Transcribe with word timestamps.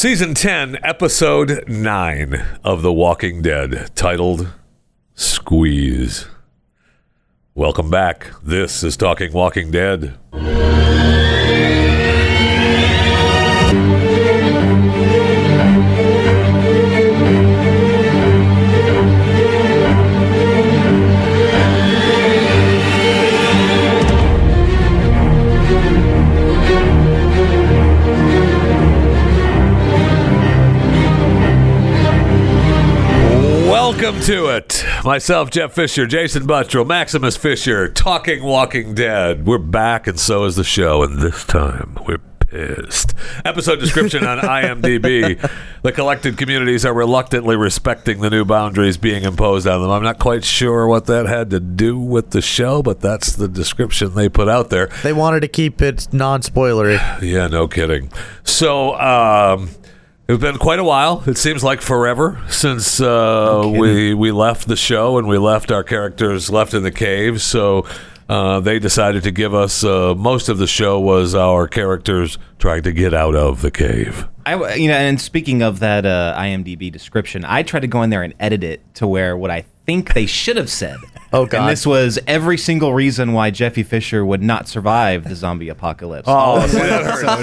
Season 0.00 0.32
10, 0.32 0.78
Episode 0.82 1.68
9 1.68 2.42
of 2.64 2.80
The 2.80 2.90
Walking 2.90 3.42
Dead, 3.42 3.90
titled 3.94 4.48
Squeeze. 5.14 6.26
Welcome 7.54 7.90
back. 7.90 8.28
This 8.42 8.82
is 8.82 8.96
Talking 8.96 9.34
Walking 9.34 9.70
Dead. 9.70 10.16
Welcome 34.10 34.26
to 34.26 34.46
it. 34.48 34.84
Myself, 35.04 35.50
Jeff 35.50 35.72
Fisher, 35.72 36.04
Jason 36.04 36.44
Buttrill, 36.44 36.84
Maximus 36.84 37.36
Fisher, 37.36 37.88
Talking 37.88 38.42
Walking 38.42 38.92
Dead. 38.92 39.46
We're 39.46 39.58
back, 39.58 40.08
and 40.08 40.18
so 40.18 40.46
is 40.46 40.56
the 40.56 40.64
show, 40.64 41.04
and 41.04 41.20
this 41.20 41.44
time 41.44 41.96
we're 42.04 42.18
pissed. 42.40 43.14
Episode 43.44 43.78
description 43.78 44.26
on 44.26 44.38
IMDb. 44.40 45.48
The 45.82 45.92
collected 45.92 46.36
communities 46.38 46.84
are 46.84 46.92
reluctantly 46.92 47.54
respecting 47.54 48.20
the 48.20 48.30
new 48.30 48.44
boundaries 48.44 48.96
being 48.96 49.22
imposed 49.22 49.68
on 49.68 49.80
them. 49.80 49.92
I'm 49.92 50.02
not 50.02 50.18
quite 50.18 50.44
sure 50.44 50.88
what 50.88 51.06
that 51.06 51.26
had 51.26 51.50
to 51.50 51.60
do 51.60 51.96
with 51.96 52.30
the 52.30 52.42
show, 52.42 52.82
but 52.82 53.00
that's 53.00 53.36
the 53.36 53.46
description 53.46 54.16
they 54.16 54.28
put 54.28 54.48
out 54.48 54.70
there. 54.70 54.88
They 55.04 55.12
wanted 55.12 55.40
to 55.42 55.48
keep 55.48 55.80
it 55.80 56.12
non-spoilery. 56.12 56.98
Yeah, 57.30 57.46
no 57.46 57.68
kidding. 57.68 58.10
So, 58.42 58.98
um, 58.98 59.70
it's 60.30 60.40
been 60.40 60.58
quite 60.58 60.78
a 60.78 60.84
while. 60.84 61.24
It 61.26 61.36
seems 61.36 61.64
like 61.64 61.80
forever 61.80 62.40
since 62.48 63.00
uh, 63.00 63.62
we 63.66 64.14
we 64.14 64.30
left 64.30 64.68
the 64.68 64.76
show 64.76 65.18
and 65.18 65.26
we 65.26 65.38
left 65.38 65.72
our 65.72 65.82
characters 65.82 66.50
left 66.50 66.72
in 66.72 66.84
the 66.84 66.92
cave. 66.92 67.42
So 67.42 67.84
uh, 68.28 68.60
they 68.60 68.78
decided 68.78 69.24
to 69.24 69.32
give 69.32 69.54
us 69.54 69.82
uh, 69.82 70.14
most 70.14 70.48
of 70.48 70.58
the 70.58 70.68
show 70.68 71.00
was 71.00 71.34
our 71.34 71.66
characters 71.66 72.38
trying 72.60 72.84
to 72.84 72.92
get 72.92 73.12
out 73.12 73.34
of 73.34 73.60
the 73.60 73.72
cave. 73.72 74.28
I, 74.46 74.74
you 74.74 74.88
know, 74.88 74.94
and 74.94 75.20
speaking 75.20 75.62
of 75.62 75.80
that 75.80 76.06
uh, 76.06 76.34
IMDb 76.38 76.92
description, 76.92 77.44
I 77.44 77.64
tried 77.64 77.80
to 77.80 77.88
go 77.88 78.02
in 78.02 78.10
there 78.10 78.22
and 78.22 78.32
edit 78.38 78.62
it 78.62 78.94
to 78.94 79.08
where 79.08 79.36
what 79.36 79.50
I 79.50 79.64
think 79.84 80.14
they 80.14 80.26
should 80.26 80.56
have 80.56 80.70
said. 80.70 80.98
Oh, 81.32 81.46
God. 81.46 81.60
And 81.60 81.68
this 81.70 81.86
was 81.86 82.18
every 82.26 82.58
single 82.58 82.92
reason 82.92 83.32
why 83.32 83.50
Jeffy 83.50 83.82
Fisher 83.84 84.24
would 84.24 84.42
not 84.42 84.66
survive 84.66 85.28
the 85.28 85.36
zombie 85.36 85.68
apocalypse. 85.68 86.24
Oh, 86.26 86.66
see, 86.66 86.78
that 86.78 87.04
hurts. 87.04 87.22
That 87.22 87.36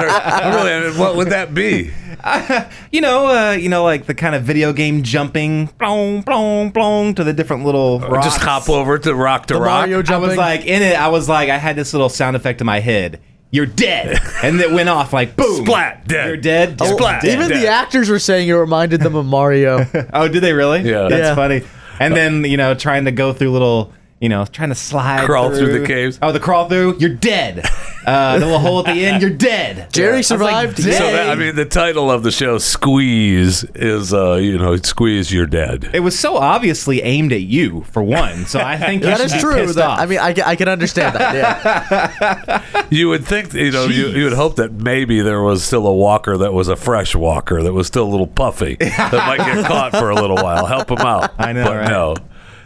hurts. 0.00 0.14
I 0.24 0.62
really, 0.64 0.98
what 0.98 1.16
would 1.16 1.28
that 1.28 1.54
be? 1.54 1.92
you 2.92 3.00
know, 3.00 3.26
uh, 3.28 3.52
you 3.52 3.68
know, 3.68 3.84
like 3.84 4.06
the 4.06 4.14
kind 4.14 4.34
of 4.34 4.42
video 4.42 4.72
game 4.72 5.02
jumping, 5.02 5.66
blong, 5.78 6.22
blong, 6.22 6.70
blong, 6.70 7.14
to 7.14 7.24
the 7.24 7.32
different 7.32 7.64
little 7.64 8.00
rocks. 8.00 8.26
Just 8.26 8.40
hop 8.40 8.68
over 8.68 8.98
to 8.98 9.14
rock 9.14 9.46
to 9.46 9.54
The 9.54 9.60
rock. 9.60 9.80
Mario 9.82 10.02
jumping. 10.02 10.24
I 10.24 10.28
was 10.30 10.36
like 10.36 10.66
in 10.66 10.82
it. 10.82 10.98
I 10.98 11.08
was 11.08 11.28
like, 11.28 11.48
I 11.48 11.58
had 11.58 11.76
this 11.76 11.92
little 11.94 12.08
sound 12.08 12.36
effect 12.36 12.60
in 12.60 12.66
my 12.66 12.80
head. 12.80 13.20
You're 13.52 13.66
dead, 13.66 14.20
and 14.44 14.60
it 14.60 14.70
went 14.70 14.88
off 14.88 15.12
like 15.12 15.34
boom, 15.34 15.64
Splat, 15.64 16.06
dead. 16.06 16.26
You're 16.28 16.36
dead. 16.36 16.76
Oh, 16.80 16.96
Splat, 16.96 17.22
dead. 17.22 17.34
Even 17.36 17.48
dead. 17.48 17.60
the 17.62 17.66
actors 17.68 18.08
were 18.08 18.20
saying 18.20 18.48
it 18.48 18.52
reminded 18.52 19.00
them 19.00 19.16
of 19.16 19.26
Mario. 19.26 19.86
Oh, 20.12 20.28
did 20.28 20.40
they 20.42 20.52
really? 20.52 20.80
Yeah. 20.82 21.08
that's 21.08 21.20
Yeah. 21.20 21.34
funny. 21.34 21.62
And 22.00 22.16
then 22.16 22.44
you 22.44 22.56
know, 22.56 22.74
trying 22.74 23.04
to 23.04 23.12
go 23.12 23.32
through 23.32 23.52
little, 23.52 23.92
you 24.20 24.28
know, 24.28 24.44
trying 24.44 24.68
to 24.68 24.74
slide, 24.74 25.24
Crawl 25.24 25.50
through 25.50 25.80
the 25.80 25.86
caves. 25.86 26.18
Oh, 26.20 26.30
the 26.30 26.40
crawl 26.40 26.68
through. 26.68 26.98
You're 26.98 27.14
dead. 27.14 27.64
Uh, 28.00 28.38
the 28.38 28.46
little 28.46 28.58
hole 28.58 28.78
at 28.80 28.94
the 28.94 29.04
end. 29.04 29.20
You're 29.20 29.30
dead. 29.30 29.88
Jerry 29.92 30.12
I 30.12 30.16
like, 30.16 30.24
survived. 30.24 30.78
So 30.78 30.88
that, 30.88 31.28
I 31.28 31.34
mean, 31.34 31.54
the 31.54 31.66
title 31.66 32.10
of 32.10 32.22
the 32.22 32.30
show, 32.30 32.56
"Squeeze," 32.56 33.62
is 33.74 34.14
uh, 34.14 34.36
you 34.36 34.56
know, 34.56 34.74
"Squeeze, 34.76 35.30
you're 35.30 35.46
dead." 35.46 35.90
It 35.92 36.00
was 36.00 36.18
so 36.18 36.38
obviously 36.38 37.02
aimed 37.02 37.30
at 37.34 37.42
you 37.42 37.82
for 37.92 38.02
one, 38.02 38.46
so 38.46 38.58
I 38.58 38.78
think 38.78 39.02
you 39.02 39.06
that 39.10 39.18
should 39.18 39.26
is 39.26 39.32
be 39.34 39.38
true. 39.40 39.54
pissed 39.54 39.74
That, 39.74 39.86
off. 39.86 39.98
I 39.98 40.06
mean, 40.06 40.18
I, 40.18 40.34
I 40.46 40.56
can 40.56 40.66
understand 40.66 41.14
that. 41.14 41.34
Yeah. 41.34 42.86
You 42.90 43.10
would 43.10 43.26
think, 43.26 43.52
you 43.52 43.70
know, 43.70 43.84
you, 43.84 44.08
you 44.08 44.24
would 44.24 44.32
hope 44.32 44.56
that 44.56 44.72
maybe 44.72 45.20
there 45.20 45.42
was 45.42 45.62
still 45.62 45.86
a 45.86 45.94
walker 45.94 46.38
that 46.38 46.54
was 46.54 46.68
a 46.68 46.76
fresh 46.76 47.14
walker 47.14 47.62
that 47.62 47.74
was 47.74 47.86
still 47.86 48.04
a 48.04 48.10
little 48.10 48.26
puffy 48.26 48.76
that 48.76 49.12
might 49.12 49.38
get 49.44 49.66
caught 49.66 49.92
for 49.92 50.08
a 50.08 50.14
little 50.14 50.36
while. 50.36 50.64
Help 50.64 50.90
him 50.90 50.98
out. 50.98 51.32
I 51.38 51.52
know, 51.52 51.64
but 51.64 51.76
right? 51.76 51.88
no, 51.88 52.16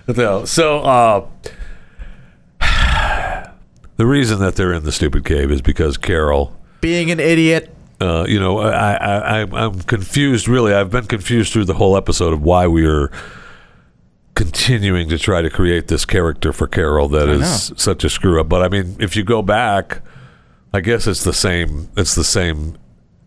no. 0.17 0.45
So 0.45 0.79
uh, 0.81 1.27
the 3.97 4.07
reason 4.07 4.41
that 4.41 4.57
they're 4.57 4.73
in 4.73 4.85
the 4.85 4.93
stupid 4.93 5.25
cave 5.25 5.51
is 5.51 5.63
because 5.63 5.97
Carol. 5.97 6.59
Being 6.81 7.11
an 7.11 7.21
idiot. 7.21 7.71
Uh, 8.01 8.27
you 8.29 8.39
know, 8.39 8.59
I, 8.59 8.95
I, 8.95 9.41
I, 9.43 9.65
I'm 9.65 9.81
confused. 9.81 10.49
Really, 10.49 10.75
I've 10.75 10.91
been 10.91 11.07
confused 11.07 11.53
through 11.53 11.65
the 11.65 11.75
whole 11.75 11.97
episode 11.97 12.33
of 12.33 12.43
why 12.43 12.67
we 12.67 12.87
are 12.87 13.11
continuing 14.35 15.09
to 15.09 15.19
try 15.19 15.41
to 15.43 15.49
create 15.49 15.87
this 15.89 16.05
character 16.05 16.53
for 16.53 16.67
Carol 16.67 17.09
that 17.09 17.29
is 17.29 17.73
such 17.77 18.05
a 18.05 18.11
screw 18.11 18.41
up. 18.41 18.49
But 18.49 18.63
I 18.63 18.69
mean, 18.69 18.97
if 18.99 19.17
you 19.17 19.23
go 19.23 19.43
back, 19.43 20.03
I 20.73 20.81
guess 20.81 21.07
it's 21.07 21.25
the 21.25 21.33
same. 21.33 21.89
It's 21.97 22.15
the 22.15 22.25
same 22.25 22.77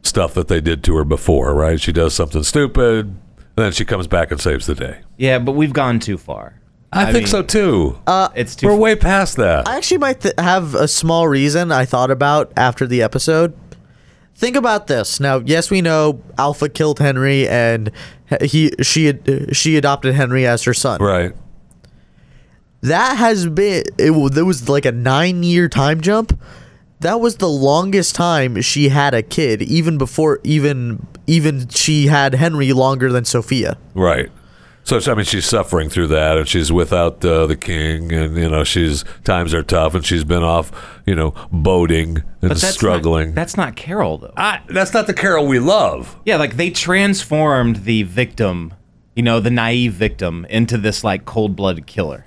stuff 0.04 0.34
that 0.36 0.48
they 0.50 0.62
did 0.62 0.84
to 0.84 0.96
her 0.98 1.06
before, 1.06 1.54
right? 1.56 1.80
She 1.80 1.92
does 1.94 2.14
something 2.14 2.44
stupid, 2.44 3.06
and 3.08 3.18
then 3.56 3.72
she 3.72 3.86
comes 3.86 4.06
back 4.06 4.32
and 4.32 4.40
saves 4.40 4.66
the 4.68 4.76
day. 4.76 5.00
yeah, 5.18 5.40
but 5.40 5.54
we've 5.54 5.74
gone 5.74 6.00
too 6.00 6.18
far. 6.18 6.60
I, 6.92 7.06
think 7.06 7.26
mean, 7.26 7.28
so 7.28 7.44
too. 7.44 8.00
Uh, 8.08 8.30
it's 8.36 8.56
too. 8.56 8.68
We're 8.68 8.76
way 8.76 8.96
past 8.96 9.38
that. 9.38 9.68
I 9.68 9.78
actually 9.78 9.98
might 9.98 10.22
th- 10.22 10.36
have 10.38 10.74
a 10.74 10.88
small 10.88 11.28
reason 11.28 11.72
I 11.72 11.86
thought 11.86 12.12
about 12.12 12.52
after 12.56 12.88
the 12.88 13.02
episode. 13.02 13.58
Think 14.36 14.56
about 14.56 14.88
this. 14.88 15.20
Now, 15.20 15.40
yes, 15.40 15.70
we 15.70 15.82
know 15.82 16.22
Alpha 16.38 16.70
killed 16.70 17.00
Henry, 17.00 17.48
and 17.48 17.92
he 18.42 18.72
she 18.82 19.14
she 19.52 19.78
adopted 19.78 20.14
Henry 20.14 20.46
as 20.46 20.64
her 20.64 20.74
son. 20.74 21.02
right. 21.02 21.34
That 22.82 23.18
has 23.18 23.48
been 23.48 23.84
it. 23.98 24.34
There 24.34 24.46
was 24.46 24.70
like 24.70 24.86
a 24.86 24.92
nine 24.92 25.44
year 25.44 25.68
time 25.68 26.00
jump. 26.02 26.40
That 27.00 27.20
was 27.20 27.38
the 27.38 27.50
longest 27.50 28.16
time 28.16 28.62
she 28.62 28.90
had 28.90 29.14
a 29.14 29.22
kid, 29.22 29.62
even 29.64 29.98
before 29.98 30.40
even 30.44 31.06
even 31.26 31.68
she 31.70 32.08
had 32.08 32.36
Henry 32.36 32.74
longer 32.74 33.12
than 33.12 33.26
Sophia. 33.26 33.78
Right. 33.94 34.30
So 34.88 35.12
I 35.12 35.16
mean, 35.16 35.26
she's 35.26 35.46
suffering 35.46 35.90
through 35.90 36.08
that, 36.08 36.38
and 36.38 36.48
she's 36.48 36.72
without 36.72 37.24
uh, 37.26 37.46
the 37.46 37.58
king, 37.58 38.14
and 38.14 38.38
you 38.38 38.48
know, 38.48 38.64
she's 38.64 39.04
times 39.26 39.54
are 39.54 39.62
tough, 39.62 39.94
and 39.96 40.06
she's 40.06 40.24
been 40.24 40.44
off, 40.44 40.72
you 41.06 41.14
know, 41.14 41.34
boating 41.52 42.20
and 42.20 42.24
but 42.40 42.48
that's 42.58 42.70
struggling. 42.76 43.28
Not, 43.28 43.36
that's 43.36 43.58
not 43.58 43.76
Carol 43.76 44.18
though. 44.18 44.32
I, 44.38 44.62
that's 44.70 44.94
not 44.94 45.06
the 45.06 45.14
Carol 45.14 45.46
we 45.46 45.60
love. 45.60 46.18
Yeah, 46.24 46.38
like 46.38 46.56
they 46.56 46.70
transformed 46.70 47.84
the 47.84 48.04
victim, 48.04 48.74
you 49.14 49.24
know, 49.24 49.42
the 49.42 49.50
naive 49.52 49.92
victim, 49.92 50.46
into 50.50 50.78
this 50.78 51.04
like 51.04 51.26
cold-blooded 51.26 51.86
killer, 51.86 52.26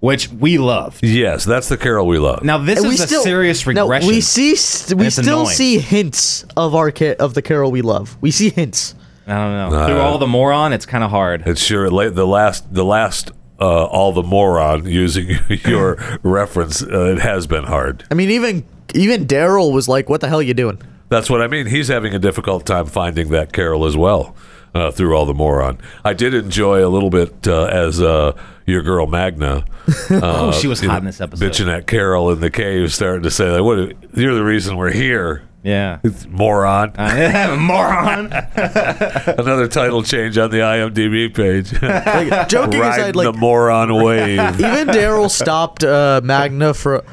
which 0.00 0.28
we 0.28 0.58
loved. 0.58 1.02
Yes, 1.02 1.46
that's 1.46 1.70
the 1.70 1.78
Carol 1.78 2.06
we 2.06 2.18
love. 2.18 2.44
Now 2.44 2.58
this 2.58 2.84
And 2.84 2.92
is 2.92 3.00
a 3.00 3.08
serious 3.08 3.66
no, 3.66 3.84
regression. 3.84 4.08
we 4.08 4.20
see 4.20 4.54
st- 4.54 5.00
we 5.00 5.08
still 5.08 5.40
annoying. 5.40 5.56
see 5.56 5.78
hints 5.78 6.44
of 6.58 6.74
our 6.74 6.90
ca- 6.90 7.16
of 7.18 7.32
the 7.32 7.40
Carol 7.40 7.70
we 7.70 7.80
love. 7.80 8.18
We 8.20 8.30
see 8.32 8.50
hints. 8.50 8.94
I 9.26 9.34
don't 9.34 9.70
know. 9.72 9.86
Through 9.86 9.98
all 10.00 10.18
the 10.18 10.26
moron, 10.26 10.72
it's 10.72 10.86
kind 10.86 11.04
of 11.04 11.10
hard. 11.10 11.42
it's 11.46 11.60
sure 11.62 11.88
the 12.10 12.26
last, 12.26 12.72
the 12.74 12.84
last, 12.84 13.30
uh, 13.60 13.84
all 13.84 14.12
the 14.12 14.22
moron 14.22 14.86
using 14.86 15.38
your 15.48 15.96
reference. 16.22 16.82
Uh, 16.82 17.12
it 17.16 17.18
has 17.20 17.46
been 17.46 17.64
hard. 17.64 18.04
I 18.10 18.14
mean, 18.14 18.30
even 18.30 18.64
even 18.94 19.26
Daryl 19.26 19.72
was 19.72 19.88
like, 19.88 20.08
"What 20.08 20.20
the 20.20 20.28
hell 20.28 20.40
are 20.40 20.42
you 20.42 20.54
doing?" 20.54 20.80
That's 21.08 21.28
what 21.30 21.42
I 21.42 21.46
mean. 21.46 21.66
He's 21.66 21.88
having 21.88 22.14
a 22.14 22.18
difficult 22.18 22.64
time 22.66 22.86
finding 22.86 23.28
that 23.30 23.52
Carol 23.52 23.84
as 23.84 23.96
well 23.96 24.34
uh, 24.74 24.90
through 24.90 25.14
all 25.14 25.26
the 25.26 25.34
moron. 25.34 25.78
I 26.04 26.14
did 26.14 26.32
enjoy 26.34 26.84
a 26.84 26.88
little 26.88 27.10
bit 27.10 27.46
uh, 27.46 27.64
as 27.64 28.00
uh, 28.00 28.32
your 28.66 28.82
girl 28.82 29.06
Magna. 29.06 29.64
Uh, 30.10 30.20
Oh, 30.22 30.52
she 30.52 30.68
was 30.68 30.80
hot 30.80 30.86
know, 30.88 30.96
in 30.98 31.04
this 31.06 31.20
episode. 31.20 31.44
Bitching 31.44 31.68
at 31.74 31.86
Carol 31.86 32.30
in 32.30 32.40
the 32.40 32.50
cave, 32.50 32.92
starting 32.94 33.22
to 33.24 33.30
say, 33.30 33.50
like, 33.50 33.62
"What? 33.62 33.96
You're 34.16 34.34
the 34.34 34.44
reason 34.44 34.76
we're 34.76 34.92
here, 34.92 35.42
Yeah. 35.62 36.00
It's 36.02 36.26
moron." 36.26 36.92
moron. 37.60 38.32
Another 38.56 39.68
title 39.68 40.02
change 40.02 40.36
on 40.38 40.50
the 40.50 40.58
IMDb 40.58 41.32
page. 41.34 41.72
Like, 41.80 42.48
joking 42.48 42.80
Riding 42.80 43.00
aside, 43.04 43.16
like 43.16 43.32
the 43.32 43.38
moron 43.38 43.94
wave. 44.02 44.38
even 44.38 44.88
Daryl 44.88 45.30
stopped 45.30 45.84
uh, 45.84 46.20
Magna 46.24 46.74
for, 46.74 47.04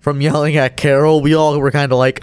from 0.00 0.20
yelling 0.20 0.56
at 0.56 0.76
Carol. 0.76 1.20
We 1.20 1.34
all 1.34 1.58
were 1.58 1.70
kind 1.70 1.90
of 1.92 1.98
like, 1.98 2.22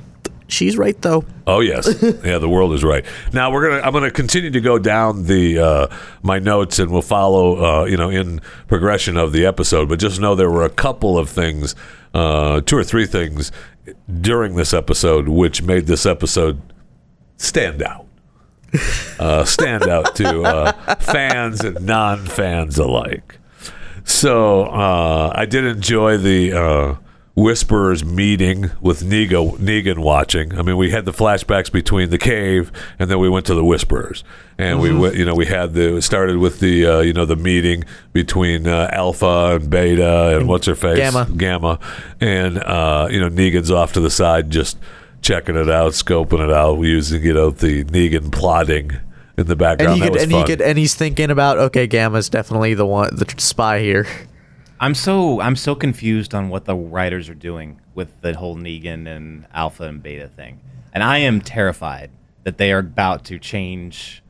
"She's 0.54 0.78
right, 0.78 1.00
though." 1.02 1.26
Oh 1.48 1.60
yes, 1.60 1.88
yeah. 2.24 2.38
The 2.38 2.48
world 2.48 2.74
is 2.74 2.84
right. 2.84 3.06
Now 3.34 3.52
we're 3.52 3.70
gonna. 3.70 3.82
I'm 3.82 3.92
gonna 3.94 4.12
continue 4.12 4.52
to 4.52 4.62
go 4.62 4.80
down 4.80 5.26
the 5.26 5.60
uh, 5.60 5.88
my 6.22 6.40
notes, 6.40 6.80
and 6.80 6.92
we'll 6.92 7.02
follow. 7.02 7.64
Uh, 7.64 7.86
you 7.86 7.98
know, 7.98 8.10
in 8.10 8.40
progression 8.68 9.18
of 9.18 9.32
the 9.32 9.46
episode. 9.46 9.90
But 9.90 10.00
just 10.00 10.20
know 10.20 10.36
there 10.36 10.50
were 10.50 10.64
a 10.64 10.70
couple 10.70 11.18
of 11.18 11.30
things, 11.30 11.76
uh, 12.14 12.62
two 12.62 12.78
or 12.78 12.84
three 12.84 13.06
things 13.06 13.52
during 14.22 14.56
this 14.56 14.74
episode, 14.74 15.28
which 15.28 15.62
made 15.62 15.88
this 15.88 16.06
episode 16.06 16.62
stand 17.38 17.82
out. 17.84 18.06
Uh, 19.20 19.46
stand 19.46 19.84
out 19.88 20.16
to 20.16 20.42
uh, 20.42 20.96
fans 21.00 21.62
and 21.62 21.86
non-fans 21.86 22.78
alike. 22.78 23.38
So 24.04 24.64
uh, 24.64 25.32
I 25.36 25.46
did 25.46 25.64
enjoy 25.64 26.18
the 26.18 26.54
uh, 26.54 26.96
Whisperer's 27.36 28.06
meeting 28.06 28.70
with 28.80 29.02
Negan, 29.02 29.58
Negan 29.58 29.98
watching. 30.00 30.58
I 30.58 30.62
mean, 30.62 30.78
we 30.78 30.92
had 30.92 31.06
the 31.06 31.12
flashbacks 31.12 31.72
between 31.72 32.12
the 32.12 32.20
cave, 32.20 32.72
and 33.00 33.10
then 33.10 33.18
we 33.18 33.28
went 33.28 33.48
to 33.48 33.56
the 33.56 33.66
Whisperers, 33.66 34.24
and 34.60 34.80
we 34.80 34.94
went. 34.94 35.16
You 35.16 35.26
know, 35.26 35.34
we 35.34 35.48
had 35.48 35.74
the 35.74 36.00
started 36.02 36.38
with 36.38 36.60
the 36.60 36.86
uh, 36.86 37.00
you 37.00 37.12
know 37.12 37.26
the 37.26 37.36
meeting 37.36 37.86
between 38.12 38.68
uh, 38.68 38.88
Alpha 38.92 39.56
and 39.56 39.68
Beta 39.68 40.38
and 40.38 40.48
what's 40.48 40.68
her 40.68 40.76
face 40.76 40.98
Gamma. 40.98 41.28
Gamma, 41.36 41.80
and 42.22 42.60
uh, 42.60 43.08
you 43.10 43.20
know 43.20 43.30
Negan's 43.30 43.72
off 43.72 43.94
to 43.94 44.00
the 44.00 44.12
side 44.12 44.52
just 44.52 44.78
checking 45.24 45.56
it 45.56 45.70
out, 45.72 45.94
scoping 45.94 46.44
it 46.44 46.54
out, 46.54 46.80
using 46.82 47.24
you 47.24 47.34
know 47.34 47.50
the 47.50 47.84
Negan 47.86 48.32
plotting 48.32 48.92
in 49.38 49.48
the 49.48 49.56
background. 49.56 49.94
And 49.94 50.04
he 50.04 50.10
could, 50.10 50.22
and 50.22 50.32
he 50.32 50.44
could, 50.44 50.62
and 50.62 50.78
he's 50.78 50.94
thinking 50.94 51.32
about, 51.32 51.58
okay, 51.58 51.88
Gamma's 51.88 52.30
definitely 52.30 52.76
the 52.76 52.86
one, 52.86 53.16
the 53.16 53.26
spy 53.38 53.80
here. 53.80 54.06
I'm 54.84 54.96
so 54.96 55.40
I'm 55.40 55.56
so 55.56 55.76
confused 55.76 56.34
on 56.36 56.50
what 56.50 56.66
the 56.66 56.76
writers 56.76 57.30
are 57.30 57.34
doing 57.36 57.80
with 57.96 58.10
the 58.22 58.34
whole 58.36 58.58
Negan 58.58 59.08
and 59.08 59.48
Alpha 59.54 59.84
and 59.84 60.04
Beta 60.04 60.28
thing, 60.28 60.60
and 60.92 61.02
I 61.02 61.20
am 61.20 61.40
terrified 61.40 62.12
that 62.44 62.58
they 62.58 62.74
are 62.74 62.80
about 62.80 63.24
to 63.26 63.40
change 63.40 64.22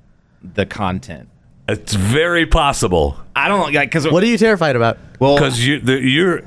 the 0.44 0.66
content. 0.68 1.30
it's 1.68 1.94
very 1.96 2.46
possible 2.46 3.18
I 3.36 3.48
don't 3.48 3.74
like 3.74 3.90
because 3.90 4.08
What 4.08 4.22
are 4.22 4.28
you 4.28 4.38
terrified 4.38 4.76
about? 4.76 5.00
well 5.20 5.38
because 5.38 5.66
you 5.66 5.80
the, 5.80 6.00
you're 6.00 6.42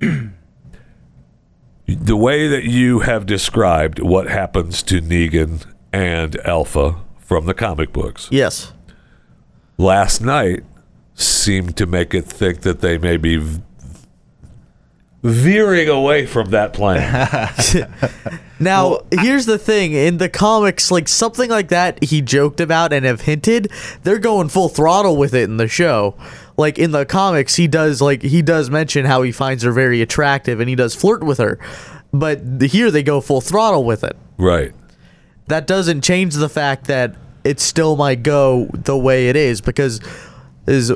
the 1.86 2.16
way 2.16 2.48
that 2.48 2.64
you 2.64 2.98
have 3.00 3.24
described 3.24 4.00
what 4.00 4.26
happens 4.28 4.82
to 4.82 5.00
Negan 5.00 5.64
and 5.92 6.36
Alpha 6.40 6.96
from 7.18 7.46
the 7.46 7.54
comic 7.54 7.92
books 7.92 8.28
Yes. 8.30 8.72
last 9.78 10.20
night 10.20 10.64
seemed 11.20 11.76
to 11.76 11.86
make 11.86 12.14
it 12.14 12.24
think 12.26 12.60
that 12.62 12.80
they 12.80 12.98
may 12.98 13.16
be 13.16 13.42
veering 15.22 15.88
away 15.88 16.26
from 16.26 16.50
that 16.50 16.72
plan. 16.72 17.50
Now, 18.62 18.98
here's 19.10 19.46
the 19.46 19.56
thing. 19.58 19.94
In 19.94 20.18
the 20.18 20.28
comics, 20.28 20.90
like 20.90 21.08
something 21.08 21.48
like 21.48 21.68
that 21.68 22.04
he 22.04 22.20
joked 22.20 22.60
about 22.60 22.92
and 22.92 23.06
have 23.06 23.22
hinted, 23.22 23.72
they're 24.02 24.18
going 24.18 24.50
full 24.50 24.68
throttle 24.68 25.16
with 25.16 25.32
it 25.32 25.44
in 25.44 25.56
the 25.56 25.66
show. 25.66 26.14
Like 26.58 26.78
in 26.78 26.90
the 26.90 27.06
comics, 27.06 27.56
he 27.56 27.66
does 27.66 28.02
like 28.02 28.20
he 28.20 28.42
does 28.42 28.68
mention 28.68 29.06
how 29.06 29.22
he 29.22 29.32
finds 29.32 29.62
her 29.62 29.72
very 29.72 30.02
attractive 30.02 30.60
and 30.60 30.68
he 30.68 30.74
does 30.74 30.94
flirt 30.94 31.24
with 31.24 31.38
her. 31.38 31.58
But 32.12 32.60
here 32.60 32.90
they 32.90 33.02
go 33.02 33.22
full 33.22 33.40
throttle 33.40 33.84
with 33.84 34.04
it. 34.04 34.16
right. 34.36 34.74
That 35.46 35.66
doesn't 35.66 36.02
change 36.02 36.34
the 36.34 36.48
fact 36.48 36.84
that 36.84 37.16
it 37.42 37.58
still 37.58 37.96
might 37.96 38.22
go 38.22 38.66
the 38.72 38.96
way 38.96 39.30
it 39.30 39.36
is 39.36 39.60
because 39.60 40.00
is 40.66 40.92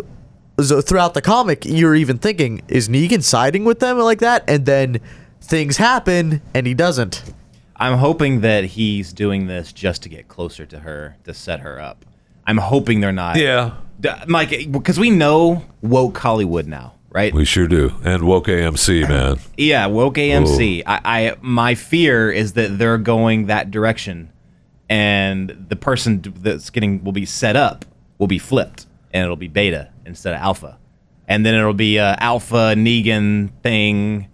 so 0.61 0.81
throughout 0.81 1.15
the 1.15 1.23
comic 1.23 1.65
you're 1.65 1.95
even 1.95 2.19
thinking 2.19 2.63
is 2.69 2.89
Negan 2.89 3.23
siding 3.23 3.65
with 3.65 3.81
them 3.81 3.99
like 3.99 4.21
that 4.21 4.45
and 4.49 4.67
then 4.67 5.01
things 5.41 5.77
happen 5.77 6.43
and 6.55 6.67
he 6.67 6.75
doesn't. 6.75 7.23
I'm 7.77 7.99
hoping 7.99 8.41
that 8.43 8.65
he's 8.65 9.13
doing 9.13 9.47
this 9.47 9.73
just 9.73 10.03
to 10.05 10.09
get 10.09 10.29
closer 10.29 10.65
to 10.67 10.79
her 10.81 11.17
to 11.25 11.35
set 11.35 11.61
her 11.61 11.81
up. 11.81 12.05
I'm 12.47 12.59
hoping 12.59 13.01
they're 13.01 13.13
not. 13.13 13.37
Yeah, 13.37 13.75
D- 14.01 14.11
Mike, 14.29 14.71
because 14.71 14.99
we 14.99 15.11
know 15.11 15.65
woke 15.83 16.17
Hollywood 16.19 16.67
now, 16.67 16.95
right? 17.11 17.33
we 17.35 17.45
sure 17.45 17.67
do. 17.67 17.95
And 18.05 18.23
woke 18.25 18.47
AMC, 18.47 19.09
man. 19.09 19.39
Yeah, 19.57 19.87
woke 19.87 20.15
AMC. 20.15 20.83
I, 20.87 21.01
I 21.05 21.37
my 21.41 21.75
fear 21.75 22.31
is 22.31 22.53
that 22.53 22.79
they're 22.79 22.99
going 22.99 23.47
that 23.47 23.71
direction, 23.71 24.31
and 24.89 25.67
the 25.69 25.77
person 25.77 26.23
that's 26.39 26.71
getting 26.71 27.03
will 27.03 27.13
be 27.13 27.25
set 27.27 27.57
up 27.57 27.85
will 28.19 28.27
be 28.29 28.39
flipped, 28.39 28.87
and 29.15 29.25
it'll 29.25 29.37
be 29.37 29.49
beta 29.49 29.89
instead 30.05 30.35
of 30.35 30.41
alpha, 30.41 30.77
and 31.27 31.47
then 31.47 31.55
it'll 31.55 31.73
be 31.73 31.97
a 31.97 32.15
alpha 32.21 32.75
Negan 32.77 33.51
thing. 33.63 34.29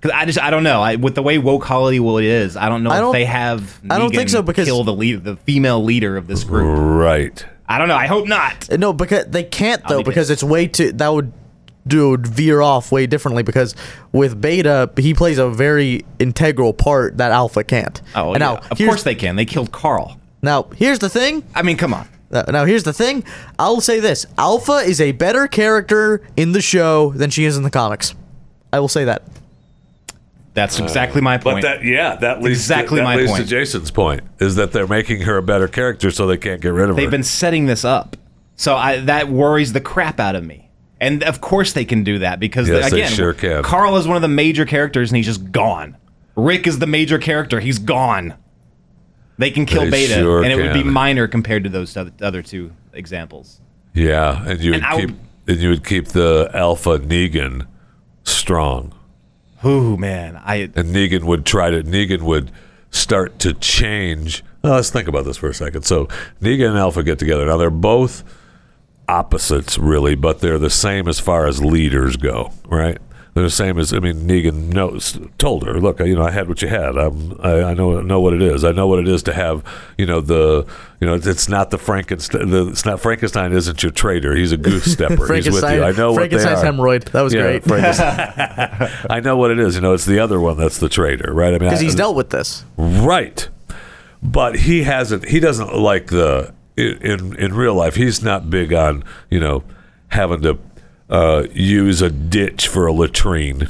Because 0.00 0.10
I 0.14 0.26
just 0.26 0.38
I 0.38 0.50
don't 0.50 0.64
know. 0.64 0.82
I, 0.82 0.96
with 0.96 1.14
the 1.14 1.22
way 1.22 1.38
woke 1.38 1.64
Hollywood 1.64 2.24
is, 2.24 2.58
I 2.58 2.68
don't 2.68 2.82
know 2.82 2.90
I 2.90 2.96
if 2.96 3.00
don't- 3.00 3.12
they 3.12 3.24
have. 3.24 3.80
I 3.88 3.96
don't 3.98 4.14
think 4.14 4.28
so, 4.28 4.42
because- 4.42 4.66
kill 4.66 4.84
the 4.84 4.92
lead, 4.92 5.24
the 5.24 5.36
female 5.36 5.82
leader 5.82 6.18
of 6.18 6.26
this 6.26 6.44
group. 6.44 6.76
Right. 6.78 7.46
I 7.66 7.78
don't 7.78 7.88
know. 7.88 7.96
I 7.96 8.06
hope 8.08 8.28
not. 8.28 8.70
Uh, 8.70 8.76
no, 8.76 8.92
because 8.92 9.24
they 9.28 9.42
can't 9.44 9.82
though 9.88 9.98
be 9.98 10.04
because 10.04 10.28
pissed. 10.28 10.42
it's 10.42 10.44
way 10.44 10.66
too 10.66 10.92
that 10.92 11.08
would 11.08 11.32
do 11.86 12.16
veer 12.18 12.60
off 12.62 12.90
way 12.92 13.06
differently 13.06 13.42
because 13.42 13.74
with 14.12 14.38
Beta 14.40 14.90
he 14.98 15.12
plays 15.14 15.38
a 15.38 15.48
very 15.48 16.04
integral 16.18 16.72
part 16.74 17.16
that 17.18 17.30
Alpha 17.30 17.62
can't. 17.64 18.00
Oh, 18.14 18.32
And 18.34 18.40
yeah. 18.42 18.54
now 18.54 18.60
of 18.70 18.76
course 18.78 19.02
they 19.04 19.14
can. 19.14 19.36
They 19.36 19.44
killed 19.46 19.72
Carl. 19.72 20.18
Now 20.42 20.64
here's 20.76 20.98
the 20.98 21.08
thing. 21.08 21.42
I 21.54 21.62
mean, 21.62 21.78
come 21.78 21.94
on. 21.94 22.06
Uh, 22.34 22.44
Now 22.50 22.64
here's 22.64 22.82
the 22.82 22.92
thing. 22.92 23.24
I'll 23.58 23.80
say 23.80 24.00
this: 24.00 24.26
Alpha 24.36 24.78
is 24.78 25.00
a 25.00 25.12
better 25.12 25.46
character 25.46 26.20
in 26.36 26.52
the 26.52 26.60
show 26.60 27.12
than 27.12 27.30
she 27.30 27.44
is 27.44 27.56
in 27.56 27.62
the 27.62 27.70
comics. 27.70 28.14
I 28.72 28.80
will 28.80 28.88
say 28.88 29.04
that. 29.04 29.22
That's 30.54 30.78
exactly 30.78 31.20
my 31.20 31.36
But 31.38 31.52
point. 31.54 31.62
that, 31.64 31.84
yeah, 31.84 32.14
that 32.16 32.40
leads 32.40 32.60
Exactly 32.60 32.96
to, 32.98 33.00
that 33.00 33.04
my 33.04 33.16
leads 33.16 33.34
to. 33.34 33.44
Jason's 33.44 33.90
point 33.90 34.22
is 34.38 34.54
that 34.54 34.70
they're 34.70 34.86
making 34.86 35.22
her 35.22 35.36
a 35.36 35.42
better 35.42 35.66
character, 35.66 36.12
so 36.12 36.28
they 36.28 36.36
can't 36.36 36.60
get 36.60 36.68
rid 36.68 36.84
of 36.90 36.90
her. 36.90 36.94
They've 36.94 37.06
her. 37.06 37.10
been 37.10 37.24
setting 37.24 37.66
this 37.66 37.84
up, 37.84 38.16
so 38.54 38.76
I, 38.76 38.98
that 39.00 39.28
worries 39.28 39.72
the 39.72 39.80
crap 39.80 40.20
out 40.20 40.36
of 40.36 40.44
me. 40.44 40.70
And 41.00 41.24
of 41.24 41.40
course 41.40 41.72
they 41.72 41.84
can 41.84 42.04
do 42.04 42.20
that 42.20 42.38
because 42.38 42.68
Yes, 42.68 42.90
they 42.92 43.00
again, 43.02 43.12
sure 43.12 43.34
can. 43.34 43.64
Carl 43.64 43.96
is 43.96 44.06
one 44.06 44.14
of 44.16 44.22
the 44.22 44.28
major 44.28 44.64
characters 44.64 45.10
and 45.10 45.16
he's 45.16 45.26
just 45.26 45.50
gone. 45.50 45.96
Rick 46.36 46.68
is 46.68 46.78
the 46.78 46.86
major 46.86 47.18
character; 47.18 47.58
he's 47.58 47.80
gone. 47.80 48.34
They 49.38 49.50
can 49.50 49.66
kill 49.66 49.84
They 49.84 49.90
Beta, 49.90 50.14
sure 50.14 50.42
and 50.42 50.52
it 50.52 50.56
would 50.56 50.72
be 50.72 50.84
minor 50.84 51.26
compared 51.28 51.64
to 51.64 51.70
those 51.70 51.96
other 51.96 52.42
two 52.42 52.72
examples. 52.92 53.60
yeah, 53.92 54.44
and 54.46 54.60
you 54.60 54.72
would 54.72 54.82
And 54.84 55.00
keep 55.00 55.10
would- 55.10 55.18
and 55.46 55.58
you 55.58 55.68
would 55.70 55.84
keep 55.84 56.08
the 56.08 56.50
alpha 56.54 56.98
Negan 57.00 57.66
strong, 58.22 58.92
Ooh, 59.64 59.96
man, 59.96 60.40
I 60.44 60.56
and 60.74 60.94
Negan 60.94 61.24
would 61.24 61.44
try 61.44 61.70
to 61.70 61.82
Negan 61.82 62.22
would 62.22 62.50
start 62.90 63.38
to 63.40 63.52
change. 63.54 64.42
Well, 64.62 64.74
let's 64.74 64.90
think 64.90 65.08
about 65.08 65.24
this 65.24 65.36
for 65.36 65.48
a 65.48 65.54
second. 65.54 65.82
So 65.82 66.06
Negan 66.40 66.68
and 66.70 66.78
Alpha 66.78 67.02
get 67.02 67.18
together. 67.18 67.44
Now 67.44 67.56
they're 67.58 67.68
both 67.70 68.22
opposites, 69.08 69.76
really, 69.78 70.14
but 70.14 70.40
they're 70.40 70.58
the 70.58 70.70
same 70.70 71.08
as 71.08 71.20
far 71.20 71.46
as 71.46 71.62
leaders 71.62 72.16
go, 72.16 72.52
right? 72.66 72.98
They're 73.34 73.42
the 73.42 73.50
same 73.50 73.78
as 73.80 73.92
I 73.92 73.98
mean, 73.98 74.28
Negan 74.28 74.72
knows 74.72 75.18
told 75.38 75.66
her, 75.66 75.80
look, 75.80 75.98
you 75.98 76.14
know, 76.14 76.22
I 76.22 76.30
had 76.30 76.48
what 76.48 76.62
you 76.62 76.68
had. 76.68 76.96
I'm, 76.96 77.36
I, 77.40 77.62
I 77.64 77.74
know 77.74 78.00
know 78.00 78.20
what 78.20 78.32
it 78.32 78.40
is. 78.40 78.62
I 78.64 78.70
know 78.70 78.86
what 78.86 79.00
it 79.00 79.08
is 79.08 79.24
to 79.24 79.32
have, 79.32 79.64
you 79.98 80.06
know, 80.06 80.20
the, 80.20 80.64
you 81.00 81.06
know, 81.08 81.14
it's 81.14 81.48
not 81.48 81.70
the 81.70 81.78
Frankenstein. 81.78 82.48
The, 82.50 82.68
it's 82.68 82.84
not 82.84 83.00
Frankenstein. 83.00 83.52
Isn't 83.52 83.82
your 83.82 83.90
traitor? 83.90 84.36
He's 84.36 84.52
a 84.52 84.56
goose 84.56 84.84
stepper. 84.92 85.34
He's 85.34 85.50
with 85.50 85.62
you. 85.64 85.82
I 85.82 85.90
know 85.90 86.12
what 86.12 86.30
they 86.30 86.36
are. 86.36 86.64
hemorrhoid. 86.64 87.06
That 87.10 87.22
was 87.22 87.34
Yeah, 87.34 87.58
great. 87.58 87.68
I 89.10 89.20
know 89.20 89.36
what 89.36 89.50
it 89.50 89.58
is. 89.58 89.74
You 89.74 89.80
know, 89.80 89.94
it's 89.94 90.04
the 90.06 90.20
other 90.20 90.38
one 90.38 90.56
that's 90.56 90.78
the 90.78 90.88
traitor, 90.88 91.32
right? 91.34 91.48
I 91.48 91.58
mean, 91.58 91.68
because 91.70 91.80
I- 91.80 91.84
he's 91.84 91.96
dealt 91.96 92.14
with 92.14 92.30
this. 92.30 92.64
Right. 92.76 93.48
But 94.22 94.60
he 94.60 94.84
hasn't 94.84 95.28
he 95.28 95.40
doesn't 95.40 95.74
like 95.74 96.06
the 96.06 96.54
in, 96.76 97.36
in 97.36 97.52
real 97.54 97.74
life 97.74 97.94
he's 97.96 98.22
not 98.22 98.48
big 98.48 98.72
on, 98.72 99.04
you 99.28 99.38
know, 99.40 99.64
having 100.08 100.40
to 100.42 100.58
uh, 101.10 101.44
use 101.52 102.00
a 102.02 102.10
ditch 102.10 102.66
for 102.68 102.86
a 102.86 102.92
latrine 102.92 103.68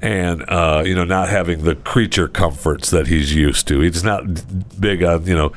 and 0.00 0.42
uh, 0.48 0.82
you 0.84 0.94
know, 0.94 1.04
not 1.04 1.28
having 1.28 1.64
the 1.64 1.74
creature 1.74 2.28
comforts 2.28 2.90
that 2.90 3.06
he's 3.06 3.34
used 3.34 3.66
to. 3.68 3.80
He's 3.80 4.04
not 4.04 4.24
big 4.80 5.02
on, 5.02 5.26
you 5.26 5.34
know, 5.34 5.52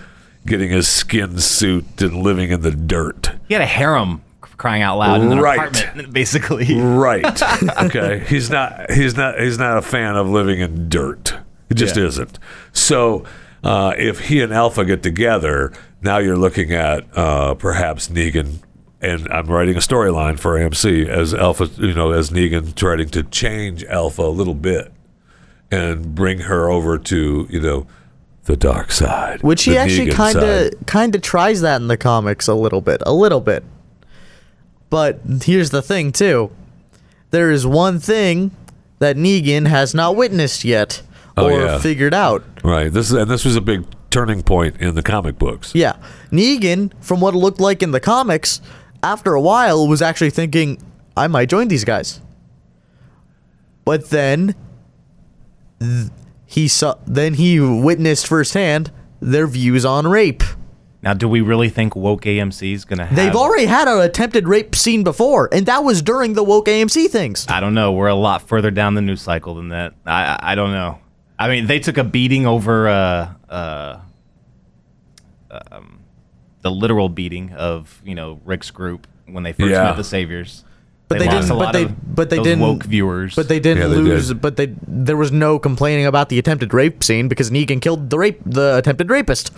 getting 0.45 0.69
his 0.71 0.87
skin 0.87 1.37
suit 1.39 2.01
and 2.01 2.23
living 2.23 2.49
in 2.51 2.61
the 2.61 2.71
dirt. 2.71 3.31
he 3.47 3.53
had 3.53 3.61
a 3.61 3.65
harem 3.67 4.21
crying 4.57 4.81
out 4.81 4.97
loud 4.97 5.21
in 5.21 5.31
an 5.31 5.39
Right. 5.39 5.57
apartment, 5.77 6.11
basically. 6.13 6.79
Right. 6.79 7.41
okay. 7.83 8.19
He's 8.27 8.49
not. 8.49 8.91
He's 8.91 9.15
not. 9.15 9.39
He's 9.39 9.57
not 9.59 9.77
a 9.77 9.81
fan 9.81 10.15
of 10.15 10.27
living 10.29 10.59
in 10.61 10.89
dirt. 10.89 11.33
He 11.69 11.75
just 11.75 11.95
Yeah. 11.97 12.05
isn't. 12.05 12.39
So 12.73 13.25
uh, 13.63 13.93
if 13.97 14.19
he 14.27 14.41
and 14.41 14.51
Alpha 14.53 14.83
get 14.85 15.03
together, 15.03 15.71
now 16.01 16.17
you're 16.17 16.37
looking 16.37 16.73
at 16.73 17.05
uh, 17.15 17.53
perhaps 17.55 18.07
Negan. 18.09 18.59
And 19.01 19.27
I'm 19.29 19.47
writing 19.47 19.75
a 19.75 19.79
storyline 19.79 20.37
for 20.37 20.59
AMC 20.59 21.07
as 21.07 21.33
Alpha, 21.33 21.69
you 21.77 21.93
know, 21.93 22.11
as 22.11 22.31
Negan 22.31 22.75
trying 22.75 23.07
to 23.09 23.23
change 23.23 23.83
Alpha 23.85 24.23
a 24.23 24.29
little 24.29 24.53
bit 24.55 24.91
and 25.71 26.13
bring 26.13 26.39
her 26.39 26.69
over 26.69 26.97
to, 26.97 27.47
you 27.49 27.61
know, 27.61 27.87
the 28.43 28.57
dark 28.57 28.91
side. 28.91 29.41
Which 29.41 29.63
he 29.63 29.77
actually 29.77 30.11
kind 30.11 30.37
of 30.37 30.71
kind 30.85 31.15
of 31.15 31.21
tries 31.21 31.61
that 31.61 31.79
in 31.81 31.87
the 31.87 31.97
comics 31.97 32.47
a 32.47 32.55
little 32.55 32.81
bit, 32.81 33.01
a 33.05 33.13
little 33.13 33.39
bit. 33.41 33.63
But 34.89 35.19
here's 35.43 35.69
the 35.69 35.81
thing 35.81 36.11
too. 36.11 36.51
There 37.31 37.51
is 37.51 37.65
one 37.65 37.99
thing 37.99 38.51
that 38.97 39.15
Negan 39.15 39.67
has 39.67 39.93
not 39.93 40.15
witnessed 40.15 40.65
yet 40.65 41.03
Oh, 41.37 41.45
or 41.45 41.61
yeah. 41.61 41.79
figured 41.79 42.13
out. 42.13 42.43
Right. 42.63 42.91
This 42.91 43.09
is 43.11 43.13
and 43.13 43.29
this 43.31 43.45
was 43.45 43.55
a 43.55 43.61
big 43.61 43.85
turning 44.09 44.41
point 44.41 44.77
in 44.81 44.95
the 44.95 45.03
comic 45.03 45.37
books. 45.37 45.73
Yeah. 45.73 45.95
Negan, 46.31 46.91
from 47.01 47.21
what 47.21 47.33
it 47.33 47.37
looked 47.37 47.59
like 47.61 47.81
in 47.83 47.91
the 47.91 47.99
comics, 47.99 48.59
after 49.03 49.33
a 49.33 49.41
while 49.41 49.87
was 49.87 50.01
actually 50.01 50.29
thinking, 50.29 50.81
I 51.15 51.27
might 51.27 51.49
join 51.49 51.67
these 51.67 51.83
guys. 51.85 52.21
But 53.85 54.09
then 54.09 54.55
th- 55.79 56.09
he 56.45 56.67
saw 56.67 56.95
then 57.05 57.35
he 57.35 57.59
witnessed 57.59 58.27
firsthand 58.27 58.91
their 59.19 59.47
views 59.47 59.85
on 59.85 60.07
rape. 60.07 60.43
Now, 61.01 61.13
do 61.13 61.29
we 61.29 61.39
really 61.41 61.69
think 61.69 61.95
woke 61.95 62.23
AMC 62.23 62.73
is 62.73 62.85
gonna? 62.85 63.05
Have, 63.05 63.15
They've 63.15 63.35
already 63.35 63.65
had 63.65 63.87
an 63.87 64.01
attempted 64.01 64.47
rape 64.47 64.75
scene 64.75 65.03
before, 65.03 65.47
and 65.51 65.65
that 65.67 65.83
was 65.83 66.01
during 66.01 66.33
the 66.33 66.43
woke 66.43 66.65
AMC 66.67 67.09
things. 67.09 67.45
I 67.47 67.59
don't 67.61 67.73
know. 67.73 67.93
We're 67.93 68.07
a 68.07 68.15
lot 68.15 68.41
further 68.47 68.69
down 68.69 68.95
the 68.95 69.01
news 69.01 69.21
cycle 69.21 69.55
than 69.55 69.69
that. 69.69 69.93
I 70.05 70.23
I 70.23 70.39
I 70.51 70.55
don't 70.55 70.71
know. 70.71 70.99
I 71.37 71.47
mean, 71.47 71.67
they 71.67 71.79
took 71.79 71.97
a 71.97 72.03
beating 72.03 72.45
over 72.45 72.89
uh 72.89 73.33
uh 73.49 73.99
um 75.71 75.98
the 76.61 76.71
literal 76.71 77.09
beating 77.09 77.53
of 77.53 78.01
you 78.03 78.15
know 78.15 78.39
Rick's 78.45 78.71
group 78.71 79.07
when 79.27 79.43
they 79.43 79.53
first 79.53 79.69
Yeah. 79.71 79.83
met 79.83 79.97
the 79.97 80.03
Saviors. 80.03 80.63
But 81.07 81.17
they 81.19 81.25
lost 81.25 81.47
didn't- 81.47 81.51
a 81.51 81.53
but 81.55 81.63
lot 81.65 81.73
they- 81.73 81.83
of 81.85 82.15
but 82.15 82.29
they 82.29 82.35
those 82.35 82.45
didn't- 82.45 82.59
woke 82.61 82.83
viewers. 82.83 83.33
But 83.35 83.47
they 83.47 83.59
didn't 83.59 83.81
Yeah, 83.81 83.87
they 83.87 83.95
lose. 84.01 84.27
did. 84.27 84.41
But 84.41 84.57
they 84.57 84.73
there 84.87 85.17
was 85.17 85.31
no 85.31 85.57
complaining 85.57 86.05
about 86.05 86.29
the 86.29 86.37
attempted 86.37 86.71
rape 86.73 87.03
scene 87.03 87.27
because 87.27 87.49
Negan 87.49 87.81
killed 87.81 88.09
the 88.11 88.19
rape 88.19 88.39
the 88.45 88.77
attempted 88.77 89.09
rapist, 89.09 89.51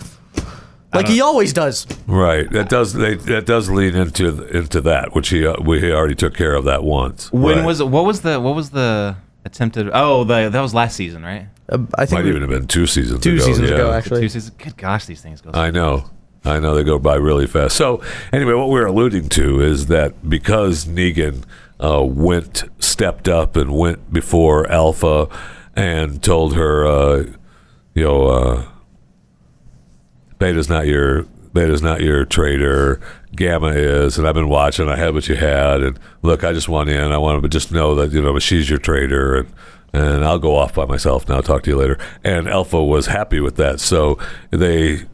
like 0.94 1.08
he 1.08 1.20
always 1.20 1.52
does. 1.52 1.86
Right. 2.06 2.50
That 2.52 2.68
does 2.70 2.94
they, 2.94 3.14
that 3.16 3.44
does 3.44 3.68
lead 3.68 3.94
into 3.94 4.46
into 4.56 4.80
that, 4.82 5.14
which 5.14 5.28
he 5.28 5.46
uh, 5.46 5.56
we 5.62 5.92
already 5.92 6.14
took 6.14 6.34
care 6.34 6.54
of 6.54 6.64
that 6.64 6.84
once. 6.84 7.30
when 7.32 7.58
Right. 7.58 7.66
was 7.66 7.80
it? 7.80 7.88
What 7.88 8.06
was 8.06 8.22
the 8.22 8.40
what 8.40 8.54
was 8.54 8.70
the 8.70 9.16
attempted? 9.44 9.90
Oh, 9.92 10.24
the 10.24 10.48
that 10.48 10.60
was 10.60 10.72
last 10.72 10.96
season, 10.96 11.22
right? 11.22 11.48
Uh, 11.68 11.78
I 11.98 12.06
think 12.06 12.18
might 12.20 12.24
we- 12.24 12.30
even 12.30 12.40
have 12.42 12.50
been 12.50 12.66
two 12.66 12.86
seasons 12.86 13.20
two 13.20 13.34
ago. 13.34 13.44
seasons 13.44 13.68
yeah. 13.68 13.74
ago, 13.76 13.92
actually. 13.92 14.22
two 14.22 14.28
seasons. 14.30 14.54
Good 14.56 14.76
gosh, 14.78 15.04
these 15.04 15.20
things 15.20 15.40
go. 15.42 15.50
I 15.52 15.70
know. 15.70 16.04
I 16.44 16.58
know 16.58 16.74
they 16.74 16.84
go 16.84 16.98
by 16.98 17.14
really 17.14 17.46
fast. 17.46 17.76
So 17.76 18.02
anyway, 18.32 18.54
what 18.54 18.68
we're 18.68 18.86
alluding 18.86 19.28
to 19.30 19.60
is 19.60 19.86
that 19.86 20.28
because 20.28 20.86
Negan 20.86 21.44
uh, 21.78 22.02
went, 22.04 22.64
stepped 22.78 23.28
up, 23.28 23.56
and 23.56 23.72
went 23.72 24.12
before 24.12 24.70
Alpha 24.70 25.28
and 25.74 26.22
told 26.22 26.54
her, 26.54 26.86
uh, 26.86 27.24
you 27.94 28.04
know, 28.04 28.26
uh, 28.26 28.64
Beta's 30.38 30.68
not 30.68 30.86
your 30.86 31.22
Beta's 31.52 31.82
not 31.82 32.00
your 32.00 32.24
traitor. 32.24 33.00
Gamma 33.34 33.68
is, 33.68 34.18
and 34.18 34.28
I've 34.28 34.34
been 34.34 34.48
watching. 34.48 34.88
I 34.88 34.96
had 34.96 35.14
what 35.14 35.28
you 35.28 35.36
had, 35.36 35.82
and 35.82 35.98
look, 36.22 36.44
I 36.44 36.52
just 36.52 36.68
want 36.68 36.90
in. 36.90 37.12
I 37.12 37.18
want 37.18 37.42
to 37.42 37.48
just 37.48 37.72
know 37.72 37.94
that 37.94 38.12
you 38.12 38.20
know 38.20 38.38
she's 38.38 38.68
your 38.68 38.78
traitor, 38.78 39.36
and 39.36 39.52
and 39.92 40.24
I'll 40.24 40.38
go 40.38 40.56
off 40.56 40.74
by 40.74 40.84
myself 40.84 41.28
now. 41.28 41.40
Talk 41.40 41.62
to 41.64 41.70
you 41.70 41.76
later. 41.76 41.98
And 42.24 42.48
Alpha 42.48 42.82
was 42.82 43.06
happy 43.06 43.40
with 43.40 43.56
that, 43.56 43.80
so 43.80 44.18
they 44.50 45.04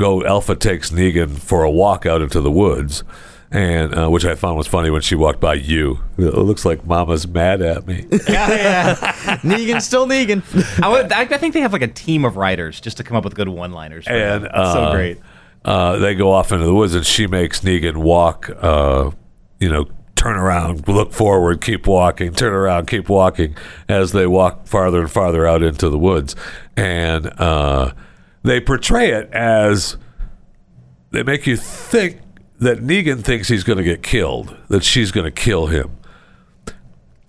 go. 0.00 0.24
Alpha 0.24 0.56
takes 0.56 0.90
Negan 0.90 1.38
for 1.38 1.62
a 1.62 1.70
walk 1.70 2.06
out 2.06 2.22
into 2.22 2.40
the 2.40 2.50
woods, 2.50 3.04
and 3.50 3.96
uh, 3.96 4.08
which 4.08 4.24
I 4.24 4.34
found 4.34 4.56
was 4.56 4.66
funny 4.66 4.90
when 4.90 5.02
she 5.02 5.14
walked 5.14 5.40
by 5.40 5.54
you. 5.54 6.00
It 6.18 6.34
looks 6.34 6.64
like 6.64 6.84
Mama's 6.86 7.26
mad 7.26 7.62
at 7.62 7.86
me. 7.86 8.06
yeah, 8.28 8.48
yeah. 8.50 8.94
Negan 9.42 9.82
still 9.82 10.06
Negan. 10.06 10.42
I, 10.82 10.88
would, 10.88 11.12
I, 11.12 11.22
I 11.22 11.38
think 11.38 11.54
they 11.54 11.60
have 11.60 11.72
like 11.72 11.82
a 11.82 11.88
team 11.88 12.24
of 12.24 12.36
writers 12.36 12.80
just 12.80 12.96
to 12.96 13.04
come 13.04 13.16
up 13.16 13.24
with 13.24 13.34
good 13.34 13.48
one-liners. 13.48 14.06
for 14.06 14.12
and 14.12 14.46
uh, 14.48 14.72
so 14.72 14.92
great. 14.92 15.18
Uh, 15.64 15.96
they 15.96 16.14
go 16.14 16.32
off 16.32 16.52
into 16.52 16.64
the 16.64 16.74
woods, 16.74 16.94
and 16.94 17.04
she 17.04 17.26
makes 17.26 17.60
Negan 17.60 17.98
walk. 17.98 18.50
Uh, 18.60 19.10
you 19.58 19.70
know, 19.70 19.90
turn 20.20 20.36
around, 20.36 20.86
look 20.86 21.12
forward, 21.12 21.62
keep 21.62 21.86
walking, 21.86 22.32
turn 22.32 22.52
around, 22.52 22.86
keep 22.86 23.08
walking, 23.08 23.56
as 23.88 24.12
they 24.12 24.26
walk 24.26 24.66
farther 24.66 25.00
and 25.00 25.10
farther 25.10 25.46
out 25.46 25.62
into 25.62 25.88
the 25.88 25.98
woods, 25.98 26.36
and 26.76 27.26
uh, 27.40 27.92
they 28.42 28.60
portray 28.60 29.10
it 29.10 29.30
as 29.32 29.96
they 31.10 31.22
make 31.22 31.46
you 31.46 31.56
think 31.56 32.20
that 32.58 32.78
Negan 32.78 33.22
thinks 33.22 33.48
he's 33.48 33.64
going 33.64 33.78
to 33.78 33.84
get 33.84 34.02
killed, 34.02 34.56
that 34.68 34.84
she's 34.84 35.10
going 35.10 35.24
to 35.24 35.30
kill 35.30 35.66
him. 35.66 35.96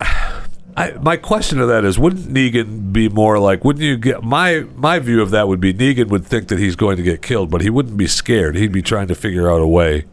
I, 0.74 0.92
my 1.02 1.18
question 1.18 1.58
to 1.58 1.66
that 1.66 1.84
is, 1.84 1.98
wouldn't 1.98 2.28
Negan 2.28 2.94
be 2.94 3.10
more 3.10 3.38
like? 3.38 3.62
Wouldn't 3.62 3.84
you 3.84 3.98
get 3.98 4.22
my 4.22 4.60
my 4.74 4.98
view 5.00 5.20
of 5.20 5.30
that 5.30 5.46
would 5.46 5.60
be 5.60 5.74
Negan 5.74 6.08
would 6.08 6.24
think 6.24 6.48
that 6.48 6.58
he's 6.58 6.76
going 6.76 6.96
to 6.96 7.02
get 7.02 7.20
killed, 7.20 7.50
but 7.50 7.60
he 7.60 7.68
wouldn't 7.68 7.98
be 7.98 8.06
scared. 8.06 8.56
He'd 8.56 8.72
be 8.72 8.80
trying 8.80 9.08
to 9.08 9.14
figure 9.14 9.50
out 9.50 9.60
a 9.60 9.66
way 9.66 10.06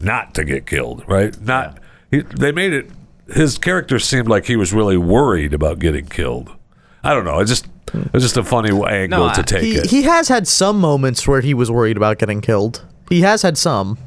not 0.00 0.32
to 0.34 0.44
get 0.44 0.64
killed, 0.64 1.04
right? 1.06 1.38
Not 1.42 1.78
he, 2.10 2.20
they 2.20 2.52
made 2.52 2.72
it. 2.72 2.90
His 3.34 3.58
character 3.58 3.98
seemed 3.98 4.28
like 4.28 4.46
he 4.46 4.56
was 4.56 4.72
really 4.72 4.96
worried 4.96 5.52
about 5.52 5.78
getting 5.78 6.06
killed. 6.06 6.56
I 7.04 7.14
don't 7.14 7.24
know. 7.24 7.38
It's 7.40 7.50
just 7.50 7.66
it's 8.12 8.22
just 8.24 8.36
a 8.36 8.44
funny 8.44 8.68
angle 8.70 9.26
No, 9.28 9.32
to 9.34 9.40
I- 9.40 9.42
take 9.42 9.62
he, 9.62 9.76
it. 9.76 9.86
he 9.86 10.02
has 10.02 10.28
had 10.28 10.46
some 10.48 10.78
moments 10.80 11.26
where 11.26 11.40
he 11.40 11.54
was 11.54 11.70
worried 11.70 11.96
about 11.96 12.18
getting 12.18 12.40
killed. 12.40 12.84
He 13.08 13.20
has 13.22 13.42
had 13.42 13.56
some. 13.56 13.98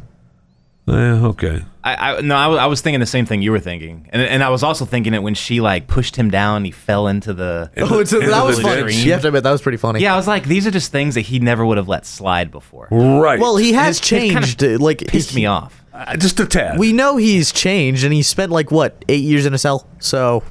Eh, 0.87 0.91
okay. 0.93 1.63
I, 1.83 1.95
I 2.17 2.21
no, 2.21 2.35
I 2.35 2.47
was, 2.47 2.57
I 2.59 2.65
was 2.65 2.81
thinking 2.81 2.99
the 2.99 3.05
same 3.05 3.25
thing 3.25 3.41
you 3.41 3.51
were 3.51 3.59
thinking, 3.59 4.07
and 4.11 4.21
and 4.21 4.43
I 4.43 4.49
was 4.49 4.61
also 4.61 4.83
thinking 4.85 5.13
it 5.13 5.23
when 5.23 5.35
she 5.35 5.61
like 5.61 5.87
pushed 5.87 6.15
him 6.15 6.29
down, 6.29 6.65
he 6.65 6.71
fell 6.71 7.07
into 7.07 7.33
the. 7.33 7.71
Oh, 7.77 7.99
it's, 7.99 8.11
into 8.13 8.27
that 8.27 8.43
was 8.43 8.57
the 8.57 8.63
funny. 8.63 8.83
ditch. 8.83 8.95
You 8.97 9.11
have 9.13 9.21
to 9.21 9.27
admit 9.29 9.43
that 9.43 9.51
was 9.51 9.61
pretty 9.61 9.77
funny. 9.77 10.01
Yeah, 10.01 10.13
I 10.13 10.17
was 10.17 10.27
like, 10.27 10.43
these 10.45 10.67
are 10.67 10.71
just 10.71 10.91
things 10.91 11.15
that 11.15 11.21
he 11.21 11.39
never 11.39 11.65
would 11.65 11.77
have 11.77 11.87
let 11.87 12.05
slide 12.05 12.51
before. 12.51 12.87
Right. 12.91 13.39
Well, 13.39 13.57
he 13.57 13.73
has 13.73 13.99
It- 13.99 14.11
it 14.11 14.19
kinda 14.31 14.41
changed. 14.41 14.63
uh, 14.63 14.77
like 14.83 15.07
Pissed 15.07 15.31
he- 15.31 15.37
me 15.37 15.45
off. 15.45 15.83
Uh, 15.93 16.15
just 16.17 16.39
a 16.39 16.45
tad. 16.45 16.77
We 16.79 16.93
know 16.93 17.17
he's 17.17 17.51
changed, 17.51 18.03
and 18.03 18.13
he 18.13 18.21
spent 18.23 18.51
like 18.51 18.69
what 18.71 19.03
eight 19.07 19.23
years 19.23 19.45
in 19.45 19.53
a 19.53 19.57
cell. 19.59 19.87
So 19.99 20.43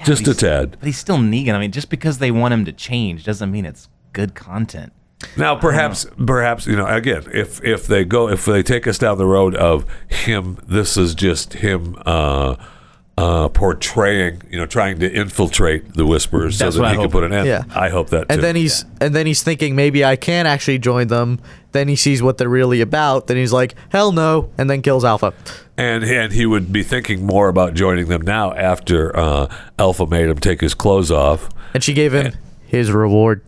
Yeah, 0.00 0.04
just 0.06 0.24
but 0.24 0.32
a 0.36 0.38
tad. 0.38 0.76
But 0.80 0.86
he's 0.86 0.98
still 0.98 1.18
Negan. 1.18 1.54
I 1.54 1.60
mean, 1.60 1.72
just 1.72 1.88
because 1.90 2.18
they 2.18 2.30
want 2.30 2.52
him 2.54 2.64
to 2.64 2.72
change 2.72 3.24
doesn't 3.24 3.50
mean 3.50 3.64
it's 3.64 3.88
good 4.12 4.34
content. 4.34 4.92
Now, 5.36 5.54
perhaps, 5.54 6.06
perhaps 6.26 6.66
you 6.66 6.76
know, 6.76 6.86
again, 6.86 7.24
if 7.32 7.62
if 7.62 7.86
they 7.86 8.04
go, 8.04 8.28
if 8.28 8.44
they 8.46 8.62
take 8.62 8.86
us 8.86 8.98
down 8.98 9.18
the 9.18 9.26
road 9.26 9.54
of 9.54 9.84
him, 10.08 10.58
this 10.66 10.96
is 10.96 11.14
just 11.14 11.52
him 11.54 11.94
uh, 12.06 12.56
uh, 13.18 13.48
portraying, 13.50 14.40
you 14.50 14.58
know, 14.58 14.64
trying 14.64 14.98
to 15.00 15.12
infiltrate 15.12 15.92
the 15.92 16.06
Whisperers 16.06 16.58
That's 16.58 16.74
so 16.74 16.80
what 16.80 16.86
that 16.86 16.90
I 16.92 16.92
he 16.92 16.96
can 16.96 17.04
hope. 17.04 17.12
put 17.12 17.24
an 17.24 17.34
end. 17.34 17.46
Yeah. 17.46 17.64
I 17.74 17.90
hope 17.90 18.08
that. 18.10 18.26
and 18.30 18.38
too. 18.38 18.40
then 18.40 18.56
he's 18.56 18.86
and 19.00 19.14
then 19.14 19.26
he's 19.26 19.42
thinking 19.42 19.76
maybe 19.76 20.04
I 20.06 20.16
can 20.16 20.46
actually 20.46 20.78
join 20.78 21.08
them. 21.08 21.38
Then 21.72 21.88
he 21.88 21.96
sees 21.96 22.22
what 22.22 22.38
they're 22.38 22.48
really 22.48 22.80
about. 22.80 23.26
Then 23.26 23.36
he's 23.36 23.52
like, 23.52 23.74
hell 23.90 24.12
no, 24.12 24.50
and 24.58 24.68
then 24.68 24.82
kills 24.82 25.04
Alpha. 25.04 25.32
and 25.76 26.04
and 26.04 26.32
he 26.32 26.46
would 26.46 26.72
be 26.72 26.82
thinking 26.82 27.24
more 27.24 27.48
about 27.48 27.74
joining 27.74 28.06
them 28.06 28.22
now 28.22 28.52
after 28.54 29.16
uh, 29.16 29.46
Alpha 29.78 30.06
made 30.06 30.28
him 30.28 30.38
take 30.38 30.60
his 30.60 30.74
clothes 30.74 31.10
off, 31.10 31.48
And 31.74 31.82
she 31.82 31.92
gave 31.92 32.12
him 32.12 32.32
his 32.70 32.90
reward. 32.92 33.42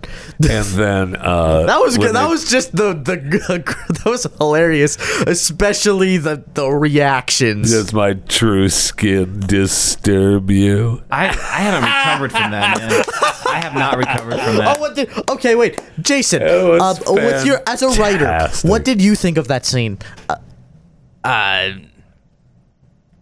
and 0.48 0.64
then 0.66 1.16
uh, 1.16 1.64
That 1.66 1.80
was 1.80 1.96
good. 1.96 2.14
That 2.14 2.24
they- 2.24 2.30
was 2.30 2.50
just 2.50 2.74
the 2.74 2.92
the 2.94 3.16
that 3.88 4.04
was 4.04 4.26
hilarious, 4.38 4.96
especially 5.26 6.16
the 6.18 6.42
the 6.54 6.68
reactions. 6.68 7.70
Does 7.70 7.92
my 7.92 8.14
true 8.14 8.68
skin 8.68 9.40
disturb 9.40 10.50
you? 10.50 11.02
I, 11.10 11.26
I 11.28 11.30
haven't 11.32 11.84
recovered 11.88 12.32
from 12.32 12.50
that, 12.50 12.78
man. 12.78 13.04
I 13.46 13.60
have 13.60 13.74
not 13.74 13.96
recovered 13.96 14.38
from 14.40 14.56
that. 14.56 14.76
Oh, 14.76 14.80
what 14.80 14.94
did? 14.96 15.10
Okay, 15.28 15.54
wait, 15.54 15.80
Jason. 16.00 16.42
It 16.42 16.64
was 16.64 17.00
uh, 17.00 17.12
with 17.12 17.46
your 17.46 17.60
as 17.66 17.82
a 17.82 17.88
writer, 18.00 18.48
what 18.62 18.84
did 18.84 19.00
you 19.00 19.14
think 19.14 19.38
of 19.38 19.48
that 19.48 19.64
scene? 19.66 19.98
Uh, 20.28 20.36
Uh, 21.24 21.70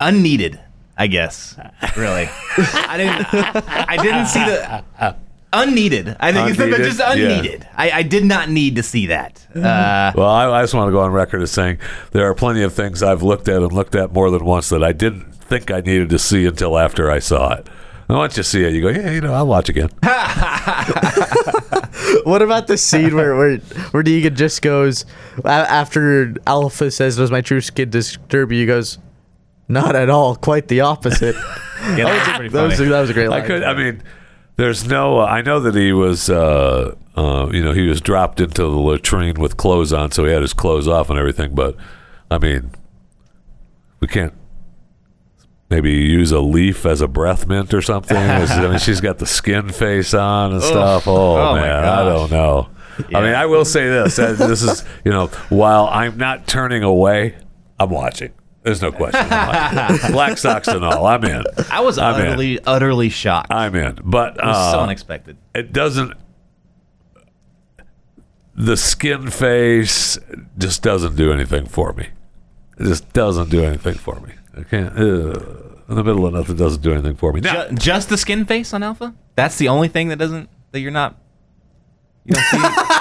unneeded, 0.00 0.59
I 0.97 1.07
guess. 1.07 1.57
Really, 1.97 2.28
I 2.57 2.97
didn't. 2.97 3.26
I 3.88 3.97
didn't 3.97 4.26
see 4.26 4.40
the 4.45 5.16
unneeded. 5.52 6.16
I 6.21 6.33
think 6.33 6.59
Unneeded? 6.59 6.80
it's 6.80 6.97
just 6.97 7.00
unneeded. 7.12 7.66
I, 7.75 7.90
I 7.90 8.02
did 8.02 8.25
not 8.25 8.49
need 8.49 8.76
to 8.76 8.83
see 8.83 9.07
that. 9.07 9.47
Uh, 9.54 10.12
Well, 10.16 10.28
I, 10.28 10.49
I 10.50 10.62
just 10.62 10.75
want 10.75 10.88
to 10.88 10.92
go 10.92 11.00
on 11.00 11.12
record 11.12 11.42
as 11.42 11.50
saying 11.50 11.78
there 12.12 12.28
are 12.28 12.35
plenty 12.35 12.62
of 12.62 12.73
things 12.73 13.02
I've 13.02 13.23
looked 13.23 13.49
at 13.49 13.57
and 13.62 13.73
looked 13.73 13.95
at 13.95 14.12
more 14.12 14.30
than 14.30 14.45
once 14.45 14.69
that 14.69 14.83
I 14.85 14.92
didn't 14.92 15.35
think 15.35 15.71
I 15.71 15.80
needed 15.80 16.11
to 16.11 16.19
see 16.19 16.47
until 16.47 16.78
after 16.78 17.11
I 17.11 17.19
saw 17.19 17.54
it. 17.54 17.69
And 18.09 18.19
once 18.19 18.37
you 18.37 18.42
see 18.42 18.64
it, 18.64 18.73
you 18.73 18.83
go, 18.83 18.88
yeah, 18.88 19.11
you 19.11 19.21
know, 19.21 19.33
I'll 19.33 19.47
watch 19.47 19.69
again. 19.69 19.88
what 22.25 22.42
about 22.42 22.66
the 22.66 22.76
scene 22.76 23.14
where 23.14 23.37
where 23.37 23.59
where 23.59 24.02
Negan 24.02 24.35
just 24.35 24.62
goes 24.62 25.04
after 25.45 26.35
Alpha 26.47 26.90
says, 26.90 27.16
"Does 27.16 27.30
my 27.30 27.40
true 27.40 27.61
skin 27.61 27.90
disturb 27.90 28.52
you?" 28.52 28.61
He 28.61 28.66
goes, 28.66 28.99
"Not 29.69 29.95
at 29.95 30.11
all. 30.11 30.35
Quite 30.37 30.69
the 30.69 30.80
opposite." 30.80 31.35
yeah, 31.80 31.97
that 31.97 32.28
was 32.28 32.37
pretty 32.37 32.49
that 32.49 32.62
was 32.62 32.76
funny. 32.76 32.88
that 32.88 33.00
was 33.00 33.11
a 33.11 33.14
great 33.14 33.28
line. 33.28 33.42
I 33.42 33.47
could, 33.47 33.62
I 33.62 33.75
mean, 33.75 34.02
there's 34.61 34.87
no, 34.87 35.21
I 35.21 35.40
know 35.43 35.59
that 35.61 35.75
he 35.75 35.93
was, 35.93 36.29
uh, 36.31 36.95
uh, 37.17 37.49
you 37.52 37.64
know, 37.64 37.73
he 37.73 37.87
was 37.88 38.00
dropped 38.00 38.40
into 38.40 38.62
the 38.62 38.69
latrine 38.69 39.40
with 39.40 39.57
clothes 39.57 39.93
on, 39.93 40.11
so 40.12 40.25
he 40.25 40.33
had 40.33 40.43
his 40.43 40.52
clothes 40.52 40.87
off 40.87 41.11
and 41.11 41.19
everything, 41.19 41.55
but 41.55 41.76
I 42.31 42.38
mean, 42.38 42.71
we 44.00 44.07
can't 44.09 44.35
maybe 45.69 45.90
use 45.93 46.33
a 46.33 46.40
leaf 46.40 46.85
as 46.85 47.00
a 47.00 47.09
breath 47.09 47.47
mint 47.47 47.73
or 47.73 47.81
something. 47.83 48.17
I 48.17 48.69
mean, 48.69 48.79
she's 48.79 49.00
got 49.00 49.19
the 49.19 49.26
skin 49.26 49.69
face 49.71 50.14
on 50.14 50.52
and 50.52 50.62
stuff. 50.62 51.07
Oh, 51.07 51.37
Oh, 51.37 51.55
man, 51.55 51.85
I 51.85 52.05
don't 52.05 52.31
know. 52.31 52.69
I 53.14 53.21
mean, 53.23 53.35
I 53.35 53.47
will 53.47 53.64
say 53.64 53.88
this. 53.88 54.19
uh, 54.19 54.33
This 54.35 54.62
is, 54.62 54.85
you 55.05 55.11
know, 55.11 55.29
while 55.49 55.87
I'm 55.87 56.19
not 56.19 56.47
turning 56.47 56.83
away, 56.83 57.35
I'm 57.79 57.88
watching. 57.90 58.33
There's 58.62 58.83
no 58.83 58.93
question. 58.93 59.26
Black 60.12 60.37
socks 60.37 60.69
and 60.69 60.85
all. 60.85 61.07
I'm 61.07 61.25
in. 61.25 61.45
I 61.71 61.81
was 61.81 61.97
I'm 61.99 62.21
in. 62.21 62.26
utterly, 62.26 62.61
utterly 62.64 63.09
shocked. 63.09 63.52
I'm 63.52 63.75
in. 63.75 63.99
But 64.05 64.37
it 64.37 64.45
was 64.45 64.73
so 64.73 64.81
uh, 64.81 64.83
unexpected. 64.83 65.38
it 65.55 65.73
doesn't. 65.73 66.12
The 68.55 68.76
skin 68.76 69.31
face 69.31 70.19
just 70.59 70.83
doesn't 70.83 71.17
do 71.17 71.33
anything 71.33 71.67
for 71.67 71.93
me. 71.95 72.09
It 72.79 72.85
just 72.85 73.11
doesn't 73.12 73.49
do 73.49 73.64
anything 73.64 73.95
for 73.95 74.21
me. 74.21 74.35
I 74.57 74.62
can't. 74.64 74.93
Uh, 74.99 75.33
in 75.88 75.97
the 75.97 76.05
middle 76.05 76.26
of 76.26 76.35
nothing 76.35 76.57
doesn't 76.57 76.83
do 76.83 76.93
anything 76.93 77.17
for 77.17 77.33
me. 77.33 77.40
Now, 77.40 77.69
Ju- 77.69 77.75
just 77.76 78.09
the 78.11 78.19
skin 78.19 78.45
face 78.45 78.75
on 78.75 78.83
Alpha? 78.83 79.14
That's 79.35 79.57
the 79.57 79.69
only 79.69 79.88
thing 79.88 80.09
that 80.09 80.17
doesn't 80.17 80.49
that 80.73 80.81
you're 80.81 80.90
not. 80.90 81.17
You 82.24 82.34
don't 82.34 82.44
see 82.44 82.58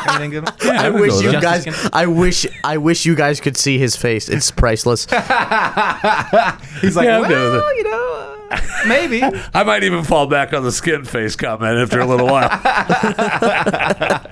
anything 0.10 0.30
good? 0.32 0.50
Yeah, 0.64 0.82
I 0.82 0.90
wish 0.90 1.22
you 1.22 1.32
guys. 1.34 1.90
I 1.92 2.06
wish. 2.06 2.48
I 2.64 2.78
wish 2.78 3.06
you 3.06 3.16
guys 3.16 3.42
could 3.42 3.58
see 3.58 3.78
his 3.78 3.96
face. 3.96 4.30
It's 4.30 4.50
priceless. 4.50 5.06
He's 5.06 6.96
like, 6.96 7.06
Yeah, 7.06 7.20
I'm 7.20 7.28
good 7.28 7.54
with 7.54 7.62
well, 7.62 7.78
you 7.78 7.84
know, 7.84 8.38
uh, 8.50 8.60
maybe. 8.88 9.22
I 9.54 9.64
might 9.64 9.84
even 9.84 10.04
fall 10.04 10.28
back 10.28 10.54
on 10.54 10.64
the 10.64 10.72
skin 10.72 11.04
face 11.04 11.36
comment 11.36 11.78
after 11.78 12.00
a 12.00 12.06
little 12.06 12.28
while. 12.28 12.50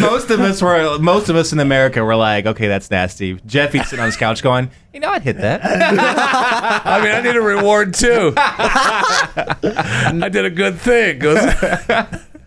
most 0.00 0.30
of 0.30 0.40
us 0.40 0.62
were, 0.62 0.98
most 0.98 1.28
of 1.28 1.36
us 1.36 1.52
in 1.52 1.60
America 1.60 2.02
were 2.02 2.16
like, 2.16 2.46
okay, 2.46 2.66
that's 2.66 2.90
nasty. 2.90 3.38
Jeffy's 3.46 3.84
sitting 3.88 4.00
on 4.00 4.06
his 4.06 4.16
couch 4.16 4.42
going, 4.42 4.70
you 4.94 5.00
know, 5.00 5.10
I'd 5.10 5.22
hit 5.22 5.36
that. 5.36 5.60
I 5.64 7.02
mean, 7.02 7.14
I 7.14 7.20
need 7.20 7.36
a 7.36 7.42
reward 7.42 7.92
too. 7.92 8.32
I 8.36 10.28
did 10.32 10.46
a 10.46 10.50
good 10.50 10.78
thing. 10.78 11.18
Goes, 11.18 11.38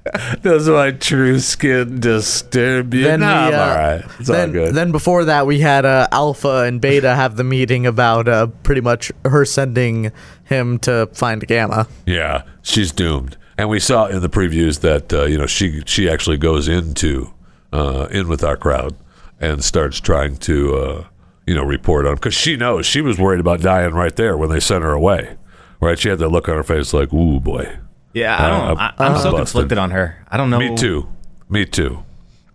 Does 0.42 0.68
my 0.68 0.92
true 0.92 1.40
skin 1.40 2.00
disturb 2.00 2.94
you? 2.94 3.04
Then 3.04 3.20
we, 3.20 3.26
I'm 3.26 3.54
uh, 3.54 3.58
all 3.58 3.76
right. 3.76 4.06
It's 4.20 4.30
all 4.30 4.36
then, 4.36 4.52
good. 4.52 4.74
then 4.74 4.92
before 4.92 5.26
that, 5.26 5.46
we 5.46 5.60
had 5.60 5.86
uh, 5.86 6.08
Alpha 6.12 6.64
and 6.64 6.82
Beta 6.82 7.14
have 7.16 7.36
the 7.36 7.44
meeting 7.44 7.86
about 7.86 8.28
uh, 8.28 8.48
pretty 8.64 8.82
much 8.82 9.12
her 9.26 9.46
sending 9.46 10.12
him 10.46 10.80
to 10.80 11.08
find 11.14 11.46
Gamma. 11.46 11.88
yeah, 12.06 12.44
she's 12.62 12.92
doomed. 12.92 13.38
And 13.58 13.70
we 13.70 13.80
saw 13.80 14.08
in 14.08 14.22
the 14.22 14.30
previews 14.30 14.80
that 14.80 15.14
uh, 15.14 15.26
you 15.26 15.38
know 15.38 15.46
she 15.46 15.84
she 15.86 16.10
actually 16.10 16.38
goes 16.38 16.68
into 16.68 17.32
uh, 17.72 18.08
in 18.10 18.28
with 18.28 18.44
our 18.44 18.58
crowd 18.58 18.96
and 19.40 19.64
starts 19.64 20.00
trying 20.00 20.38
to 20.38 20.76
uh, 20.76 21.08
you 21.46 21.54
know 21.54 21.64
report 21.64 22.08
on 22.08 22.16
because 22.16 22.34
she 22.34 22.58
knows 22.58 22.88
she 22.88 23.02
was 23.02 23.20
worried 23.20 23.40
about 23.40 23.62
dying 23.62 23.94
right 23.94 24.16
there 24.16 24.36
when 24.36 24.50
they 24.50 24.60
sent 24.60 24.84
her 24.84 24.94
away. 24.94 25.38
Right, 25.80 25.98
she 25.98 26.10
had 26.10 26.20
that 26.20 26.30
look 26.30 26.48
on 26.50 26.56
her 26.56 26.64
face 26.64 26.92
like, 26.94 27.14
"Ooh 27.14 27.40
boy." 27.40 27.78
Yeah, 28.14 28.36
I 28.44 28.50
don't. 28.50 28.78
Uh, 28.78 28.92
I, 28.98 29.06
I'm 29.06 29.18
so 29.18 29.32
busted. 29.32 29.38
conflicted 29.38 29.78
on 29.78 29.92
her. 29.92 30.24
I 30.30 30.38
don't 30.38 30.50
know. 30.50 30.60
Me 30.60 30.76
too. 30.76 31.08
Me 31.50 31.66
too. 31.66 32.04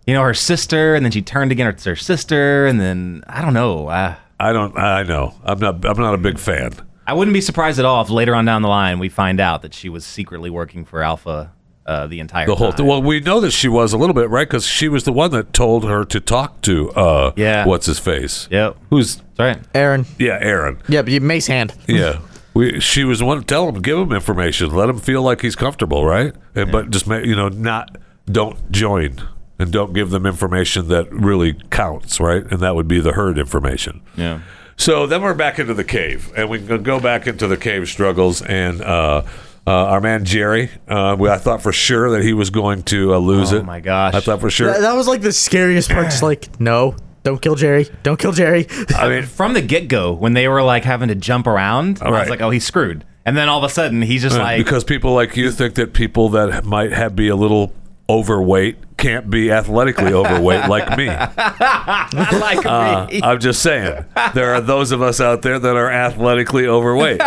You 0.05 0.13
know, 0.13 0.23
her 0.23 0.33
sister, 0.33 0.95
and 0.95 1.03
then 1.05 1.11
she 1.11 1.21
turned 1.21 1.51
against 1.51 1.83
her 1.85 1.95
sister, 1.95 2.65
and 2.65 2.79
then 2.79 3.23
I 3.27 3.41
don't 3.41 3.53
know. 3.53 3.87
Uh, 3.87 4.15
I 4.39 4.53
don't. 4.53 4.77
I 4.77 5.03
know. 5.03 5.33
I'm 5.43 5.59
not. 5.59 5.83
I'm 5.85 5.97
not 5.99 6.13
a 6.13 6.17
big 6.17 6.37
fan. 6.39 6.73
I 7.05 7.13
wouldn't 7.13 7.33
be 7.33 7.41
surprised 7.41 7.79
at 7.79 7.85
all 7.85 8.01
if 8.01 8.09
later 8.09 8.35
on 8.35 8.45
down 8.45 8.61
the 8.61 8.67
line 8.67 8.99
we 8.99 9.09
find 9.09 9.39
out 9.39 9.61
that 9.63 9.73
she 9.73 9.87
was 9.89 10.05
secretly 10.05 10.49
working 10.49 10.83
for 10.85 11.01
Alpha 11.01 11.53
uh, 11.85 12.05
the 12.07 12.19
entire 12.19 12.45
The 12.45 12.55
whole 12.55 12.69
time. 12.71 12.77
thing. 12.77 12.85
Well, 12.85 13.01
we 13.01 13.21
know 13.21 13.39
that 13.39 13.51
she 13.51 13.69
was 13.69 13.93
a 13.93 13.97
little 13.97 14.13
bit 14.13 14.29
right 14.29 14.45
because 14.47 14.65
she 14.65 14.89
was 14.89 15.05
the 15.05 15.13
one 15.13 15.31
that 15.31 15.53
told 15.53 15.85
her 15.85 16.03
to 16.03 16.19
talk 16.19 16.61
to. 16.63 16.91
uh 16.91 17.31
Yeah. 17.37 17.65
What's 17.65 17.85
his 17.85 17.97
face? 17.97 18.47
Yep. 18.51 18.75
Who's? 18.89 19.15
That's 19.35 19.39
right. 19.39 19.59
Aaron. 19.73 20.05
Yeah, 20.19 20.37
Aaron. 20.41 20.79
Yeah, 20.89 21.01
but 21.01 21.13
you 21.13 21.21
Mace 21.21 21.47
hand. 21.47 21.73
Yeah. 21.87 22.19
We, 22.57 22.79
she 22.79 23.03
was 23.03 23.19
the 23.19 23.25
one 23.25 23.39
to 23.39 23.45
tell 23.45 23.69
him, 23.69 23.81
give 23.81 23.97
him 23.97 24.11
information, 24.11 24.71
let 24.75 24.89
him 24.89 24.99
feel 24.99 25.21
like 25.21 25.41
he's 25.41 25.55
comfortable, 25.55 26.05
right? 26.05 26.33
And, 26.55 26.71
But 26.71 26.89
just 26.89 27.07
ma- 27.07 27.17
you 27.17 27.35
know, 27.35 27.49
not 27.49 27.97
don't 28.25 28.71
join 28.71 29.21
and 29.59 29.71
don't 29.71 29.93
give 29.93 30.09
them 30.09 30.25
information 30.25 30.87
that 30.89 31.11
really 31.11 31.53
counts, 31.71 32.19
right? 32.19 32.43
And 32.51 32.59
that 32.61 32.75
would 32.75 32.87
be 32.87 32.99
the 32.99 33.13
herd 33.13 33.37
information. 33.37 34.01
Yeah. 34.15 34.39
So 34.75 35.07
then 35.07 35.21
we're 35.23 35.33
back 35.33 35.57
into 35.59 35.73
the 35.73 35.83
cave, 35.83 36.31
and 36.37 36.49
we 36.49 36.59
can 36.65 36.83
go 36.83 36.99
back 36.99 37.25
into 37.25 37.47
the 37.47 37.57
cave 37.57 37.87
struggles. 37.87 38.41
And 38.43 38.81
uh, 38.81 39.23
uh, 39.65 39.71
our 39.71 40.01
man 40.01 40.23
Jerry, 40.25 40.69
uh, 40.87 41.15
we, 41.17 41.29
I 41.29 41.37
thought 41.37 41.63
for 41.63 41.71
sure 41.71 42.11
that 42.11 42.23
he 42.23 42.33
was 42.33 42.51
going 42.51 42.83
to 42.83 43.13
uh, 43.15 43.17
lose 43.17 43.53
Oh 43.53 43.57
it. 43.57 43.59
Oh 43.61 43.63
my 43.63 43.79
gosh. 43.79 44.13
I 44.13 44.19
thought 44.19 44.39
for 44.39 44.51
sure. 44.51 44.67
That, 44.71 44.81
that 44.81 44.93
was 44.93 45.07
like 45.07 45.21
the 45.21 45.31
scariest 45.31 45.89
part. 45.89 46.05
Just 46.05 46.21
like, 46.23 46.59
no, 46.59 46.95
don't 47.27 47.41
kill 47.41 47.55
Jerry. 47.55 47.89
Don't 48.03 48.17
kill 48.17 48.31
Jerry. 48.31 48.67
I 48.95 49.09
mean, 49.09 49.23
From 49.37 49.51
the 49.53 49.61
get 49.61 49.89
go, 49.89 50.13
when 50.13 50.31
they 50.31 50.47
were 50.47 50.63
like 50.63 50.85
having 50.85 51.09
to 51.09 51.15
jump 51.15 51.45
around, 51.45 51.99
I 52.01 52.09
Right. 52.09 52.21
was 52.21 52.29
like, 52.29 52.39
oh, 52.41 52.51
he's 52.51 52.65
screwed. 52.65 53.03
And 53.25 53.35
then 53.35 53.49
all 53.49 53.57
of 53.57 53.69
a 53.69 53.73
sudden, 53.73 54.01
he's 54.01 54.21
just 54.21 54.37
like, 54.37 54.57
because 54.63 54.85
people 54.85 55.13
like 55.13 55.35
you 55.35 55.51
think 55.51 55.75
that 55.75 55.91
people 55.93 56.29
that 56.29 56.63
might 56.63 56.93
have 56.93 57.17
be 57.17 57.27
a 57.27 57.35
little 57.35 57.73
overweight 58.09 58.77
can't 58.95 59.29
be 59.29 59.51
athletically 59.51 60.13
overweight 60.13 60.69
like 60.69 60.97
me. 60.97 61.07
like 61.07 62.65
Uh, 62.65 63.07
me. 63.11 63.19
I'm 63.21 63.39
just 63.41 63.61
saying, 63.61 64.05
there 64.33 64.53
are 64.55 64.61
those 64.61 64.93
of 64.93 65.01
us 65.01 65.19
out 65.19 65.41
there 65.41 65.59
that 65.59 65.75
are 65.75 65.91
athletically 65.91 66.65
overweight. 66.67 67.19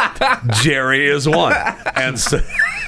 Jerry 0.62 1.06
is 1.08 1.26
one, 1.26 1.54
and 1.96 2.18
so, 2.20 2.40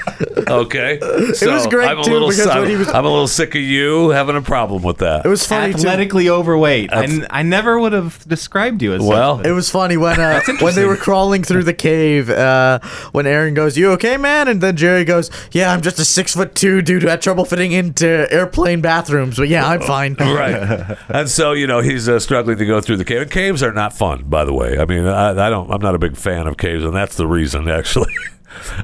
okay, 0.49 0.99
so 1.35 1.53
was 1.53 1.67
great, 1.67 1.89
I'm 1.89 1.99
a 1.99 2.05
too, 2.05 2.13
little, 2.13 2.29
because 2.29 2.47
I'm, 2.47 2.69
he 2.69 2.77
was- 2.77 2.89
I'm 2.89 3.05
a 3.05 3.09
little 3.11 3.29
sick 3.29 3.55
of 3.55 3.61
you 3.61 4.11
having 4.11 4.37
a 4.37 4.43
problem 4.43 4.83
with 4.83 4.99
that. 4.99 5.25
It 5.25 5.29
was 5.29 5.47
funny 5.47 5.73
too. 5.73 5.79
Athletically 5.79 6.29
overweight. 6.29 6.91
And 6.93 7.03
I, 7.03 7.07
That's- 7.07 7.45
never 7.45 7.79
would 7.79 7.93
have 7.93 8.27
described 8.29 8.83
you 8.83 8.95
as 8.95 9.03
Well, 9.03 9.39
such, 9.39 9.47
It 9.47 9.53
was 9.53 9.71
funny 9.71 9.97
when 9.97 10.21
uh, 10.21 10.41
when 10.61 10.75
they 10.75 10.85
were 10.85 10.97
crawling 10.97 11.43
through 11.43 11.65
the 11.65 11.75
cave. 11.75 12.31
Uh, 12.31 12.79
when 13.13 13.27
Aaron 13.27 13.55
goes, 13.55 13.77
"You 13.77 13.91
okay, 13.93 14.17
man?" 14.17 14.49
and 14.49 14.61
then 14.61 14.77
Jerry 14.77 15.05
goes, 15.05 15.31
"Yeah, 15.53 15.73
I'm 15.73 15.81
just 15.81 15.99
a 15.99 16.05
six 16.05 16.35
foot 16.35 16.55
two 16.55 16.83
dude 16.83 17.03
who 17.03 17.09
had 17.09 17.21
trouble 17.23 17.45
fitting 17.45 17.73
into 17.73 18.27
airplane 18.33 18.81
bathrooms, 18.81 19.37
but 19.37 19.49
yeah, 19.49 19.67
I'm 19.67 19.81
fine." 19.81 20.15
right. 20.21 20.97
And 21.09 21.29
so 21.29 21.53
you 21.53 21.67
know 21.67 21.81
he's 21.81 22.09
uh, 22.09 22.19
struggling 22.21 22.59
to 22.59 22.67
go 22.67 22.81
through 22.81 22.97
the 22.99 23.05
cave. 23.05 23.23
And 23.23 23.31
caves 23.31 23.63
are 23.63 23.73
not 23.73 23.93
fun, 23.93 24.25
by 24.25 24.45
the 24.45 24.53
way. 24.53 24.79
I 24.79 24.85
mean, 24.85 25.07
I, 25.07 25.31
I 25.31 25.51
don't. 25.51 25.71
I'm 25.71 25.81
not 25.81 25.95
a 25.95 25.99
big 25.99 26.17
fan 26.17 26.47
of 26.47 26.57
caves, 26.57 26.85
and 26.85 26.95
that's 26.95 27.17
the 27.17 27.27
reason. 27.27 27.69
Actually, 27.69 28.13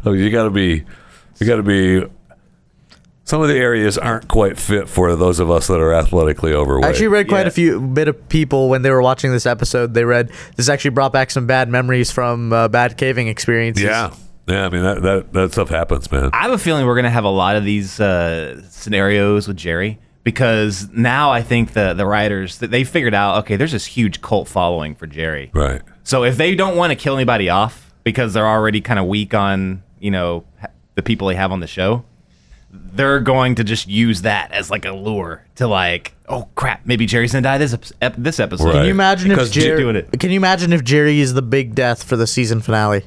Oh, 0.05 0.12
you 0.12 0.31
got 0.31 0.45
to 0.45 0.51
be. 0.51 0.85
You 1.38 1.46
got 1.46 1.57
to 1.57 1.62
be. 1.62 2.07
Some 3.25 3.42
of 3.42 3.49
the 3.49 3.57
areas 3.57 3.99
aren't 3.99 4.29
quite 4.29 4.57
fit 4.57 4.88
for 4.88 5.16
those 5.16 5.40
of 5.40 5.51
us 5.51 5.66
that 5.66 5.81
are 5.81 5.92
athletically 5.92 6.53
overweight. 6.55 6.85
I 6.85 6.90
actually 6.90 7.09
read 7.09 7.27
quite 7.27 7.40
Yeah. 7.40 7.46
a 7.49 7.51
few 7.51 7.81
bit 7.81 8.07
of 8.07 8.29
people 8.29 8.68
when 8.68 8.83
they 8.83 8.90
were 8.90 9.03
watching 9.03 9.33
this 9.33 9.46
episode. 9.46 9.94
They 9.94 10.05
read 10.05 10.31
this 10.55 10.68
actually 10.68 10.90
brought 10.92 11.12
back 11.12 11.33
some 11.33 11.44
bad 11.44 11.68
memories 11.68 12.12
from 12.12 12.53
uh, 12.53 12.68
bad 12.68 12.96
caving 12.96 13.27
experiences. 13.27 13.83
yeah, 13.83 14.14
yeah. 14.46 14.66
I 14.66 14.68
mean 14.68 14.83
that 14.85 15.03
that 15.03 15.33
that 15.33 15.53
stuff 15.53 15.70
happens, 15.70 16.11
man. 16.12 16.31
I 16.33 16.42
have 16.42 16.53
a 16.53 16.59
feeling 16.59 16.87
we're 16.87 16.94
going 16.94 17.03
to 17.05 17.11
have 17.11 17.25
a 17.25 17.29
lot 17.29 17.57
of 17.57 17.64
these 17.64 17.99
uh, 17.99 18.62
scenarios 18.70 19.49
with 19.49 19.57
Jerry 19.57 19.99
because 20.22 20.88
now 20.92 21.33
I 21.33 21.42
think 21.42 21.72
the 21.72 21.94
the 21.94 22.07
writers 22.07 22.59
that 22.59 22.70
they 22.70 22.85
figured 22.85 23.12
out 23.14 23.38
okay, 23.40 23.57
there's 23.57 23.72
this 23.72 23.87
huge 23.87 24.20
cult 24.22 24.46
following 24.46 24.94
for 24.94 25.09
Jerry. 25.09 25.51
Right. 25.53 25.83
So 26.05 26.22
if 26.22 26.37
they 26.37 26.55
don't 26.55 26.77
want 26.77 26.92
to 26.92 26.94
kill 26.96 27.16
anybody 27.16 27.49
off 27.51 27.92
because 28.05 28.35
they're 28.35 28.46
already 28.46 28.81
kind 28.81 29.01
of 29.01 29.07
weak 29.07 29.35
on 29.35 29.83
you 29.99 30.12
know 30.12 30.44
ha- 30.61 30.68
the 30.97 31.03
people 31.03 31.29
they 31.29 31.37
have 31.37 31.53
on 31.53 31.61
the 31.61 31.67
show, 31.69 32.05
they're 32.71 33.21
going 33.21 33.55
to 33.55 33.65
just 33.65 33.87
use 33.89 34.23
that 34.23 34.51
as 34.53 34.71
like 34.71 34.85
a 34.85 34.91
lure 34.93 35.47
to 35.55 35.67
like, 35.69 36.15
oh 36.29 36.49
crap, 36.57 36.85
maybe 36.85 37.07
Jerry's 37.07 37.33
gonna 37.33 37.43
die 37.43 37.59
this 37.59 37.73
ep- 37.73 37.85
ep- 38.03 38.15
this 38.19 38.41
episode. 38.41 38.65
Right. 38.67 38.73
Can 38.75 38.85
you 38.87 38.91
imagine 38.91 39.31
if 39.31 39.37
Because 39.37 39.51
J- 39.51 39.61
Jerry? 39.61 39.81
doing 39.81 39.97
it. 39.97 40.19
Can 40.19 40.31
you 40.31 40.37
imagine 40.37 40.73
if 40.73 40.83
Jerry 40.83 41.21
is 41.21 41.35
the 41.35 41.43
big 41.43 41.75
death 41.77 42.03
for 42.03 42.17
the 42.17 42.27
season 42.27 42.61
finale? 42.61 43.05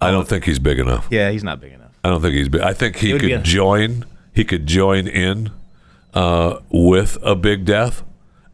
I 0.00 0.10
don't 0.10 0.28
think 0.28 0.44
he's 0.44 0.58
big 0.58 0.78
enough. 0.78 1.06
Yeah, 1.10 1.30
he's 1.30 1.44
not 1.44 1.60
big 1.60 1.72
enough. 1.72 1.92
I 2.02 2.08
don't 2.10 2.20
think 2.20 2.34
he's 2.34 2.48
big. 2.48 2.60
I 2.60 2.74
think 2.74 2.96
he 2.96 3.10
It 3.10 3.12
would 3.14 3.20
could 3.22 3.30
a- 3.30 3.38
join. 3.38 4.04
He 4.34 4.44
could 4.44 4.66
join 4.66 5.06
in 5.06 5.50
uh, 6.12 6.58
with 6.70 7.16
a 7.22 7.34
big 7.36 7.64
death 7.64 8.02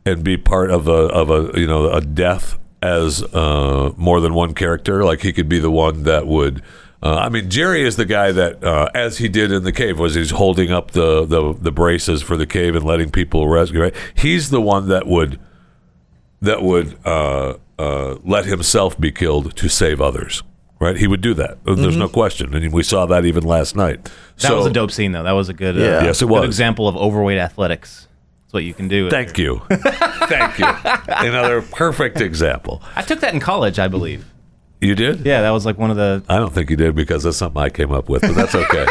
and 0.05 0.23
be 0.23 0.37
part 0.37 0.71
of 0.71 0.87
a 0.89 0.93
of 0.93 1.31
a 1.31 1.59
you 1.59 1.67
know 1.67 1.91
a 1.91 2.01
death 2.01 2.59
as 2.83 3.23
uh, 3.35 3.93
more 3.97 4.21
than 4.21 4.35
one 4.35 4.55
character. 4.55 5.05
Like 5.05 5.23
he 5.23 5.33
could 5.33 5.49
be 5.49 5.59
the 5.59 5.71
one 5.71 6.03
that 6.05 6.27
would. 6.27 6.63
Uh, 7.03 7.17
I 7.17 7.29
mean, 7.31 7.49
Jerry 7.49 7.83
is 7.83 7.97
the 7.97 8.05
guy 8.05 8.31
that, 8.33 8.63
uh, 8.63 8.91
as 8.95 9.19
he 9.19 9.29
did 9.29 9.53
in 9.53 9.65
the 9.65 9.73
cave, 9.73 9.99
was 9.99 10.15
he's 10.15 10.31
holding 10.31 10.71
up 10.71 10.91
the, 10.91 11.25
the 11.25 11.55
the 11.55 11.73
braces 11.73 12.21
for 12.23 12.37
the 12.37 12.47
cave 12.47 12.75
and 12.75 12.85
letting 12.85 13.11
people 13.11 13.49
rescue. 13.49 13.81
Right? 13.81 13.95
He's 14.15 14.51
the 14.51 14.61
one 14.61 14.89
that 14.89 15.07
would 15.07 15.41
that 16.43 16.63
would 16.63 16.99
uh, 17.07 17.55
uh, 17.79 18.17
let 18.23 18.45
himself 18.45 19.01
be 19.01 19.11
killed 19.11 19.57
to 19.57 19.69
save 19.69 20.01
others. 20.01 20.43
Right? 20.79 20.97
He 20.97 21.07
would 21.07 21.21
do 21.21 21.35
that. 21.35 21.59
There's 21.65 21.97
no 21.97 22.09
question, 22.09 22.55
and 22.55 22.73
we 22.73 22.83
saw 22.83 23.05
that 23.07 23.27
even 23.27 23.45
last 23.45 23.77
night. 23.77 24.05
That 24.05 24.49
so, 24.49 24.57
was 24.57 24.67
a 24.67 24.73
dope 24.73 24.91
scene 24.91 25.13
though. 25.13 25.23
That 25.23 25.33
was 25.33 25.51
a 25.51 25.53
good, 25.53 25.77
uh, 25.77 25.81
Yeah. 25.81 26.05
Yes, 26.05 26.23
it 26.23 26.27
was. 26.27 26.45
example 26.45 26.89
of 26.89 26.97
overweight 26.97 27.39
athletics. 27.39 28.09
That's 28.45 28.55
what 28.55 28.65
you 28.65 28.73
can 28.73 28.89
do. 28.89 29.11
Thank 29.11 29.39
you, 29.39 29.61
thank 29.71 30.59
you. 30.59 30.67
Another 31.09 31.61
perfect 31.61 32.21
example. 32.23 32.83
I 32.97 33.03
took 33.03 33.21
that 33.21 33.35
in 33.35 33.41
college, 33.41 33.79
I 33.79 33.89
believe. 33.89 34.25
You 34.81 34.95
did? 34.95 35.27
Yeah, 35.27 35.43
that 35.43 35.51
was 35.51 35.67
like 35.67 35.77
one 35.77 35.91
of 35.91 35.97
the. 35.97 36.23
I 36.29 36.39
don't 36.39 36.53
think 36.53 36.71
you 36.71 36.77
did 36.77 36.95
because 36.95 37.23
that's 37.23 37.37
something 37.37 37.61
I 37.61 37.69
came 37.69 37.93
up 37.93 38.09
with, 38.09 38.23
but 38.23 38.35
that's 38.35 38.55
okay. 38.55 38.87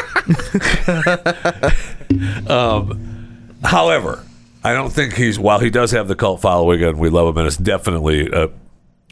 um, 2.54 3.56
however, 3.63 4.23
I 4.63 4.73
don't 4.73 4.91
think 4.91 5.15
he's. 5.15 5.39
While 5.39 5.60
he 5.60 5.69
does 5.69 5.91
have 5.91 6.08
the 6.08 6.15
cult 6.15 6.41
following 6.41 6.84
and 6.84 6.99
we 6.99 7.10
love 7.10 7.28
him, 7.30 7.38
and 7.39 7.47
it's 7.47 7.58
definitely. 7.58 8.32
Uh, 8.32 8.49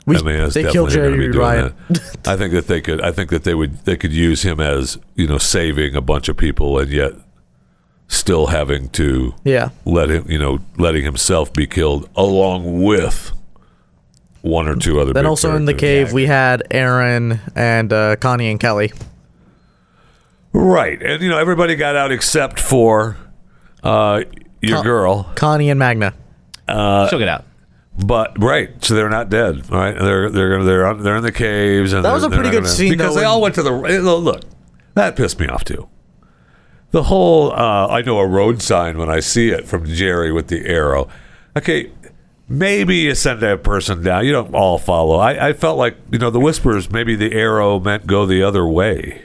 We, 0.05 0.17
I 0.17 0.21
mean, 0.21 0.35
it's 0.35 0.53
they 0.53 0.63
definitely 0.63 0.73
killed 0.73 0.89
gonna 0.89 1.09
Jerry 1.09 1.27
be 1.27 1.33
doing 1.33 1.37
Ryan. 1.39 1.73
that. 1.89 2.17
I 2.27 2.37
think 2.37 2.53
that 2.53 2.67
they 2.67 2.79
could. 2.79 3.01
I 3.01 3.11
think 3.11 3.29
that 3.31 3.43
they 3.43 3.55
would. 3.55 3.79
They 3.85 3.97
could 3.97 4.13
use 4.13 4.43
him 4.43 4.59
as 4.59 4.97
you 5.15 5.27
know 5.27 5.37
saving 5.39 5.95
a 5.95 6.01
bunch 6.01 6.29
of 6.29 6.37
people, 6.37 6.77
and 6.79 6.91
yet 6.91 7.13
still 8.07 8.47
having 8.47 8.87
to 8.89 9.33
yeah. 9.43 9.69
let 9.83 10.09
him. 10.09 10.29
You 10.29 10.37
know, 10.37 10.59
letting 10.77 11.03
himself 11.03 11.51
be 11.51 11.65
killed 11.67 12.07
along 12.15 12.83
with 12.83 13.31
one 14.47 14.67
or 14.67 14.75
two 14.75 14.99
other. 14.99 15.13
Then 15.13 15.23
big 15.23 15.29
also 15.29 15.55
in 15.55 15.65
the 15.65 15.73
characters. 15.73 16.07
cave 16.09 16.13
we 16.13 16.25
had 16.25 16.63
Aaron 16.71 17.39
and 17.55 17.91
uh, 17.93 18.15
Connie 18.17 18.49
and 18.49 18.59
Kelly. 18.59 18.91
Right. 20.53 21.01
And, 21.01 21.21
you 21.21 21.29
know, 21.29 21.37
everybody 21.37 21.75
got 21.75 21.95
out 21.95 22.11
except 22.11 22.59
for 22.59 23.17
uh, 23.83 24.21
your 24.61 24.77
Con- 24.77 24.83
girl. 24.85 25.31
Connie 25.35 25.69
and 25.69 25.77
Magna. 25.79 26.13
She'll 26.67 27.19
get 27.19 27.27
out. 27.27 27.45
But, 28.03 28.41
right. 28.41 28.69
So 28.83 28.93
they're 28.95 29.09
not 29.09 29.29
dead, 29.29 29.69
right? 29.71 29.97
They're 29.97 30.29
they're 30.29 30.51
gonna, 30.51 30.63
they're 30.65 30.85
on, 30.87 31.03
they're 31.03 31.17
in 31.17 31.23
the 31.23 31.31
caves. 31.31 31.93
And 31.93 32.05
That 32.05 32.13
was 32.13 32.23
a 32.23 32.29
they're 32.29 32.39
pretty 32.41 32.55
not 32.55 32.63
good 32.63 32.69
scene, 32.69 32.91
Because 32.91 33.13
though, 33.15 33.19
they 33.21 33.25
all 33.25 33.41
went 33.41 33.55
to 33.55 33.63
the. 33.63 33.73
eh, 33.73 33.99
Look, 33.99 34.43
that 34.93 35.15
pissed 35.15 35.39
me 35.39 35.47
off, 35.47 35.63
too. 35.63 35.87
the 36.91 37.03
whole 37.03 37.51
uh, 37.53 37.87
I 37.87 38.01
know 38.01 38.19
a 38.19 38.27
road 38.27 38.61
sign 38.61 38.97
when 38.97 39.09
I 39.09 39.19
see 39.19 39.49
it 39.49 39.67
from 39.67 39.85
Jerry 39.85 40.31
with 40.31 40.47
the 40.47 40.65
arrow. 40.67 41.07
Okay, 41.55 41.91
maybe 42.47 42.95
you 42.97 43.15
send 43.15 43.41
that 43.41 43.63
person 43.63 44.03
down. 44.03 44.25
You 44.25 44.31
don't 44.31 44.53
all 44.53 44.77
follow. 44.77 45.17
I, 45.17 45.49
I 45.49 45.53
felt 45.53 45.77
like 45.77 45.97
you 46.11 46.19
know 46.19 46.29
the 46.29 46.39
whispers. 46.39 46.91
Maybe 46.91 47.15
the 47.15 47.33
arrow 47.33 47.79
meant 47.79 48.07
go 48.07 48.25
the 48.25 48.43
other 48.43 48.67
way. 48.67 49.23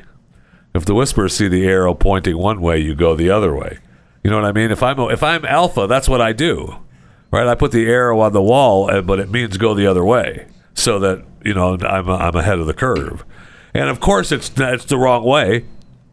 If 0.75 0.85
the 0.85 0.95
whispers 0.95 1.37
see 1.37 1.49
the 1.49 1.67
arrow 1.67 1.95
pointing 1.95 2.39
one 2.39 2.61
way, 2.61 2.79
you 2.79 2.95
go 2.95 3.15
the 3.15 3.31
other 3.31 3.55
way. 3.55 3.79
You 4.25 4.31
know 4.31 4.37
what 4.37 4.47
I 4.47 4.53
mean? 4.53 4.71
If 4.71 4.83
I'm 4.83 4.99
if 5.11 5.23
I'm 5.23 5.45
alpha, 5.45 5.87
that's 5.87 6.09
what 6.09 6.21
I 6.21 6.33
do. 6.33 6.77
Right? 7.31 7.47
I 7.47 7.55
put 7.55 7.73
the 7.73 7.87
arrow 7.87 8.21
on 8.21 8.33
the 8.33 8.43
wall, 8.43 8.91
uh, 8.91 9.01
but 9.01 9.19
it 9.19 9.31
means 9.31 9.57
go 9.57 9.75
the 9.75 9.87
other 9.87 10.05
way, 10.05 10.47
so 10.75 10.99
that 11.01 11.25
you 11.45 11.55
know 11.55 11.75
I'm 11.75 12.09
I'm 12.09 12.37
ahead 12.37 12.59
of 12.59 12.67
the 12.67 12.75
curve. 12.75 13.25
And 13.75 13.89
of 13.89 14.01
course, 14.01 14.33
it's 14.33 14.51
it's 14.57 14.85
the 14.85 14.99
wrong 14.99 15.25
way. 15.25 15.65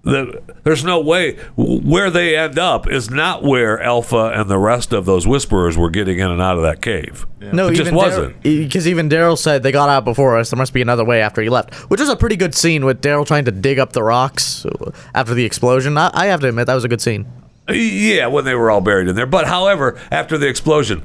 The, 0.02 0.42
there's 0.64 0.84
no 0.86 1.02
way 1.02 1.36
where 1.58 2.10
they 2.10 2.38
end 2.38 2.58
up 2.58 2.90
is 2.90 3.10
not 3.10 3.44
where 3.44 3.82
Alpha 3.82 4.32
and 4.34 4.50
the 4.50 4.58
rest 4.58 4.94
of 4.94 5.06
those 5.06 5.28
whisperers 5.28 5.78
were 5.78 5.90
getting 5.90 6.20
in 6.20 6.32
and 6.32 6.42
out 6.42 6.56
of 6.56 6.64
that 6.64 6.82
cave. 6.82 7.26
No, 7.42 7.68
it 7.68 7.72
just 7.72 7.82
even 7.82 7.96
wasn't. 7.96 8.42
Because 8.42 8.88
even 8.88 9.10
Daryl 9.10 9.38
said 9.38 9.62
they 9.62 9.74
got 9.74 9.90
out 9.90 10.06
before 10.06 10.38
us. 10.38 10.52
There 10.52 10.58
must 10.58 10.72
be 10.72 10.82
another 10.82 11.04
way 11.04 11.22
after 11.22 11.42
he 11.42 11.50
left, 11.50 11.76
which 11.90 12.00
was 12.00 12.08
a 12.08 12.16
pretty 12.16 12.38
good 12.38 12.56
scene 12.56 12.86
with 12.86 13.02
Daryl 13.02 13.28
trying 13.28 13.44
to 13.46 13.52
dig 13.52 13.78
up 13.78 13.92
the 13.92 14.02
rocks 14.02 14.66
after 15.14 15.34
the 15.34 15.44
explosion. 15.44 15.98
I, 15.98 16.10
I 16.14 16.26
have 16.28 16.40
to 16.40 16.48
admit 16.48 16.68
that 16.68 16.76
was 16.76 16.86
a 16.86 16.90
good 16.90 17.02
scene. 17.02 17.28
Yeah, 17.70 18.28
when 18.28 18.46
they 18.46 18.56
were 18.56 18.72
all 18.72 18.82
buried 18.82 19.10
in 19.10 19.16
there. 19.16 19.26
But 19.28 19.48
however, 19.48 20.00
after 20.12 20.38
the 20.38 20.48
explosion, 20.48 21.04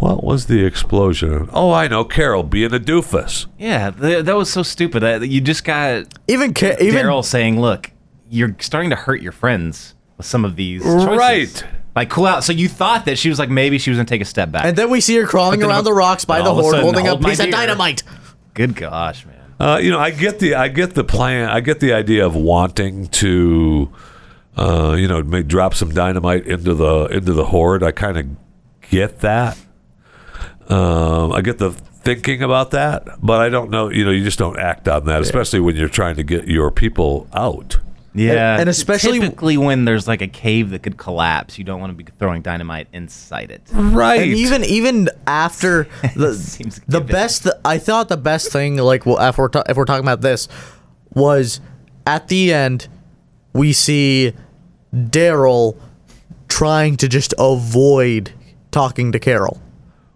what 0.00 0.24
was 0.24 0.46
the 0.46 0.64
explosion? 0.66 1.48
Oh, 1.52 1.70
I 1.70 1.86
know, 1.86 2.04
Carol 2.04 2.42
being 2.42 2.74
a 2.74 2.80
doofus. 2.80 3.46
Yeah, 3.56 3.92
th- 3.92 4.24
that 4.24 4.36
was 4.36 4.52
so 4.52 4.64
stupid. 4.64 5.04
Uh, 5.04 5.20
You 5.20 5.40
just 5.40 5.64
got 5.64 6.06
Even 6.26 6.52
Ca- 6.54 6.76
even 6.80 7.06
Daryl 7.06 7.24
saying, 7.24 7.60
"Look, 7.60 7.91
you're 8.32 8.56
starting 8.60 8.90
to 8.90 8.96
hurt 8.96 9.20
your 9.22 9.32
friends 9.32 9.94
with 10.16 10.26
some 10.26 10.44
of 10.44 10.56
these 10.56 10.82
choices. 10.82 11.06
Right. 11.06 11.64
Like, 11.94 12.08
cool 12.10 12.26
out." 12.26 12.42
So 12.42 12.52
you 12.52 12.68
thought 12.68 13.04
that 13.04 13.18
she 13.18 13.28
was 13.28 13.38
like, 13.38 13.50
maybe 13.50 13.78
she 13.78 13.90
was 13.90 13.98
gonna 13.98 14.06
take 14.06 14.22
a 14.22 14.24
step 14.24 14.50
back. 14.50 14.64
and 14.64 14.76
then 14.76 14.88
we 14.90 15.00
see 15.00 15.14
her 15.16 15.26
crawling 15.26 15.60
But 15.60 15.66
then 15.66 15.70
around 15.74 15.84
the 15.84 15.92
rocks 15.92 16.24
by 16.24 16.38
all 16.38 16.44
the 16.44 16.50
of 16.52 16.58
a 16.58 16.62
horde, 16.62 16.72
sudden, 16.72 16.84
holding 16.86 17.06
a 17.06 17.10
hold 17.10 17.22
my 17.22 17.28
piece 17.28 17.38
of 17.40 17.44
deer. 17.46 17.52
dynamite. 17.52 18.02
Good 18.54 18.74
gosh, 18.74 19.26
man. 19.26 19.36
Uh, 19.60 19.76
you 19.78 19.90
know, 19.90 19.98
I 19.98 20.10
get 20.10 20.38
the 20.38 20.54
I 20.54 20.68
get 20.68 20.94
the 20.94 21.04
plan. 21.04 21.48
I 21.48 21.60
get 21.60 21.78
the 21.80 21.92
idea 21.92 22.24
of 22.26 22.34
wanting 22.34 23.06
to, 23.08 23.92
uh, 24.56 24.96
you 24.98 25.06
know, 25.06 25.22
make, 25.22 25.46
drop 25.46 25.74
some 25.74 25.90
dynamite 25.90 26.46
into 26.46 26.74
the 26.74 27.04
into 27.06 27.32
the 27.34 27.44
horde. 27.46 27.82
I 27.82 27.92
kind 27.92 28.16
of 28.16 28.26
get 28.90 29.20
that. 29.20 29.56
Um, 30.68 31.32
I 31.32 31.42
get 31.42 31.58
the 31.58 31.70
thinking 31.70 32.42
about 32.42 32.70
that, 32.72 33.06
but 33.22 33.40
I 33.40 33.48
don't 33.48 33.70
know. 33.70 33.90
You 33.90 34.04
know, 34.04 34.10
you 34.10 34.24
just 34.24 34.38
don't 34.38 34.58
act 34.58 34.88
on 34.88 35.04
that, 35.06 35.20
especially 35.20 35.60
when 35.60 35.76
you're 35.76 35.88
trying 35.88 36.16
to 36.16 36.22
get 36.24 36.48
your 36.48 36.70
people 36.70 37.28
out. 37.32 37.78
Yeah, 38.14 38.58
and 38.60 38.68
especially- 38.68 39.20
typically 39.20 39.56
when 39.56 39.84
there's 39.86 40.06
like 40.06 40.20
a 40.20 40.28
cave 40.28 40.70
that 40.70 40.82
could 40.82 40.98
collapse, 40.98 41.56
you 41.58 41.64
don't 41.64 41.80
want 41.80 41.96
to 41.96 42.04
be 42.04 42.10
throwing 42.18 42.42
dynamite 42.42 42.88
inside 42.92 43.50
it. 43.50 43.62
Right. 43.72 44.20
And 44.22 44.32
even 44.32 44.64
even 44.64 45.08
after 45.26 45.88
the 46.16 46.34
Seems 46.34 46.80
the 46.86 47.00
given. 47.00 47.06
best, 47.12 47.48
I 47.64 47.78
thought 47.78 48.08
the 48.10 48.16
best 48.18 48.52
thing, 48.52 48.76
like 48.76 49.06
well, 49.06 49.18
if 49.28 49.38
we're 49.38 49.48
ta- 49.48 49.64
if 49.68 49.76
we're 49.76 49.86
talking 49.86 50.04
about 50.04 50.20
this, 50.20 50.46
was 51.14 51.60
at 52.06 52.28
the 52.28 52.52
end 52.52 52.88
we 53.54 53.72
see 53.72 54.32
Daryl 54.94 55.76
trying 56.48 56.96
to 56.98 57.08
just 57.08 57.32
avoid 57.38 58.32
talking 58.70 59.12
to 59.12 59.18
Carol 59.18 59.60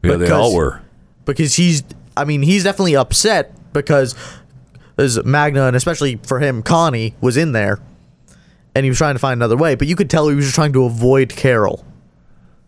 yeah, 0.02 0.16
they 0.16 0.30
all 0.30 0.54
were. 0.54 0.82
because 1.24 1.54
he's 1.56 1.82
I 2.16 2.24
mean 2.24 2.42
he's 2.42 2.64
definitely 2.64 2.96
upset 2.96 3.52
because 3.72 4.14
as 4.98 5.22
Magna 5.24 5.66
and 5.66 5.76
especially 5.76 6.16
for 6.16 6.40
him 6.40 6.62
Connie 6.62 7.14
was 7.20 7.36
in 7.36 7.52
there 7.52 7.80
and 8.74 8.84
he 8.84 8.90
was 8.90 8.98
trying 8.98 9.14
to 9.14 9.18
find 9.18 9.38
another 9.38 9.56
way 9.56 9.74
but 9.74 9.88
you 9.88 9.96
could 9.96 10.10
tell 10.10 10.28
he 10.28 10.34
was 10.34 10.46
just 10.46 10.54
trying 10.54 10.72
to 10.72 10.84
avoid 10.84 11.30
Carol. 11.30 11.84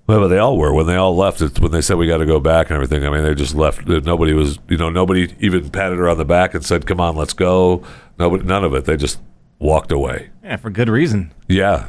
Well, 0.09 0.21
but 0.21 0.29
they 0.29 0.39
all 0.39 0.57
were 0.57 0.73
when 0.73 0.87
they 0.87 0.97
all 0.97 1.15
left. 1.15 1.43
It's 1.43 1.61
when 1.61 1.71
they 1.71 1.83
said 1.83 1.99
we 1.99 2.07
got 2.07 2.17
to 2.17 2.25
go 2.27 2.41
back 2.41 2.71
and 2.71 2.77
everything. 2.77 3.05
I 3.05 3.11
mean, 3.11 3.25
they 3.25 3.35
just 3.35 3.55
left. 3.55 3.87
Nobody 3.87 4.33
was, 4.33 4.59
you 4.67 4.79
know, 4.79 4.89
nobody 4.89 5.35
even 5.39 5.69
patted 5.69 5.99
her 5.99 6.09
on 6.09 6.17
the 6.17 6.25
back 6.25 6.55
and 6.55 6.65
said, 6.65 6.87
"Come 6.87 6.99
on, 6.99 7.15
let's 7.15 7.35
go." 7.35 7.85
Nobody, 8.19 8.43
none 8.45 8.65
of 8.65 8.73
it. 8.73 8.87
They 8.87 8.97
just 8.97 9.21
walked 9.59 9.93
away. 9.93 10.31
Yeah, 10.43 10.57
for 10.57 10.71
good 10.71 10.89
reason. 10.89 11.35
Yeah, 11.47 11.89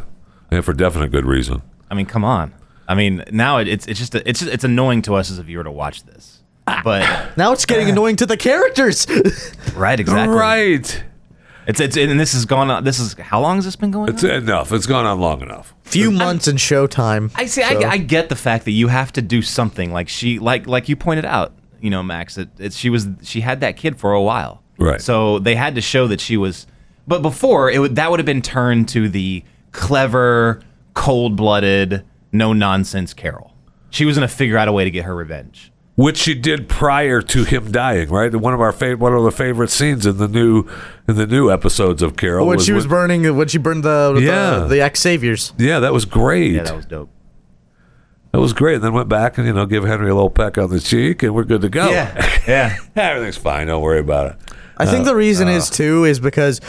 and 0.52 0.66
for 0.66 0.74
definite 0.74 1.12
good 1.12 1.26
reason. 1.26 1.62
I 1.90 1.96
mean, 1.96 2.08
come 2.08 2.26
on. 2.26 2.54
I 2.90 2.96
mean, 2.96 3.24
now 3.32 3.58
it, 3.60 3.70
it's 3.70 3.88
it's 3.88 4.00
just 4.00 4.14
it's 4.16 4.42
it's 4.42 4.66
annoying 4.66 5.02
to 5.04 5.16
us 5.16 5.32
as 5.32 5.40
a 5.40 5.44
viewer 5.44 5.64
to 5.64 5.72
watch 5.72 6.04
this. 6.04 6.39
But 6.84 7.04
Now 7.38 7.52
it's 7.52 7.66
getting 7.66 7.90
annoying 7.92 8.16
to 8.18 8.26
the 8.26 8.38
characters. 8.38 9.08
right, 9.76 10.00
exactly. 10.00 10.36
Right. 10.36 11.04
It's 11.68 11.80
it's 11.80 11.98
and 11.98 12.20
this 12.20 12.34
has 12.34 12.46
gone 12.46 12.72
on. 12.72 12.84
This 12.84 13.00
is 13.00 13.14
how 13.14 13.40
long 13.42 13.58
has 13.58 13.66
this 13.66 13.76
been 13.76 13.92
going 13.92 14.10
on? 14.10 14.16
It's 14.16 14.24
on? 14.24 14.32
enough. 14.32 14.72
It's 14.72 14.88
gone 14.88 15.06
on 15.06 15.20
long 15.20 15.42
enough. 15.42 15.76
Few 15.84 16.10
months 16.10 16.48
in 16.48 16.56
Showtime. 16.56 17.32
I 17.36 17.46
see. 17.46 17.62
so- 17.62 17.82
I, 17.82 17.92
I 17.92 17.98
get 17.98 18.30
the 18.30 18.36
fact 18.36 18.66
that 18.66 18.72
you 18.72 18.88
have 18.88 19.14
to 19.14 19.22
do 19.22 19.42
something. 19.44 19.92
Like 19.92 20.10
she, 20.10 20.40
like 20.40 20.66
like 20.66 20.90
you 20.90 20.96
pointed 20.96 21.26
out, 21.26 21.54
you 21.80 21.92
know, 21.92 22.02
Max. 22.02 22.36
That 22.36 22.50
it's 22.60 22.76
she 22.76 22.90
was 22.90 23.08
she 23.22 23.42
had 23.42 23.60
that 23.62 23.78
kid 23.78 24.00
for 24.00 24.14
a 24.14 24.22
while. 24.22 24.64
Right. 24.80 25.00
So 25.00 25.38
they 25.38 25.54
had 25.56 25.76
to 25.76 25.82
show 25.82 26.08
that 26.08 26.20
she 26.22 26.38
was. 26.38 26.66
But 27.08 27.22
before 27.22 27.70
it 27.70 27.78
would 27.78 27.98
that 27.98 28.10
would 28.10 28.20
have 28.20 28.26
been 28.26 28.42
turned 28.42 28.90
to 28.90 29.08
the 29.08 29.44
clever, 29.72 30.62
cold 30.96 31.36
blooded, 31.36 32.04
no 32.32 32.52
nonsense 32.54 33.14
Carol. 33.14 33.54
She 33.92 34.06
was 34.06 34.16
gonna 34.18 34.28
figure 34.28 34.58
out 34.58 34.68
a 34.68 34.72
way 34.72 34.84
to 34.86 34.92
get 34.92 35.06
her 35.06 35.16
revenge. 35.16 35.72
Which 36.02 36.18
she 36.18 36.34
did 36.34 36.70
prior 36.70 37.22
to 37.22 37.44
him 37.44 37.72
dying. 37.74 38.08
Right. 38.10 38.34
One 38.34 38.54
of 38.54 38.62
our 38.62 38.72
favorite, 38.72 39.00
one 39.00 39.14
of 39.14 39.24
the 39.24 39.32
favorite 39.32 39.70
scenes 39.70 40.06
in 40.06 40.18
the 40.18 40.30
new, 40.30 40.64
in 41.10 41.16
the 41.16 41.28
new 41.28 41.52
episodes 41.52 42.02
of 42.02 42.16
Carol. 42.16 42.48
when 42.48 42.60
she 42.60 42.72
was 42.72 42.86
when- 42.86 42.90
burning, 43.10 43.36
when 43.36 43.48
she 43.50 43.58
burned 43.58 43.84
the 43.84 44.14
the, 44.16 44.22
Yeah. 44.22 44.60
the 44.70 44.80
ex 44.82 45.02
saviors. 45.02 45.52
Yeah, 45.58 45.80
that 45.80 45.92
was 45.92 46.06
great. 46.06 46.54
Yeah, 46.54 46.64
that 46.64 46.76
was 46.78 46.86
dope. 46.86 47.10
That 48.32 48.40
was 48.40 48.54
great. 48.54 48.76
And 48.76 48.84
then 48.84 48.94
went 48.94 49.10
back 49.10 49.38
and 49.38 49.46
you 49.46 49.52
know 49.54 49.66
give 49.66 49.84
Henry 49.84 50.10
a 50.10 50.14
little 50.16 50.30
peck 50.30 50.58
on 50.58 50.70
the 50.70 50.80
cheek, 50.80 51.22
and 51.24 51.34
we're 51.36 51.44
good 51.44 51.62
to 51.62 51.70
go. 51.70 51.90
yeah. 51.90 52.40
yeah, 52.48 52.78
everything's 52.96 53.36
fine. 53.38 53.68
Don't 53.68 53.82
worry 53.82 54.00
about 54.00 54.32
it. 54.32 54.36
I 54.78 54.86
think 54.86 55.02
Uh, 55.02 55.10
the 55.10 55.16
reason 55.16 55.50
is 55.50 55.70
too 55.70 56.06
is 56.06 56.22
because 56.22 56.62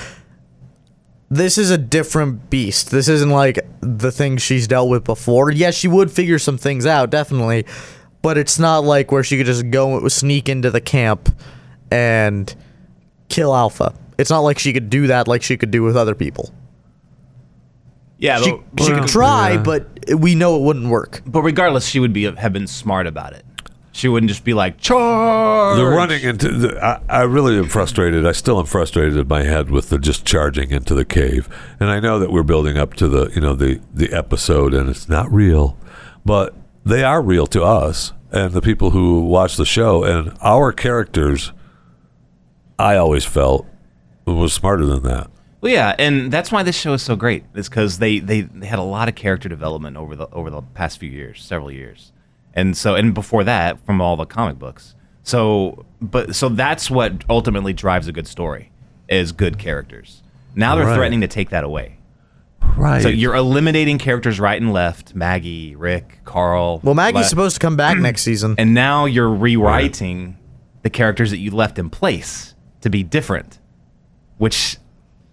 this 1.31 1.57
is 1.57 1.71
a 1.71 1.79
different 1.79 2.51
beast. 2.51 2.91
This 2.91 3.07
isn't 3.09 3.31
like 3.31 3.61
the 3.81 4.11
things 4.11 4.43
she's 4.43 4.67
dealt 4.67 4.89
with 4.89 5.05
before. 5.05 5.53
Yes, 5.53 5.77
she 5.77 5.87
would 5.87 6.11
figure 6.11 6.39
some 6.41 6.59
things 6.59 6.85
out, 6.87 7.11
definitely, 7.11 7.67
but 8.23 8.37
it's 8.39 8.59
not 8.59 8.85
like 8.85 9.11
where 9.13 9.25
she 9.25 9.37
could 9.37 9.47
just 9.47 9.71
go 9.71 10.07
sneak 10.09 10.49
into 10.49 10.71
the 10.71 10.81
camp 10.81 11.35
and 11.91 12.55
kill 13.29 13.55
Alpha. 13.55 13.95
It's 14.19 14.31
not 14.31 14.41
like 14.41 14.59
she 14.59 14.73
could 14.73 14.91
do 14.91 15.07
that 15.07 15.29
like 15.29 15.43
she 15.43 15.57
could 15.57 15.71
do 15.71 15.83
with 15.83 15.97
other 15.97 16.15
people. 16.15 16.53
Yeah, 18.19 18.39
She, 18.41 18.55
but, 18.75 18.85
she 18.85 18.93
could 18.93 19.09
try, 19.09 19.53
yeah. 19.53 19.63
but 19.63 19.89
we 20.15 20.35
know 20.35 20.57
it 20.57 20.63
wouldn't 20.63 20.89
work. 20.89 21.23
but 21.25 21.41
regardless, 21.41 21.87
she 21.87 22.01
would 22.01 22.13
be 22.13 22.25
have 22.31 22.53
been 22.53 22.67
smart 22.67 23.07
about 23.07 23.33
it. 23.33 23.47
She 23.93 24.09
wouldn't 24.09 24.29
just 24.29 24.45
be 24.45 24.55
like 24.55 24.79
charge. 24.79 25.77
The 25.79 25.85
running 25.87 26.23
into 26.23 26.49
the, 26.53 26.85
I, 26.85 27.01
I 27.09 27.23
really 27.23 27.59
am 27.59 27.69
frustrated. 27.69 28.25
I 28.27 28.33
still 28.33 28.61
am 28.61 28.67
frustrated 28.67 29.17
in 29.17 29.27
my 29.27 29.43
head 29.43 29.71
with 29.71 29.89
the 29.89 29.99
just 29.99 30.25
charging 30.25 30.71
into 30.71 30.95
the 30.95 31.05
cave. 31.05 31.49
And 31.81 31.91
I 31.91 31.99
know 31.99 32.19
that 32.19 32.31
we're 32.31 32.43
building 32.45 32.77
up 32.79 32.95
to 32.95 33.09
the 33.09 33.31
you 33.35 33.41
know 33.41 33.55
the 33.55 33.81
the 33.93 34.13
episode, 34.13 34.75
and 34.75 34.89
it's 34.91 35.09
not 35.09 35.33
real, 35.33 35.77
but 36.25 36.55
they 36.85 37.03
are 37.05 37.21
real 37.23 37.47
to 37.49 37.63
us 37.63 38.13
and 38.33 38.53
the 38.53 38.61
people 38.61 38.91
who 38.91 39.21
watch 39.21 39.57
the 39.57 39.65
show. 39.67 40.05
And 40.05 40.37
our 40.41 40.73
characters, 40.73 41.53
I 42.79 42.97
always 42.97 43.25
felt 43.25 43.67
was 44.25 44.53
smarter 44.53 44.87
than 44.87 45.03
that. 45.03 45.29
Well, 45.61 45.73
yeah, 45.73 45.95
and 45.99 46.33
that's 46.33 46.51
why 46.51 46.63
this 46.63 46.77
show 46.79 46.93
is 46.95 47.03
so 47.03 47.17
great. 47.17 47.45
Is 47.55 47.69
because 47.69 47.99
they, 47.99 48.19
they 48.19 48.43
they 48.43 48.67
had 48.67 48.79
a 48.79 48.83
lot 48.85 49.09
of 49.09 49.15
character 49.15 49.49
development 49.49 49.97
over 49.97 50.17
the 50.17 50.27
over 50.31 50.49
the 50.49 50.63
past 50.63 50.99
few 50.99 51.11
years, 51.11 51.43
several 51.43 51.71
years, 51.71 52.13
and 52.55 52.75
so 52.77 52.95
and 52.95 53.13
before 53.13 53.45
that 53.45 53.85
from 53.85 54.01
all 54.01 54.17
the 54.17 54.25
comic 54.25 54.59
books. 54.59 54.95
So, 55.23 55.85
but 56.01 56.35
so 56.35 56.49
that's 56.49 56.91
what 56.91 57.25
ultimately 57.29 57.75
drives 57.75 58.09
a 58.09 58.13
good 58.13 58.27
story 58.27 58.73
is 59.09 59.33
good 59.33 59.59
characters. 59.59 60.23
Now 60.55 60.77
they're 60.77 60.87
Right. 60.87 60.95
threatening 60.97 61.21
to 61.21 61.29
take 61.29 61.51
that 61.51 61.63
away. 61.63 61.99
Right. 62.77 63.03
So 63.03 63.09
you're 63.09 63.35
eliminating 63.35 63.99
characters 63.99 64.41
right 64.41 64.61
and 64.61 64.73
left: 64.73 65.15
Maggie, 65.15 65.75
Rick, 65.77 66.21
Carl. 66.25 66.81
Well, 66.83 66.95
Maggie's 66.95 67.23
Le- 67.23 67.29
supposed 67.29 67.57
to 67.57 67.61
come 67.61 67.77
back 67.77 67.99
next 67.99 68.23
season. 68.23 68.55
and 68.59 68.75
now 68.75 69.05
you're 69.07 69.29
rewriting 69.31 70.39
the 70.83 70.91
characters 70.91 71.31
that 71.31 71.39
you 71.39 71.51
left 71.51 71.79
in 71.79 71.91
place 71.91 72.55
to 72.81 72.89
be 72.91 73.03
different, 73.03 73.59
which 74.39 74.79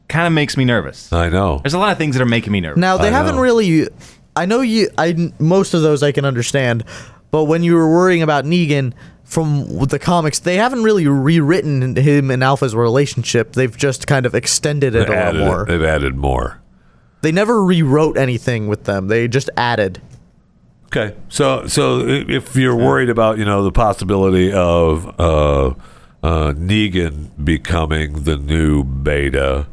kind 0.10 0.28
of 0.28 0.34
makes 0.34 0.58
me 0.58 0.66
nervous. 0.66 1.12
I 1.14 1.30
know. 1.30 1.60
There's 1.64 1.74
a 1.74 1.80
lot 1.80 1.92
of 1.92 1.98
things 1.98 2.16
that 2.16 2.22
are 2.22 2.26
making 2.28 2.52
me 2.52 2.60
nervous. 2.62 2.80
Now 2.80 2.98
they 2.98 3.08
I 3.08 3.12
haven't 3.12 3.36
know. 3.36 3.42
really. 3.42 3.88
I 4.36 4.46
know 4.46 4.62
you. 4.62 4.90
I 4.98 5.32
most 5.40 5.74
of 5.74 5.82
those 5.82 6.04
I 6.04 6.12
can 6.12 6.26
understand, 6.26 6.84
but 7.32 7.46
when 7.46 7.64
you 7.64 7.76
were 7.76 7.90
worrying 7.90 8.22
about 8.24 8.44
Negan 8.46 8.94
from 9.24 9.68
the 9.88 10.00
comics, 10.00 10.40
they 10.40 10.56
haven't 10.58 10.84
really 10.84 11.08
rewritten 11.08 11.96
him 11.96 12.30
and 12.32 12.44
Alpha's 12.44 12.76
relationship. 12.76 13.54
They've 13.54 13.76
just 13.76 14.06
kind 14.08 14.26
of 14.26 14.36
extended 14.36 14.96
it 14.96 15.08
They've 15.08 15.10
a 15.10 15.18
added, 15.18 15.38
little 15.40 15.54
more. 15.56 15.66
they've 15.66 15.84
added 15.84 16.16
more. 16.16 16.62
They 17.22 17.32
never 17.32 17.64
rewrote 17.64 18.18
anything 18.18 18.68
with 18.68 18.84
them. 18.86 19.08
They 19.08 19.28
just 19.28 19.50
added. 19.58 20.02
Okay, 20.88 21.16
so 21.28 21.68
so 21.68 22.00
if 22.08 22.56
you're 22.56 22.76
worried 22.76 23.10
about 23.10 23.38
you 23.38 23.46
know 23.46 23.64
the 23.64 23.72
possibility 23.72 24.54
of 24.54 25.20
uh, 25.20 25.74
uh, 26.24 26.54
Negan 26.54 27.30
becoming 27.44 28.24
the 28.24 28.38
new 28.38 28.84
Beta, 28.84 29.68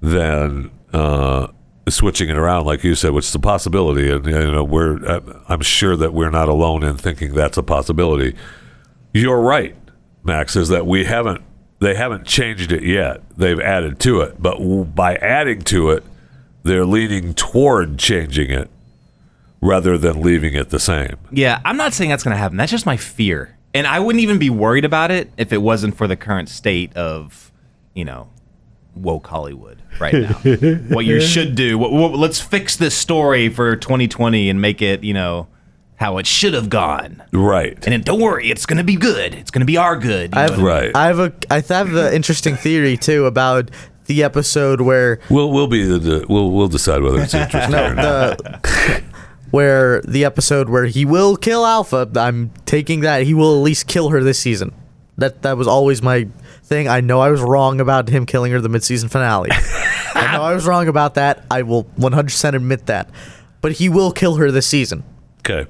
then 0.00 0.70
uh, 0.92 1.48
switching 1.88 2.28
it 2.28 2.36
around, 2.36 2.66
like 2.66 2.82
you 2.84 2.94
said, 2.94 3.12
which 3.12 3.26
is 3.26 3.34
a 3.34 3.38
possibility, 3.38 4.10
and 4.10 4.26
you 4.26 4.32
know, 4.50 4.64
we're 4.64 5.04
uh, 5.06 5.20
I'm 5.48 5.60
sure 5.60 5.96
that 5.96 6.12
we're 6.12 6.30
not 6.30 6.48
alone 6.48 6.82
in 6.82 6.96
thinking 6.96 7.34
that's 7.34 7.56
a 7.56 7.62
possibility. 7.62 8.36
You're 9.14 9.40
right, 9.40 9.76
Max, 10.24 10.56
is 10.56 10.68
that 10.68 10.86
we 10.86 11.04
haven't 11.04 11.42
they 11.78 11.94
haven't 11.94 12.26
changed 12.26 12.72
it 12.72 12.82
yet. 12.82 13.22
They've 13.36 13.60
added 13.60 14.00
to 14.00 14.22
it, 14.22 14.42
but 14.42 14.58
by 14.94 15.14
adding 15.16 15.62
to 15.62 15.90
it, 15.90 16.04
they're 16.62 16.86
leaning 16.86 17.34
toward 17.34 17.98
changing 17.98 18.50
it 18.50 18.70
rather 19.60 19.98
than 19.98 20.20
leaving 20.20 20.54
it 20.54 20.70
the 20.70 20.78
same. 20.78 21.16
Yeah, 21.30 21.60
I'm 21.64 21.76
not 21.76 21.92
saying 21.92 22.10
that's 22.10 22.22
going 22.22 22.34
to 22.34 22.38
happen. 22.38 22.56
That's 22.56 22.70
just 22.70 22.86
my 22.86 22.96
fear. 22.96 23.56
And 23.74 23.86
I 23.86 24.00
wouldn't 24.00 24.22
even 24.22 24.38
be 24.38 24.50
worried 24.50 24.84
about 24.84 25.10
it 25.10 25.30
if 25.36 25.52
it 25.52 25.58
wasn't 25.58 25.96
for 25.96 26.06
the 26.06 26.16
current 26.16 26.48
state 26.48 26.96
of, 26.96 27.52
you 27.94 28.04
know, 28.04 28.28
woke 28.94 29.26
Hollywood 29.26 29.82
right 30.00 30.14
now. 30.14 30.34
what 30.88 31.04
you 31.04 31.20
should 31.20 31.54
do, 31.54 31.78
what, 31.78 31.92
what, 31.92 32.12
let's 32.12 32.40
fix 32.40 32.76
this 32.76 32.96
story 32.96 33.48
for 33.48 33.76
2020 33.76 34.48
and 34.48 34.60
make 34.60 34.80
it, 34.80 35.04
you 35.04 35.14
know, 35.14 35.48
how 35.96 36.18
it 36.18 36.26
should 36.26 36.54
have 36.54 36.70
gone. 36.70 37.22
Right. 37.32 37.74
And 37.74 37.92
then, 37.92 38.02
don't 38.02 38.20
worry, 38.20 38.50
it's 38.50 38.66
going 38.66 38.78
to 38.78 38.84
be 38.84 38.96
good. 38.96 39.34
It's 39.34 39.50
going 39.50 39.60
to 39.60 39.66
be 39.66 39.76
our 39.76 39.96
good. 39.96 40.34
I 40.34 40.46
know 40.46 40.52
have, 40.52 40.62
what 40.62 40.72
I 40.72 40.80
mean? 40.80 40.92
Right. 40.92 40.96
I 40.96 41.06
have 41.06 41.18
a 41.18 41.32
I 41.50 41.60
have 41.74 41.94
an 41.94 42.14
interesting 42.14 42.56
theory 42.56 42.96
too 42.96 43.26
about 43.26 43.70
the 44.08 44.22
episode 44.24 44.80
where 44.80 45.20
We'll 45.30 45.50
we'll 45.52 45.68
be 45.68 45.84
the, 45.84 45.98
the 45.98 46.26
we'll 46.28 46.50
we'll 46.50 46.68
decide 46.68 47.02
whether 47.02 47.20
it's 47.20 47.32
interesting 47.34 47.70
no 47.70 47.86
or 47.86 47.94
not. 47.94 48.38
the 48.38 49.02
where 49.50 50.00
the 50.02 50.24
episode 50.24 50.68
where 50.68 50.86
he 50.86 51.04
will 51.04 51.36
kill 51.36 51.64
Alpha. 51.64 52.10
I'm 52.16 52.50
taking 52.66 53.00
that 53.00 53.22
he 53.22 53.32
will 53.32 53.54
at 53.56 53.62
least 53.62 53.86
kill 53.86 54.08
her 54.10 54.22
this 54.22 54.38
season. 54.38 54.74
That 55.16 55.42
that 55.42 55.56
was 55.56 55.66
always 55.66 56.02
my 56.02 56.28
thing. 56.64 56.88
I 56.88 57.00
know 57.00 57.20
I 57.20 57.30
was 57.30 57.40
wrong 57.40 57.80
about 57.80 58.08
him 58.08 58.26
killing 58.26 58.52
her 58.52 58.60
the 58.60 58.68
mid-season 58.68 59.08
finale. 59.08 59.50
I 59.52 60.30
know 60.32 60.42
I 60.42 60.52
was 60.54 60.66
wrong 60.66 60.86
about 60.88 61.14
that. 61.14 61.44
I 61.50 61.62
will 61.62 61.84
100% 61.98 62.54
admit 62.54 62.86
that. 62.86 63.08
But 63.60 63.72
he 63.72 63.88
will 63.88 64.12
kill 64.12 64.36
her 64.36 64.50
this 64.50 64.66
season. 64.66 65.02
Okay. 65.40 65.66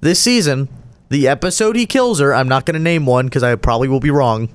This 0.00 0.20
season, 0.20 0.68
the 1.08 1.26
episode 1.26 1.74
he 1.74 1.86
kills 1.86 2.20
her, 2.20 2.32
I'm 2.34 2.48
not 2.48 2.64
going 2.66 2.74
to 2.76 2.80
name 2.80 3.04
one 3.04 3.26
because 3.26 3.42
I 3.42 3.54
probably 3.56 3.88
will 3.88 4.00
be 4.00 4.10
wrong, 4.10 4.48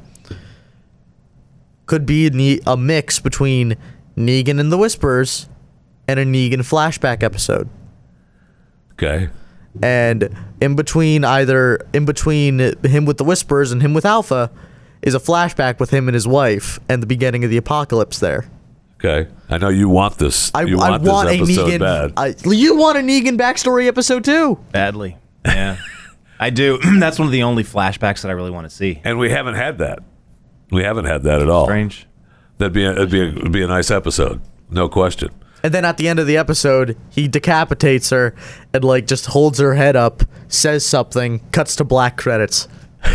could 1.86 2.06
be 2.06 2.28
a, 2.66 2.72
a 2.72 2.78
mix 2.78 3.20
between 3.20 3.76
Negan 4.18 4.60
and 4.60 4.72
the 4.72 4.78
Whispers 4.78 5.48
and 6.08 6.20
a 6.20 6.26
Negan 6.26 6.60
flashback 6.60 7.24
episode. 7.24 7.70
Okay. 8.94 9.30
And 9.82 10.30
in 10.62 10.76
between 10.76 11.26
either 11.26 11.86
in 11.94 12.06
between 12.06 12.60
him 12.84 13.06
with 13.06 13.18
the 13.18 13.24
Whispers 13.24 13.72
and 13.72 13.82
him 13.82 13.94
with 13.94 14.06
Alpha 14.06 14.52
is 15.02 15.16
a 15.16 15.20
flashback 15.20 15.80
with 15.80 15.90
him 15.90 16.08
and 16.08 16.14
his 16.14 16.28
wife 16.28 16.80
and 16.88 17.02
the 17.02 17.08
beginning 17.08 17.44
of 17.44 17.50
the 17.50 17.58
apocalypse 17.58 18.20
there. 18.20 18.46
Okay. 19.04 19.30
I 19.50 19.58
know 19.58 19.70
you 19.70 19.90
want 19.90 20.18
this. 20.18 20.52
I, 20.54 20.62
you 20.62 20.80
I 20.80 20.92
want, 20.92 21.04
want 21.04 21.30
a 21.30 21.38
this 21.38 21.58
episode 21.58 21.70
Negan. 21.72 21.80
bad. 21.80 22.14
I, 22.46 22.50
you 22.50 22.78
want 22.78 22.98
a 22.98 23.02
Negan 23.02 23.38
backstory 23.38 23.88
episode 23.88 24.24
too? 24.24 24.60
Badly. 24.72 25.18
Yeah. 25.46 25.78
I 26.40 26.50
do. 26.52 26.80
That's 27.00 27.20
one 27.20 27.28
of 27.28 27.32
the 27.32 27.44
only 27.44 27.64
flashbacks 27.64 28.22
that 28.22 28.30
I 28.30 28.32
really 28.34 28.52
want 28.52 28.70
to 28.70 28.76
see. 28.76 29.02
and 29.04 29.18
we 29.20 29.30
haven't 29.30 29.56
had 29.56 29.80
that. 29.80 30.00
We 30.74 30.84
haven't 30.84 31.06
had 31.06 31.24
that 31.24 31.42
at 31.42 31.50
all. 31.50 31.66
Strange. 31.66 32.08
That'd 32.58 32.74
be 32.74 32.84
a, 32.86 32.92
it'd 32.92 33.12
be 33.12 33.22
a, 33.22 33.28
it'd 33.30 33.52
be 33.52 33.64
a 33.64 33.68
nice 33.68 33.92
episode. 33.92 34.42
No 34.70 34.90
question. 34.90 35.30
And 35.64 35.74
then 35.74 35.86
at 35.86 35.96
the 35.98 36.10
end 36.10 36.20
of 36.20 36.28
the 36.28 36.36
episode, 36.36 36.98
he 37.10 37.28
decapitates 37.30 38.10
her 38.10 38.36
and 38.74 38.84
like 38.84 39.08
just 39.08 39.28
holds 39.28 39.60
her 39.60 39.76
head 39.76 39.96
up, 39.96 40.24
says 40.50 40.86
something, 40.86 41.40
cuts 41.52 41.76
to 41.78 41.84
black 41.84 42.18
credits. 42.18 42.68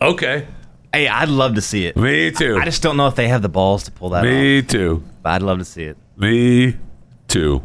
Okay. 0.00 0.46
Hey, 0.92 1.08
I'd 1.08 1.30
love 1.30 1.54
to 1.54 1.62
see 1.62 1.86
it. 1.86 1.96
Me 1.96 2.30
too. 2.30 2.58
I 2.60 2.64
just 2.66 2.82
don't 2.82 2.96
know 2.98 3.06
if 3.06 3.14
they 3.14 3.28
have 3.28 3.40
the 3.40 3.48
balls 3.48 3.84
to 3.84 3.90
pull 3.90 4.10
that 4.10 4.18
off. 4.18 4.24
Me 4.24 4.60
too. 4.60 5.02
But 5.22 5.30
I'd 5.30 5.42
love 5.42 5.58
to 5.58 5.64
see 5.64 5.84
it. 5.84 5.96
Me 6.16 6.76
too. 7.26 7.64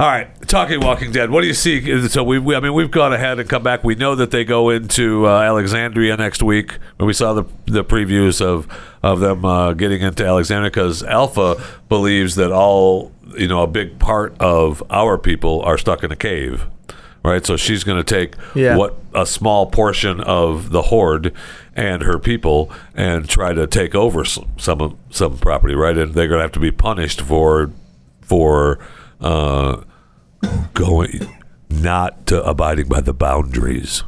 All 0.00 0.06
right, 0.06 0.30
talking 0.48 0.80
Walking 0.80 1.12
Dead. 1.12 1.28
What 1.28 1.42
do 1.42 1.46
you 1.46 1.52
see? 1.52 2.08
So 2.08 2.24
we, 2.24 2.38
we 2.38 2.56
I 2.56 2.60
mean, 2.60 2.72
we've 2.72 2.90
gone 2.90 3.12
ahead 3.12 3.38
and 3.38 3.46
come 3.46 3.62
back. 3.62 3.84
We 3.84 3.94
know 3.94 4.14
that 4.14 4.30
they 4.30 4.44
go 4.46 4.70
into 4.70 5.26
uh, 5.26 5.42
Alexandria 5.42 6.16
next 6.16 6.42
week. 6.42 6.78
When 6.96 7.06
we 7.06 7.12
saw 7.12 7.34
the 7.34 7.44
the 7.66 7.84
previews 7.84 8.40
of 8.40 8.66
of 9.02 9.20
them 9.20 9.44
uh, 9.44 9.74
getting 9.74 10.00
into 10.00 10.24
Alexandria, 10.24 10.70
because 10.70 11.02
Alpha 11.02 11.62
believes 11.90 12.36
that 12.36 12.50
all 12.50 13.12
you 13.36 13.46
know 13.46 13.62
a 13.62 13.66
big 13.66 13.98
part 13.98 14.34
of 14.40 14.82
our 14.88 15.18
people 15.18 15.60
are 15.64 15.76
stuck 15.76 16.02
in 16.02 16.10
a 16.10 16.16
cave. 16.16 16.64
Right, 17.22 17.44
so 17.44 17.58
she's 17.58 17.84
going 17.84 18.02
to 18.02 18.14
take 18.14 18.36
Yeah. 18.54 18.78
what 18.78 18.96
a 19.14 19.26
small 19.26 19.66
portion 19.66 20.22
of 20.22 20.70
the 20.70 20.80
horde 20.80 21.34
and 21.76 22.00
her 22.00 22.18
people 22.18 22.72
and 22.94 23.28
try 23.28 23.52
to 23.52 23.66
take 23.66 23.94
over 23.94 24.24
some 24.24 24.48
some, 24.56 24.96
some 25.10 25.36
property, 25.36 25.74
right? 25.74 25.98
And 25.98 26.14
they're 26.14 26.28
going 26.28 26.38
to 26.38 26.44
have 26.44 26.52
to 26.52 26.58
be 26.60 26.70
punished 26.70 27.20
for 27.20 27.70
for 28.22 28.78
uh, 29.20 29.82
going 30.74 31.36
not 31.68 32.26
to 32.26 32.42
abiding 32.44 32.88
by 32.88 33.00
the 33.00 33.14
boundaries. 33.14 34.02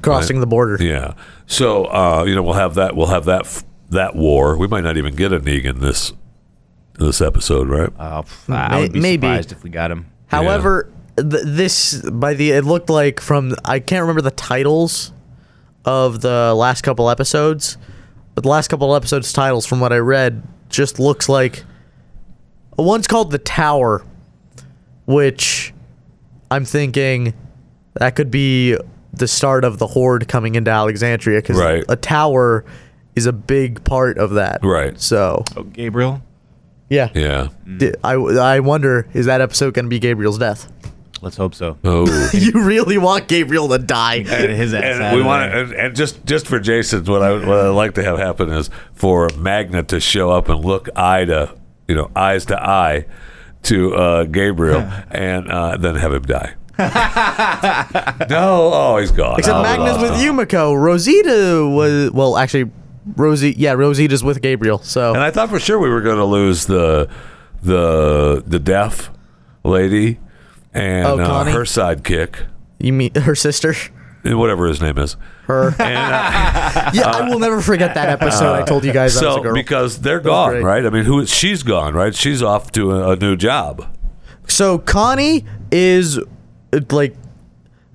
Crossing 0.00 0.40
the 0.40 0.46
border. 0.46 0.82
Yeah. 0.82 1.14
So 1.46 1.84
uh, 1.86 2.24
you 2.26 2.34
know 2.34 2.42
we'll 2.42 2.54
have 2.54 2.74
that 2.74 2.96
we'll 2.96 3.08
have 3.08 3.24
that 3.26 3.42
f- 3.42 3.64
that 3.90 4.14
war. 4.16 4.56
We 4.56 4.66
might 4.68 4.84
not 4.84 4.96
even 4.96 5.14
get 5.14 5.32
a 5.32 5.40
Negan 5.40 5.80
this 5.80 6.12
this 6.98 7.20
episode, 7.20 7.68
right? 7.68 7.90
Uh, 7.98 8.22
I 8.48 8.68
May- 8.76 8.80
would 8.82 8.92
be 8.92 9.00
maybe. 9.00 9.26
surprised 9.26 9.52
if 9.52 9.62
we 9.62 9.70
got 9.70 9.90
him. 9.90 10.06
However, 10.28 10.90
th- 11.16 11.42
this 11.44 12.00
by 12.10 12.34
the 12.34 12.52
it 12.52 12.64
looked 12.64 12.88
like 12.90 13.20
from 13.20 13.54
I 13.64 13.80
can't 13.80 14.02
remember 14.02 14.22
the 14.22 14.30
titles 14.30 15.12
of 15.84 16.20
the 16.20 16.54
last 16.54 16.82
couple 16.82 17.10
episodes, 17.10 17.76
but 18.34 18.42
the 18.42 18.48
last 18.48 18.68
couple 18.68 18.94
episodes 18.94 19.32
titles 19.32 19.66
from 19.66 19.80
what 19.80 19.92
I 19.92 19.98
read 19.98 20.42
just 20.70 20.98
looks 20.98 21.28
like 21.28 21.64
one's 22.78 23.06
called 23.06 23.30
the 23.32 23.38
Tower, 23.38 24.04
which 25.12 25.72
I'm 26.50 26.64
thinking 26.64 27.34
that 27.94 28.16
could 28.16 28.30
be 28.30 28.76
the 29.12 29.28
start 29.28 29.64
of 29.64 29.78
the 29.78 29.86
horde 29.86 30.26
coming 30.28 30.54
into 30.54 30.70
Alexandria 30.70 31.40
because 31.40 31.58
Right. 31.58 31.84
a 31.88 31.96
tower 31.96 32.64
is 33.14 33.26
a 33.26 33.32
big 33.32 33.84
part 33.84 34.16
of 34.18 34.32
that. 34.32 34.60
Right. 34.64 34.98
So 34.98 35.44
Oh, 35.56 35.64
Gabriel, 35.64 36.22
yeah, 36.88 37.10
Yeah. 37.14 37.48
Hmm. 37.64 37.78
Di- 37.78 37.94
I 38.02 38.14
I 38.14 38.60
wonder 38.60 39.06
is 39.12 39.26
that 39.26 39.40
episode 39.40 39.74
going 39.74 39.84
to 39.84 39.90
be 39.90 39.98
Gabriel's 39.98 40.38
death? 40.38 40.70
let's 41.20 41.36
hope 41.36 41.54
so. 41.54 41.78
Oh. 41.84 42.04
you 42.32 42.50
really 42.64 42.98
want 42.98 43.28
Gabriel 43.28 43.68
to 43.68 43.78
die. 43.78 44.20
Get 44.22 44.50
his 44.50 44.74
ass 44.74 44.82
and 44.98 45.16
we 45.16 45.22
want 45.22 45.52
there. 45.52 45.62
and, 45.62 45.72
and 45.74 45.94
just 45.96 46.24
just 46.26 46.48
for 46.48 46.58
Jason, 46.58 47.04
what 47.04 47.22
I 47.22 47.32
what 47.34 47.58
I 47.58 47.68
like 47.68 47.94
to 47.94 48.02
have 48.02 48.18
happen 48.18 48.48
is 48.50 48.70
for 48.94 49.28
Magna 49.38 49.82
to 49.84 50.00
show 50.00 50.30
up 50.30 50.48
and 50.48 50.64
look 50.64 50.88
eye 50.96 51.24
to 51.26 51.54
you 51.86 51.94
know 51.94 52.10
eyes 52.16 52.46
to 52.46 52.60
eye 52.60 53.04
to 53.64 53.94
uh, 53.94 54.24
Gabriel, 54.24 54.80
and 55.10 55.48
uh, 55.50 55.76
then 55.76 55.94
have 55.96 56.12
him 56.12 56.22
die. 56.22 56.54
no, 58.28 58.70
oh, 58.72 58.96
he's 58.98 59.10
gone. 59.12 59.38
Except 59.38 59.56
Oh, 59.56 59.62
Magna's 59.62 59.98
with. 59.98 60.12
Yumiko. 60.12 60.74
Rosita 60.80 61.68
was 61.68 62.10
well, 62.12 62.36
actually, 62.36 62.70
Rosie. 63.16 63.54
Yeah, 63.56 63.72
Rosita's 63.72 64.24
with 64.24 64.40
Gabriel. 64.42 64.78
So 64.78 65.12
And 65.14 65.22
I 65.22 65.30
thought 65.30 65.48
for 65.50 65.60
sure 65.60 65.78
we 65.78 65.88
were 65.90 66.00
going 66.00 66.16
to 66.18 66.24
lose 66.24 66.66
the 66.66 67.08
the 67.62 68.42
the 68.46 68.58
deaf 68.58 69.10
lady 69.64 70.18
and 70.74 71.06
Oh, 71.06 71.18
uh, 71.18 71.26
Connie? 71.26 71.52
her 71.52 71.62
sidekick, 71.64 72.46
you 72.78 72.92
mean 72.92 73.14
her 73.14 73.34
sister? 73.34 73.74
Whatever 74.24 74.66
his 74.66 74.80
name 74.80 74.98
is. 74.98 75.16
Her. 75.46 75.68
And, 75.68 75.80
uh, 75.80 76.90
yeah, 76.94 77.10
I 77.10 77.28
will 77.28 77.38
never 77.38 77.60
forget 77.60 77.94
that 77.94 78.08
episode. 78.08 78.54
I 78.54 78.62
told 78.64 78.84
you 78.84 78.92
guys 78.92 79.16
I 79.16 79.26
was 79.26 79.34
a 79.34 79.36
so 79.36 79.42
girl. 79.42 79.54
because 79.54 80.00
they're 80.00 80.20
gone, 80.20 80.52
great. 80.52 80.64
right? 80.64 80.86
I 80.86 80.90
mean, 80.90 81.04
who 81.04 81.26
she's 81.26 81.62
gone, 81.62 81.94
right? 81.94 82.14
She's 82.14 82.42
off 82.42 82.70
to 82.72 82.92
a, 82.92 83.10
a 83.12 83.16
new 83.16 83.36
job. 83.36 83.86
So 84.46 84.78
Connie 84.78 85.44
is 85.70 86.18
like 86.90 87.14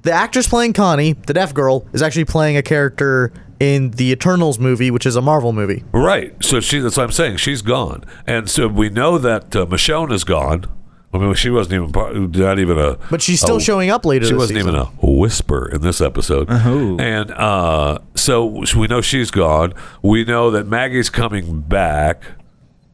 the 0.03 0.11
actress 0.11 0.47
playing 0.47 0.73
Connie, 0.73 1.13
the 1.13 1.33
deaf 1.33 1.53
girl, 1.53 1.85
is 1.93 2.01
actually 2.01 2.25
playing 2.25 2.57
a 2.57 2.61
character 2.61 3.31
in 3.59 3.91
the 3.91 4.11
Eternals 4.11 4.59
movie, 4.59 4.91
which 4.91 5.05
is 5.05 5.15
a 5.15 5.21
Marvel 5.21 5.51
movie. 5.51 5.83
Right. 5.91 6.33
So 6.43 6.59
she 6.59 6.79
that's 6.79 6.97
what 6.97 7.03
I'm 7.03 7.11
saying. 7.11 7.37
She's 7.37 7.61
gone. 7.61 8.03
And 8.25 8.49
so 8.49 8.67
we 8.67 8.89
know 8.89 9.17
that 9.17 9.55
uh, 9.55 9.65
Michonne 9.65 10.11
is 10.11 10.23
gone. 10.23 10.65
I 11.13 11.19
mean, 11.19 11.33
she 11.35 11.49
wasn't 11.49 11.75
even 11.75 11.91
part, 11.91 12.15
not 12.15 12.59
even 12.59 12.77
a. 12.77 12.95
But 13.09 13.21
she's 13.21 13.39
still 13.39 13.57
a- 13.57 13.61
showing 13.61 13.89
up 13.89 14.05
later. 14.05 14.25
She 14.25 14.31
this 14.33 14.39
wasn't 14.39 14.59
season. 14.59 14.75
even 14.75 14.81
a 14.81 15.05
whisper 15.05 15.67
in 15.69 15.81
this 15.81 16.01
episode. 16.01 16.47
Oh. 16.49 16.97
And 16.99 17.31
uh, 17.31 17.99
so 18.15 18.63
we 18.75 18.87
know 18.87 19.01
she's 19.01 19.31
gone. 19.31 19.73
We 20.01 20.25
know 20.25 20.51
that 20.51 20.67
Maggie's 20.67 21.09
coming 21.09 21.61
back. 21.61 22.23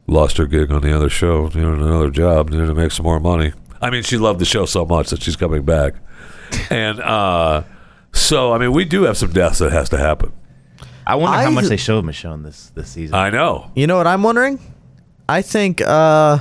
Lost 0.06 0.36
her 0.36 0.46
gig 0.46 0.70
on 0.70 0.82
the 0.82 0.94
other 0.94 1.08
show, 1.08 1.48
you 1.54 1.62
know, 1.62 1.72
another 1.72 2.10
job, 2.10 2.50
you 2.50 2.58
know, 2.58 2.66
to 2.66 2.74
make 2.74 2.92
some 2.92 3.04
more 3.04 3.18
money. 3.18 3.52
I 3.80 3.90
mean, 3.90 4.02
she 4.02 4.16
loved 4.18 4.38
the 4.38 4.44
show 4.44 4.64
so 4.66 4.84
much 4.84 5.10
that 5.10 5.22
she's 5.22 5.36
coming 5.36 5.62
back. 5.64 5.94
And 6.70 7.00
uh, 7.00 7.64
so, 8.12 8.52
I 8.52 8.58
mean, 8.58 8.72
we 8.72 8.84
do 8.84 9.02
have 9.04 9.16
some 9.16 9.32
deaths 9.32 9.58
that 9.58 9.72
has 9.72 9.88
to 9.88 9.98
happen. 9.98 10.32
I 11.06 11.16
wonder 11.16 11.38
how 11.38 11.50
much 11.50 11.64
they 11.66 11.76
showed 11.76 12.04
Michonne 12.04 12.44
this 12.44 12.70
this 12.74 12.88
season. 12.90 13.14
I 13.14 13.30
know. 13.30 13.70
You 13.74 13.86
know 13.86 13.96
what 13.96 14.06
I'm 14.06 14.22
wondering? 14.22 14.58
I 15.28 15.42
think 15.42 15.80
uh 15.80 16.38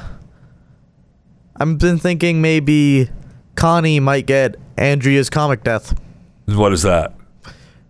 I've 1.57 1.77
been 1.77 1.97
thinking 1.99 2.41
maybe 2.41 3.09
Connie 3.55 3.99
might 3.99 4.25
get 4.25 4.55
Andrea's 4.77 5.29
comic 5.29 5.63
death. 5.63 5.97
What 6.45 6.73
is 6.73 6.81
that? 6.81 7.13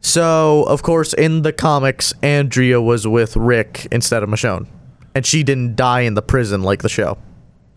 So, 0.01 0.63
of 0.63 0.83
course, 0.83 1.13
in 1.13 1.43
the 1.43 1.53
comics, 1.53 2.13
Andrea 2.21 2.81
was 2.81 3.07
with 3.07 3.37
Rick 3.37 3.87
instead 3.91 4.21
of 4.23 4.29
Michonne. 4.29 4.67
and 5.15 5.25
she 5.25 5.43
didn't 5.43 5.75
die 5.75 6.01
in 6.01 6.15
the 6.15 6.23
prison 6.23 6.63
like 6.63 6.81
the 6.81 6.89
show, 6.89 7.17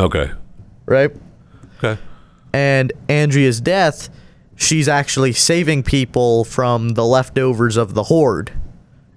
Okay. 0.01 0.31
right? 0.87 1.11
Okay. 1.79 2.01
And 2.53 2.91
Andrea's 3.11 3.61
death, 3.61 4.09
she's 4.57 4.89
actually 4.89 5.35
saving 5.35 5.83
people 5.83 6.45
from 6.45 6.91
the 6.95 7.05
leftovers 7.05 7.77
of 7.77 7.93
the 7.93 8.05
horde 8.05 8.53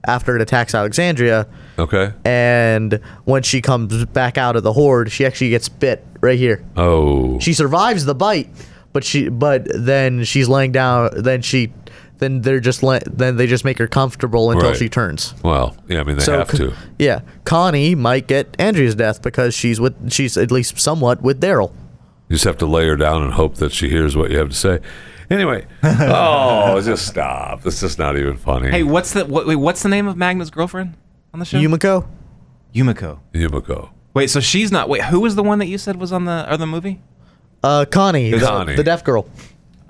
after 0.09 0.35
it 0.35 0.41
attacks 0.41 0.73
Alexandria. 0.73 1.47
Okay. 1.77 2.11
And 2.25 2.99
when 3.25 3.43
she 3.43 3.61
comes 3.61 4.05
back 4.05 4.37
out 4.37 4.55
of 4.55 4.63
the 4.63 4.73
horde, 4.73 5.11
she 5.11 5.25
actually 5.25 5.51
gets 5.51 5.69
bit 5.69 6.05
right 6.19 6.37
here. 6.37 6.63
Oh. 6.75 7.39
She 7.39 7.53
survives 7.53 8.05
the 8.05 8.15
bite, 8.15 8.49
but 8.91 9.03
she 9.03 9.29
but 9.29 9.67
then 9.73 10.23
she's 10.23 10.49
laying 10.49 10.71
down. 10.71 11.11
Then 11.15 11.41
she 11.41 11.71
then 12.17 12.41
they're 12.41 12.59
just 12.59 12.83
la- 12.83 12.99
then 13.05 13.37
they 13.37 13.47
just 13.47 13.63
make 13.63 13.77
her 13.77 13.87
comfortable 13.87 14.51
until 14.51 14.69
Right. 14.71 14.77
she 14.77 14.89
turns. 14.89 15.33
Well, 15.43 15.77
yeah. 15.87 16.01
I 16.01 16.03
mean, 16.03 16.17
they 16.17 16.25
have 16.25 16.51
to. 16.57 16.73
Yeah, 16.97 17.21
Connie 17.45 17.95
might 17.95 18.27
get 18.27 18.55
Andrea's 18.59 18.95
death 18.95 19.21
because 19.21 19.53
she's 19.53 19.79
with 19.79 20.11
she's 20.11 20.35
at 20.37 20.51
least 20.51 20.77
somewhat 20.79 21.21
with 21.21 21.39
Daryl. 21.39 21.71
You 22.27 22.35
just 22.35 22.45
have 22.45 22.57
to 22.57 22.65
lay 22.65 22.87
her 22.87 22.97
down 22.97 23.21
and 23.23 23.33
hope 23.33 23.55
that 23.55 23.71
she 23.71 23.89
hears 23.89 24.17
what 24.17 24.31
you 24.31 24.37
have 24.37 24.49
to 24.49 24.55
say. 24.55 24.79
Anyway. 25.29 25.65
oh, 25.83 26.81
just 26.81 27.07
stop. 27.07 27.61
This 27.61 27.83
is 27.83 27.97
not 27.97 28.17
even 28.17 28.37
funny. 28.37 28.69
Hey, 28.69 28.83
what's 28.83 29.13
the 29.13 29.25
what, 29.25 29.45
wait, 29.45 29.55
what's 29.55 29.83
the 29.83 29.89
name 29.89 30.07
of 30.07 30.17
Magna's 30.17 30.49
girlfriend 30.49 30.95
on 31.33 31.39
the 31.39 31.45
show? 31.45 31.57
Yumiko. 31.57 32.07
Yumiko. 32.73 33.19
Yumiko. 33.33 33.89
Wait, 34.13 34.29
so 34.29 34.39
she's 34.39 34.71
not. 34.71 34.89
Wait, 34.89 35.03
who 35.03 35.19
was 35.19 35.35
the 35.35 35.43
one 35.43 35.59
that 35.59 35.67
you 35.67 35.77
said 35.77 35.97
was 35.97 36.11
on 36.11 36.25
the 36.25 36.51
or 36.51 36.57
the 36.57 36.65
movie? 36.65 36.99
Uh, 37.63 37.85
Connie, 37.89 38.31
the, 38.31 38.39
Connie. 38.39 38.75
the 38.75 38.83
deaf 38.83 39.03
girl. 39.03 39.29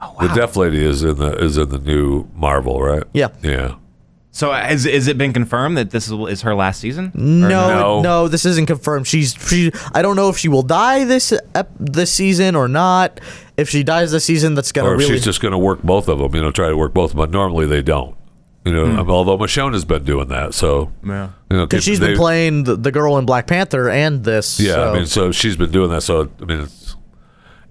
Oh 0.02 0.16
wow. 0.20 0.28
The 0.28 0.34
deaf 0.34 0.56
lady 0.56 0.84
is 0.84 1.04
in 1.04 1.18
the 1.18 1.38
is 1.38 1.58
in 1.58 1.70
the 1.70 1.80
new 1.80 2.28
Marvel, 2.34 2.82
right? 2.82 3.04
Yeah. 3.14 3.30
Yeah. 3.42 3.76
So 4.32 4.52
uh, 4.52 4.62
has 4.62 4.86
is 4.86 5.08
it 5.08 5.18
been 5.18 5.34
confirmed 5.34 5.78
that 5.78 5.90
this 5.90 6.08
is, 6.08 6.14
is 6.30 6.42
her 6.44 6.54
last 6.54 6.80
season? 6.80 7.12
No, 7.16 7.48
no? 7.50 8.02
no, 8.02 8.28
this 8.28 8.46
isn't 8.46 8.68
confirmed. 8.68 9.08
She's 9.08 9.34
she. 9.48 9.72
I 9.94 10.02
don't 10.02 10.16
know 10.16 10.30
if 10.30 10.38
she 10.38 10.48
will 10.48 10.62
die 10.62 11.04
this 11.04 11.34
ep- 11.56 11.72
this 11.80 12.12
season 12.12 12.56
or 12.56 12.68
not. 12.68 13.20
If 13.58 13.70
she 13.70 13.84
dies 13.84 14.12
this 14.12 14.26
season, 14.26 14.54
that's 14.56 14.72
gonna 14.72 14.90
Or 14.90 14.94
if 14.94 15.00
really. 15.00 15.16
she's 15.16 15.26
just 15.26 15.42
going 15.42 15.52
to 15.52 15.58
work 15.58 15.82
both 15.84 16.08
of 16.08 16.20
them, 16.20 16.34
you 16.34 16.42
know, 16.42 16.52
try 16.52 16.70
to 16.70 16.78
work 16.78 16.94
both 16.94 17.12
of 17.12 17.18
them. 17.18 17.26
But 17.26 17.32
normally 17.32 17.66
they 17.66 17.82
don't. 17.82 18.16
You 18.66 18.74
know, 18.74 19.04
hmm. 19.04 19.10
although 19.10 19.38
Michonne 19.38 19.74
has 19.74 19.86
been 19.86 20.04
doing 20.04 20.28
that, 20.28 20.54
so 20.54 20.92
Yeah. 21.04 21.30
you 21.50 21.58
know, 21.58 21.66
because 21.66 21.84
she's 21.84 22.00
they- 22.00 22.08
been 22.10 22.18
playing 22.18 22.64
the, 22.66 22.76
the 22.76 22.92
girl 22.92 23.18
in 23.18 23.26
Black 23.26 23.48
Panther 23.48 23.90
and 23.90 24.24
this. 24.24 24.60
Yeah, 24.60 24.74
so- 24.74 24.90
I 24.92 24.94
mean, 24.94 25.06
so 25.08 25.32
she's 25.32 25.56
been 25.56 25.72
doing 25.72 25.90
that. 25.90 26.04
So 26.04 26.30
I 26.42 26.46
mean, 26.46 26.60
it's, 26.62 26.96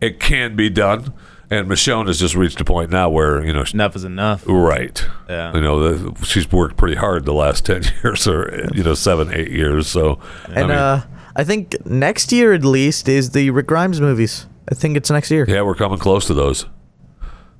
it 0.01 0.19
can 0.19 0.57
be 0.57 0.71
done. 0.71 1.13
And 1.51 1.67
Michonne 1.69 2.07
has 2.09 2.19
just 2.21 2.35
reached 2.35 2.61
a 2.61 2.65
point 2.65 2.91
now 2.91 3.09
where 3.09 3.43
you 3.45 3.53
know, 3.55 3.65
she- 3.65 3.75
Enough 3.75 3.97
is 3.97 4.05
enough. 4.05 4.45
right? 4.47 5.03
Yeah. 5.29 5.55
You 5.55 5.61
know, 5.63 5.97
the, 5.97 6.25
she's 6.27 6.51
worked 6.53 6.77
pretty 6.77 6.97
hard 6.97 7.25
the 7.25 7.33
last 7.33 7.65
ten 7.67 7.83
years, 8.03 8.27
or 8.29 8.69
you 8.75 8.83
know, 8.83 8.95
seven, 8.95 9.33
eight 9.33 9.51
years. 9.51 9.87
So, 9.89 10.19
I 10.47 10.53
and 10.61 10.69
mean, 10.69 10.77
uh, 10.79 11.03
I 11.37 11.45
think 11.45 11.75
next 11.87 12.33
year 12.33 12.53
at 12.53 12.65
least 12.65 13.09
is 13.09 13.31
the 13.31 13.51
Rick 13.51 13.67
Grimes 13.69 14.01
movies. 14.01 14.47
I 14.71 14.75
think 14.75 14.97
it's 14.99 15.11
next 15.11 15.31
year. 15.31 15.47
yeah, 15.49 15.63
we're 15.63 15.75
coming 15.75 15.99
close 15.99 16.27
to 16.27 16.35
those. 16.35 16.67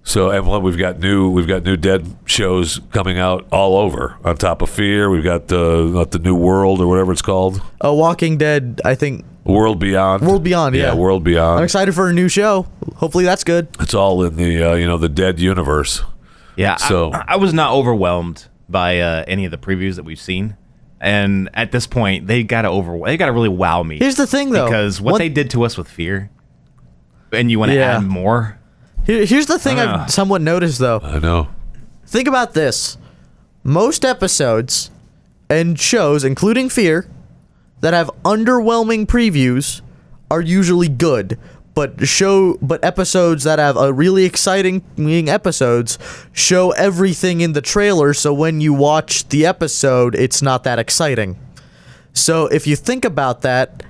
So, 0.03 0.31
and 0.31 0.63
we've 0.63 0.79
got 0.79 0.99
new, 1.01 1.29
we've 1.31 1.47
got 1.47 1.65
new 1.65 1.77
dead 1.77 2.17
shows 2.25 2.81
coming 2.93 3.19
out 3.19 3.47
all 3.53 3.77
over. 3.77 4.17
On 4.25 4.37
top 4.37 4.63
of 4.63 4.71
Fear, 4.71 5.11
we've 5.11 5.25
got 5.25 5.53
uh, 5.53 6.05
the 6.05 6.21
New 6.23 6.35
World 6.35 6.81
or 6.81 6.87
whatever 6.87 7.13
it's 7.13 7.21
called, 7.23 7.61
Uh, 7.85 7.93
Walking 7.93 8.39
Dead. 8.39 8.81
I 8.87 8.95
think 8.95 9.25
World 9.45 9.79
Beyond. 9.79 10.27
World 10.27 10.43
Beyond, 10.45 10.75
yeah. 10.75 10.95
World 10.95 11.25
Beyond. 11.25 11.59
I'm 11.59 11.65
excited 11.65 11.95
for 11.95 12.09
a 12.09 12.13
new 12.13 12.29
show. 12.29 12.67
Hopefully 12.97 13.25
that's 13.25 13.45
good. 13.45 13.69
It's 13.81 13.95
all 13.95 14.23
in 14.25 14.37
the 14.37 14.63
uh, 14.63 14.75
you 14.75 14.87
know 14.87 14.99
the 14.99 15.09
dead 15.09 15.41
universe. 15.41 16.03
Yeah. 16.57 16.77
So- 16.77 17.13
I, 17.13 17.25
I 17.29 17.37
was 17.37 17.55
not 17.55 17.73
overwhelmed 17.73 18.47
by 18.69 18.99
uh, 19.01 19.25
any 19.27 19.45
of 19.45 19.51
the 19.51 19.57
previews 19.59 19.97
that 19.97 20.05
we've 20.05 20.21
seen, 20.21 20.57
and 21.01 21.49
at 21.55 21.73
this 21.73 21.87
point, 21.87 22.27
they 22.27 22.43
got 22.43 22.63
to 22.63 22.69
over. 22.69 22.99
They 23.07 23.17
got 23.17 23.27
to 23.27 23.33
really 23.33 23.49
wow 23.49 23.83
me. 23.83 23.99
Here's 23.99 24.17
the 24.17 24.27
thing, 24.27 24.51
though. 24.51 24.67
because 24.67 25.01
what 25.01 25.13
One- 25.13 25.19
they 25.21 25.29
did 25.31 25.51
to 25.51 25.63
us 25.65 25.79
with 25.79 25.89
fear, 25.89 26.31
and 27.33 27.51
you 27.51 27.59
want 27.59 27.71
to 27.71 27.77
Yeah. 27.77 27.97
add 27.99 28.05
more. 28.05 28.59
Here, 29.07 29.25
here's 29.25 29.47
the 29.47 29.59
thing 29.59 29.79
Ah. 29.79 30.05
I've 30.05 30.11
somewhat 30.11 30.43
noticed 30.43 30.79
though. 30.81 31.01
I 31.03 31.19
know. 31.19 31.49
Think 32.07 32.29
about 32.29 32.53
this. 32.53 32.99
Most 33.65 34.05
episodes 34.05 34.91
and 35.49 35.79
shows, 35.81 36.25
including 36.25 36.69
Fear, 36.69 37.09
that 37.81 37.95
have 37.95 38.11
underwhelming 38.25 39.07
previews 39.07 39.81
are 40.31 40.41
usually 40.41 40.89
good. 40.89 41.39
But 41.75 42.09
show 42.09 42.59
but 42.61 42.83
episodes 42.85 43.45
that 43.45 43.61
have 43.61 43.77
a 43.77 43.93
really 43.93 44.25
exciting 44.25 44.83
episodes 45.29 45.97
show 46.33 46.73
everything 46.73 47.41
in 47.41 47.53
the 47.53 47.61
trailer 47.63 48.13
so 48.13 48.35
when 48.35 48.61
you 48.61 48.75
watch 48.75 49.29
the 49.29 49.47
episode 49.47 50.17
it's 50.17 50.43
not 50.43 50.65
that 50.65 50.81
exciting. 50.81 51.39
So 52.13 52.47
if 52.49 52.67
you 52.67 52.75
think 52.75 53.05
about 53.05 53.43
that, 53.43 53.85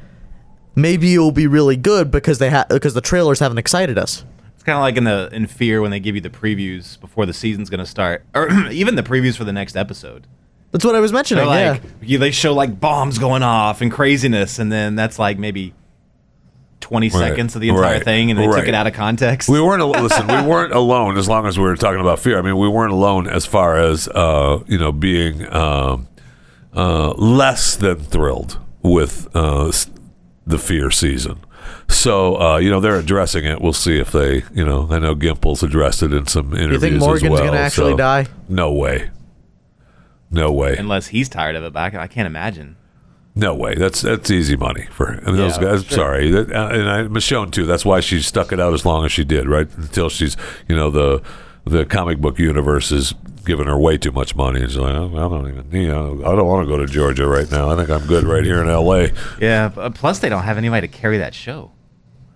maybe 0.74 1.14
it'll 1.14 1.32
be 1.32 1.46
really 1.46 1.76
good 1.76 2.10
because 2.10 2.38
they 2.38 2.50
ha- 2.50 2.66
because 2.68 2.92
the 2.92 3.00
trailers 3.00 3.40
haven't 3.40 3.58
excited 3.58 3.96
us. 3.96 4.22
It's 4.54 4.62
kind 4.62 4.76
of 4.76 4.82
like 4.82 4.96
in 4.98 5.04
the 5.04 5.30
in 5.32 5.46
fear 5.46 5.80
when 5.80 5.90
they 5.90 6.00
give 6.00 6.14
you 6.14 6.20
the 6.20 6.30
previews 6.30 7.00
before 7.00 7.24
the 7.24 7.32
season's 7.32 7.70
gonna 7.70 7.86
start, 7.86 8.22
or 8.34 8.50
even 8.70 8.96
the 8.96 9.02
previews 9.02 9.36
for 9.36 9.44
the 9.44 9.52
next 9.52 9.76
episode. 9.76 10.26
That's 10.70 10.84
what 10.84 10.94
I 10.94 11.00
was 11.00 11.12
mentioning. 11.12 11.46
They're 11.46 11.70
like 11.72 11.82
yeah. 11.82 11.90
you, 12.02 12.18
they 12.18 12.30
show 12.30 12.52
like 12.52 12.78
bombs 12.78 13.18
going 13.18 13.42
off 13.42 13.80
and 13.80 13.90
craziness, 13.90 14.58
and 14.58 14.70
then 14.70 14.96
that's 14.96 15.18
like 15.18 15.38
maybe 15.38 15.72
twenty 16.80 17.08
Right, 17.08 17.30
seconds 17.30 17.54
of 17.54 17.60
the 17.62 17.70
entire 17.70 17.94
right, 17.94 18.04
thing, 18.04 18.30
and 18.30 18.38
they 18.38 18.46
right. 18.46 18.60
took 18.60 18.68
it 18.68 18.74
out 18.74 18.86
of 18.86 18.92
context. 18.92 19.48
We 19.48 19.60
weren't 19.60 19.80
al- 19.80 19.90
listen. 20.02 20.26
We 20.26 20.42
weren't 20.42 20.72
alone 20.74 21.16
as 21.16 21.28
long 21.28 21.46
as 21.46 21.58
we 21.58 21.64
were 21.64 21.76
talking 21.76 22.00
about 22.00 22.18
fear. 22.18 22.38
I 22.38 22.42
mean, 22.42 22.58
we 22.58 22.68
weren't 22.68 22.92
alone 22.92 23.26
as 23.26 23.46
far 23.46 23.76
as 23.78 24.08
uh, 24.08 24.62
you 24.66 24.78
know 24.78 24.92
being 24.92 25.50
um, 25.54 26.06
uh, 26.74 27.12
less 27.12 27.74
than 27.76 28.00
thrilled 28.00 28.58
with 28.82 29.28
uh, 29.34 29.72
the 30.46 30.58
fear 30.58 30.90
season. 30.90 31.40
So 31.88 32.38
uh, 32.40 32.58
you 32.58 32.70
know 32.70 32.80
they're 32.80 32.98
addressing 32.98 33.46
it. 33.46 33.62
We'll 33.62 33.72
see 33.72 33.98
if 33.98 34.12
they 34.12 34.44
you 34.54 34.64
know 34.66 34.86
I 34.90 34.98
know 34.98 35.14
Gimple's 35.14 35.62
addressed 35.62 36.02
it 36.02 36.12
in 36.12 36.26
some 36.26 36.52
interviews. 36.52 36.72
You 36.72 36.80
think 36.80 36.94
as 36.96 37.00
Morgan's 37.00 37.30
well, 37.30 37.44
gonna 37.46 37.58
actually 37.58 37.92
so- 37.92 37.96
die? 37.96 38.26
No 38.50 38.72
way. 38.72 39.10
No 40.30 40.52
way. 40.52 40.76
Unless 40.76 41.08
he's 41.08 41.28
tired 41.28 41.56
of 41.56 41.64
it, 41.64 41.72
but 41.72 41.94
I, 41.94 42.02
I 42.02 42.06
can't 42.06 42.26
imagine. 42.26 42.76
No 43.34 43.54
way. 43.54 43.74
That's 43.74 44.00
that's 44.02 44.30
easy 44.30 44.56
money 44.56 44.86
for 44.90 45.12
him. 45.12 45.20
I 45.24 45.28
mean, 45.28 45.36
those 45.36 45.58
guys. 45.58 45.84
sure. 45.84 45.96
Sorry, 45.96 46.30
that, 46.30 46.50
uh, 46.52 46.68
and 46.72 46.90
I, 46.90 47.02
Michonne 47.04 47.52
too. 47.52 47.66
That's 47.66 47.84
why 47.84 48.00
she 48.00 48.20
stuck 48.20 48.52
it 48.52 48.58
out 48.58 48.74
as 48.74 48.84
long 48.84 49.04
as 49.04 49.12
she 49.12 49.22
did, 49.24 49.48
right? 49.48 49.68
Until 49.76 50.08
she's, 50.08 50.36
you 50.68 50.74
know, 50.74 50.90
the 50.90 51.22
the 51.64 51.84
comic 51.84 52.18
book 52.18 52.38
universe 52.38 52.90
is 52.90 53.14
giving 53.44 53.66
her 53.66 53.78
way 53.78 53.96
too 53.96 54.10
much 54.10 54.34
money. 54.34 54.60
And 54.60 54.70
she's 54.70 54.78
like, 54.78 54.94
"Oh, 54.94 55.06
I 55.14 55.28
don't 55.28 55.48
even, 55.48 55.70
you 55.82 55.88
know, 55.88 56.14
I 56.26 56.34
don't 56.34 56.46
want 56.46 56.66
to 56.66 56.68
go 56.68 56.78
to 56.78 56.86
Georgia 56.86 57.26
right 57.28 57.48
now. 57.50 57.70
I 57.70 57.76
think 57.76 57.90
I'm 57.90 58.06
good 58.08 58.24
right 58.24 58.44
here 58.44 58.60
in 58.60 58.68
L.A. 58.68 59.12
Yeah. 59.40 59.68
Plus, 59.94 60.18
they 60.18 60.28
don't 60.28 60.42
have 60.42 60.58
anybody 60.58 60.88
to 60.88 60.92
carry 60.92 61.18
that 61.18 61.32
show. 61.34 61.70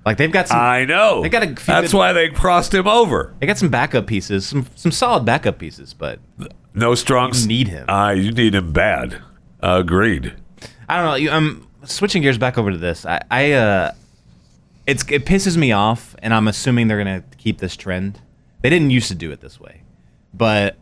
Like 0.07 0.18
they've 0.18 0.31
got 0.33 0.48
some. 0.48 0.59
I 0.59 0.85
know. 0.85 1.22
They 1.22 1.28
got 1.31 1.42
a 1.42 1.46
few 1.46 1.55
That's 1.66 1.90
good- 1.92 1.98
why 1.98 2.12
they 2.12 2.28
crossed 2.28 2.72
him 2.74 2.87
over. 2.87 3.35
they 3.40 3.46
got 3.46 3.59
some 3.59 3.70
backup 3.70 4.07
pieces, 4.07 4.46
some 4.46 4.66
some 4.76 4.92
solid 4.92 5.24
backup 5.24 5.59
pieces, 5.59 5.94
but 5.94 6.20
No 6.74 6.94
strong. 6.94 7.32
You 7.35 7.46
need 7.46 7.68
him. 7.68 7.85
Ah, 7.88 8.11
you 8.11 8.32
need 8.32 8.54
him 8.54 8.72
bad. 8.72 9.20
agreed. 9.61 10.32
I 10.88 10.96
don't 10.96 11.04
know. 11.06 11.14
You, 11.14 11.30
um, 11.30 11.68
switching 11.85 12.22
gears 12.22 12.38
back 12.38 12.58
over 12.58 12.70
to 12.70 12.78
this. 12.78 13.04
I, 13.06 13.20
I 13.30 13.52
uh, 13.52 13.92
it's 14.87 15.02
it 15.11 15.24
pisses 15.26 15.56
me 15.56 15.72
off, 15.72 16.14
and 16.22 16.35
I'm 16.35 16.48
assuming 16.48 16.88
they're 16.88 16.98
gonna 16.98 17.22
keep 17.38 17.58
this 17.58 17.76
trend. 17.76 18.20
They 18.62 18.70
didn't 18.70 18.90
used 18.90 19.08
to 19.08 19.14
do 19.14 19.30
it 19.32 19.40
this 19.40 19.58
way, 19.61 19.82
but 20.35 20.76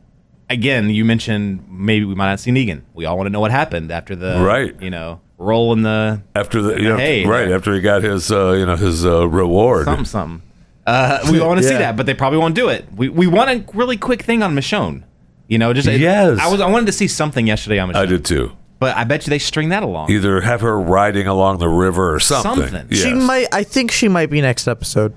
again, 0.49 0.91
you 0.91 1.05
mentioned 1.05 1.65
maybe 1.69 2.05
we 2.05 2.15
might 2.15 2.29
not 2.31 2.41
see 2.41 2.51
Negan. 2.51 2.83
We 2.95 3.05
all 3.07 3.17
want 3.17 3.27
to 3.27 3.31
know 3.31 3.41
what 3.41 3.51
happened 3.51 3.91
after 3.91 4.15
the 4.17 4.41
Right. 4.41 4.75
You 4.83 4.91
know, 4.91 5.21
roll 5.39 5.73
in 5.73 5.83
the 5.83 6.21
After 6.35 6.61
the, 6.61 6.77
you 6.77 6.89
know, 6.89 6.97
Hey, 6.97 7.25
right 7.25 7.47
there. 7.47 7.57
after 7.57 7.73
he 7.75 7.81
got 7.81 8.03
his, 8.03 8.31
uh, 8.31 8.53
you 8.53 8.67
know, 8.67 8.77
his 8.77 9.07
uh, 9.07 9.27
reward. 9.29 9.85
something 9.87 10.05
something. 10.05 10.43
Uh, 10.87 11.21
we 11.31 11.41
want 11.41 11.61
to 11.61 11.67
see 11.67 11.75
that, 11.85 11.97
but 11.97 12.05
they 12.07 12.15
probably 12.15 12.39
won't 12.39 12.55
do 12.55 12.69
it. 12.69 12.87
We 12.95 13.09
we 13.09 13.27
want 13.27 13.51
a 13.51 13.65
really 13.77 13.97
quick 13.97 14.23
thing 14.23 14.43
on 14.43 14.55
Michonne. 14.55 15.05
You 15.51 15.59
know, 15.59 15.73
just 15.75 15.87
Yes. 15.89 16.39
I 16.41 16.49
was 16.49 16.61
I 16.61 16.69
wanted 16.71 16.87
to 16.87 16.93
see 16.93 17.09
something 17.09 17.47
yesterday 17.47 17.79
on 17.81 17.91
Michonne. 17.91 17.97
I 17.97 18.07
did 18.07 18.25
too. 18.25 18.53
but 18.79 18.97
I 18.97 19.05
bet 19.05 19.27
you 19.27 19.31
they 19.31 19.39
string 19.41 19.69
that 19.71 19.83
along. 19.83 20.11
Either 20.11 20.41
have 20.41 20.61
her 20.63 20.81
riding 20.81 21.27
along 21.27 21.59
the 21.59 21.69
river 21.69 22.15
or 22.15 22.21
something. 22.21 22.69
Something. 22.69 22.87
Yes. 22.89 23.03
She 23.03 23.13
might. 23.13 23.49
I 23.53 23.65
think 23.65 23.91
she 23.91 24.09
might 24.09 24.31
be 24.31 24.41
next 24.41 24.67
episode. 24.69 25.13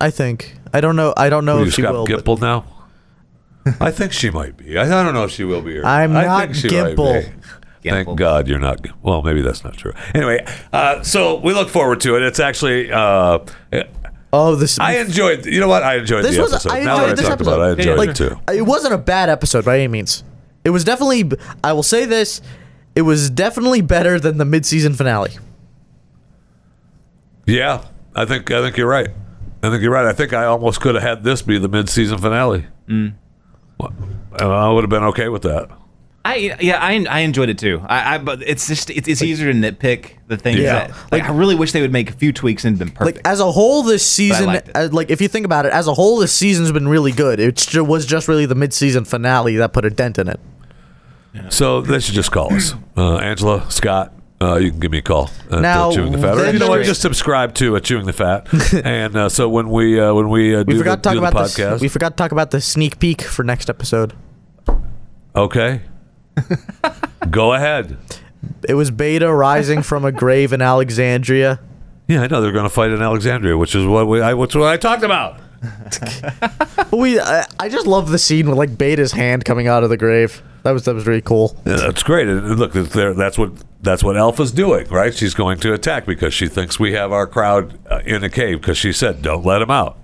I 0.00 0.10
think. 0.10 0.56
I 0.74 0.80
don't 0.80 0.96
know. 0.96 1.14
I 1.16 1.30
don't 1.30 1.44
know 1.44 1.54
Will 1.56 1.62
you 1.62 1.68
if 1.68 1.74
she 1.74 1.82
Scott 1.82 1.94
will. 1.94 2.06
but- 2.06 2.24
Gimple 2.24 2.40
now? 2.40 2.64
I 3.80 3.90
think 3.90 4.12
she 4.12 4.30
might 4.30 4.56
be. 4.56 4.76
I, 4.78 4.82
I 4.82 5.04
don't 5.04 5.14
know 5.14 5.24
if 5.24 5.30
she 5.30 5.44
will 5.44 5.60
be. 5.62 5.78
Or 5.78 5.84
I'm 5.86 6.16
I 6.16 6.24
not 6.24 6.50
think 6.56 6.72
Gimple. 6.72 7.30
Thank 7.82 8.08
Gimple. 8.08 8.16
God 8.16 8.48
you're 8.48 8.58
not. 8.58 8.84
Well, 9.02 9.22
maybe 9.22 9.40
that's 9.42 9.62
not 9.64 9.76
true. 9.76 9.92
Anyway, 10.14 10.44
uh, 10.72 11.02
so 11.02 11.36
we 11.36 11.52
look 11.54 11.68
forward 11.68 12.00
to 12.00 12.16
it. 12.16 12.22
It's 12.22 12.40
actually. 12.40 12.90
Uh, 12.90 13.38
Oh, 14.32 14.54
this. 14.54 14.78
I 14.78 14.98
enjoyed. 14.98 15.44
You 15.46 15.58
know 15.60 15.66
what? 15.68 15.82
I 15.82 15.96
enjoyed 15.96 16.24
This 16.24 16.36
the 16.36 16.42
was- 16.42 16.52
episode. 16.52 16.72
I 16.72 16.80
now 16.84 16.98
that 16.98 17.06
I 17.06 17.10
enjoyed 17.10 17.18
this 17.18 17.28
talked 17.28 17.40
about 17.40 17.60
it, 17.60 17.62
I 17.62 17.70
enjoyed 17.72 18.04
Yeah, 18.06 18.10
it 18.10 18.16
too. 18.16 18.40
it 18.52 18.62
wasn't 18.62 18.94
a 18.94 18.98
bad 18.98 19.28
episode 19.28 19.64
by 19.64 19.76
any 19.76 19.88
means. 19.88 20.22
It 20.64 20.70
was 20.70 20.84
definitely. 20.84 21.30
I 21.64 21.72
will 21.72 21.82
say 21.82 22.04
this. 22.04 22.40
It 22.94 23.02
was 23.02 23.30
definitely 23.30 23.80
better 23.80 24.20
than 24.20 24.38
the 24.38 24.44
mid-season 24.44 24.94
finale. 24.94 25.32
Yeah, 27.46 27.84
I 28.14 28.24
think 28.24 28.50
I 28.50 28.60
think 28.62 28.76
you're 28.76 28.88
right. 28.88 29.08
I 29.62 29.70
think 29.70 29.82
you're 29.82 29.92
right. 29.92 30.06
I 30.06 30.12
think 30.12 30.32
I 30.32 30.44
almost 30.44 30.80
could 30.80 30.94
have 30.94 31.02
had 31.02 31.24
this 31.24 31.42
be 31.42 31.58
the 31.58 31.68
mid-season 31.68 32.18
finale. 32.18 32.66
Mm. 32.88 33.14
Well, 33.78 33.92
I 34.38 34.70
would 34.70 34.82
have 34.84 34.90
been 34.90 35.04
okay 35.04 35.28
with 35.28 35.42
that. 35.42 35.68
I 36.22 36.54
yeah, 36.60 36.78
I, 36.78 37.02
I 37.08 37.20
enjoyed 37.20 37.48
it 37.48 37.56
too. 37.58 37.80
I, 37.86 38.14
I 38.14 38.18
but 38.18 38.42
it's 38.42 38.66
just 38.68 38.90
it's, 38.90 39.08
it's 39.08 39.22
easier 39.22 39.50
to 39.52 39.58
nitpick 39.58 40.12
the 40.26 40.36
things 40.36 40.58
Yeah. 40.60 40.88
that 40.88 41.12
like, 41.12 41.22
I 41.24 41.30
really 41.32 41.54
wish 41.54 41.72
they 41.72 41.80
would 41.80 41.92
make 41.92 42.10
a 42.10 42.12
few 42.12 42.30
tweaks 42.32 42.64
and 42.66 42.78
been 42.78 42.90
perfect. 42.90 43.16
Like 43.18 43.26
as 43.26 43.40
a 43.40 43.50
whole, 43.50 43.82
this 43.82 44.04
season, 44.06 44.46
liked 44.46 44.68
it. 44.68 44.76
uh, 44.76 44.88
like 44.92 45.08
if 45.10 45.20
you 45.22 45.28
think 45.28 45.46
about 45.46 45.64
it, 45.64 45.72
as 45.72 45.86
a 45.88 45.94
whole, 45.94 46.18
this 46.18 46.32
season's 46.32 46.72
been 46.72 46.86
really 46.88 47.10
good. 47.12 47.40
It 47.40 47.56
ju- 47.56 47.82
was 47.82 48.04
just 48.04 48.28
really 48.28 48.44
the 48.44 48.54
mid-season 48.54 49.06
finale 49.06 49.56
that 49.56 49.72
put 49.72 49.84
a 49.86 49.90
dent 49.90 50.18
in 50.18 50.28
it. 50.28 50.38
So 51.48 51.80
they 51.80 52.00
should 52.00 52.14
just 52.14 52.32
call 52.32 52.52
us. 52.52 52.74
Uh, 52.96 53.16
Angela, 53.16 53.70
Scott, 53.70 54.12
uh, 54.42 54.56
you 54.56 54.70
can 54.72 54.80
give 54.80 54.90
me 54.90 54.98
a 54.98 55.02
call 55.02 55.30
at 55.50 55.60
Now, 55.62 55.88
uh, 55.90 55.94
Chewing 55.94 56.12
the 56.12 56.18
Fat. 56.18 56.34
Or 56.34 56.42
then 56.42 56.54
you 56.54 56.58
know 56.60 56.66
what? 56.68 56.74
there's- 56.76 56.88
Just 56.88 57.00
subscribe 57.02 57.54
to 57.54 57.76
uh, 57.76 57.80
Chewing 57.80 58.04
the 58.04 58.12
Fat. 58.12 58.46
and 58.84 59.16
uh, 59.16 59.28
so 59.30 59.48
when 59.48 59.70
we 59.70 59.98
uh, 59.98 60.12
when 60.12 60.28
we 60.28 60.54
uh, 60.54 60.58
We 60.58 60.64
do, 60.64 60.72
the, 60.74 60.78
forgot 60.80 60.96
to 60.96 61.02
talk 61.02 61.12
do 61.14 61.20
the 61.20 61.26
about 61.28 61.46
podcast, 61.48 61.70
this. 61.72 61.80
We 61.82 61.88
forgot 61.88 62.10
to 62.10 62.16
talk 62.16 62.32
about 62.32 62.50
the 62.50 62.60
sneak 62.60 62.98
peek 62.98 63.22
for 63.22 63.42
next 63.42 63.70
episode. 63.70 64.12
okay, 65.34 65.82
go 67.30 67.52
ahead. 67.52 67.96
It 68.68 68.74
was 68.74 68.90
Beta 68.90 69.32
rising 69.32 69.82
from 69.82 70.04
a 70.04 70.12
grave 70.12 70.52
in 70.52 70.62
Alexandria. 70.62 71.60
Yeah, 72.08 72.22
I 72.22 72.26
know 72.26 72.40
they're 72.40 72.52
going 72.52 72.64
to 72.64 72.70
fight 72.70 72.90
in 72.90 73.02
Alexandria, 73.02 73.56
which 73.56 73.74
is 73.74 73.86
what 73.86 74.08
we 74.08 74.20
I, 74.20 74.34
which 74.34 74.54
what 74.54 74.68
I 74.68 74.76
talked 74.76 75.02
about. 75.02 75.40
We, 76.92 77.20
I, 77.20 77.46
I 77.60 77.68
just 77.68 77.86
love 77.86 78.10
the 78.10 78.18
scene 78.18 78.48
with 78.48 78.58
like 78.58 78.76
Beta's 78.76 79.12
hand 79.12 79.44
coming 79.44 79.68
out 79.68 79.84
of 79.84 79.90
the 79.90 79.96
grave. 79.96 80.42
That 80.64 80.72
was 80.72 80.84
that 80.84 80.94
was 80.94 81.06
really 81.06 81.20
cool. 81.20 81.56
Yeah, 81.64 81.76
that's 81.76 82.02
great. 82.02 82.26
And 82.26 82.58
look, 82.58 82.72
that's 82.72 83.38
what 83.38 83.52
that's 83.80 84.02
what 84.02 84.16
Alpha's 84.16 84.52
doing, 84.52 84.88
right? 84.88 85.14
She's 85.14 85.34
going 85.34 85.58
to 85.60 85.72
attack 85.72 86.04
because 86.04 86.34
she 86.34 86.48
thinks 86.48 86.80
we 86.80 86.92
have 86.92 87.12
our 87.12 87.26
crowd 87.26 87.78
uh, 87.88 88.00
in 88.04 88.24
a 88.24 88.28
cave 88.28 88.60
because 88.60 88.76
she 88.76 88.92
said, 88.92 89.22
"Don't 89.22 89.44
let 89.44 89.62
him 89.62 89.70
out." 89.70 89.98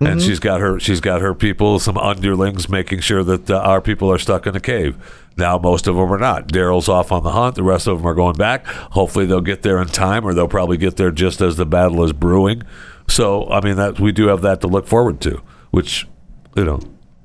And 0.00 0.22
she's 0.22 0.38
got 0.38 0.60
her 0.60 0.78
she's 0.78 1.00
got 1.00 1.20
her 1.20 1.34
people, 1.34 1.78
some 1.80 1.96
underlings, 1.98 2.68
making 2.68 3.00
sure 3.00 3.24
that 3.24 3.50
uh, 3.50 3.56
our 3.58 3.80
people 3.80 4.10
are 4.12 4.18
stuck 4.18 4.46
in 4.46 4.54
a 4.54 4.60
cave. 4.60 4.96
Now 5.36 5.58
most 5.58 5.86
of 5.88 5.96
them 5.96 6.12
are 6.12 6.18
not. 6.18 6.48
Daryl's 6.48 6.88
off 6.88 7.10
on 7.10 7.24
the 7.24 7.32
hunt. 7.32 7.56
The 7.56 7.62
rest 7.64 7.86
of 7.88 7.98
them 7.98 8.06
are 8.06 8.14
going 8.14 8.36
back. 8.36 8.64
Hopefully 8.66 9.26
they'll 9.26 9.40
get 9.40 9.62
there 9.62 9.80
in 9.82 9.88
time, 9.88 10.24
or 10.24 10.34
they'll 10.34 10.46
probably 10.48 10.76
get 10.76 10.96
there 10.98 11.10
just 11.10 11.40
as 11.40 11.56
the 11.56 11.66
battle 11.66 12.04
is 12.04 12.12
brewing. 12.12 12.62
So 13.08 13.48
I 13.50 13.60
mean 13.60 13.76
that 13.76 13.98
we 13.98 14.12
do 14.12 14.28
have 14.28 14.42
that 14.42 14.60
to 14.60 14.68
look 14.68 14.86
forward 14.86 15.20
to, 15.22 15.42
which 15.72 16.06
you 16.54 16.64
know 16.64 16.78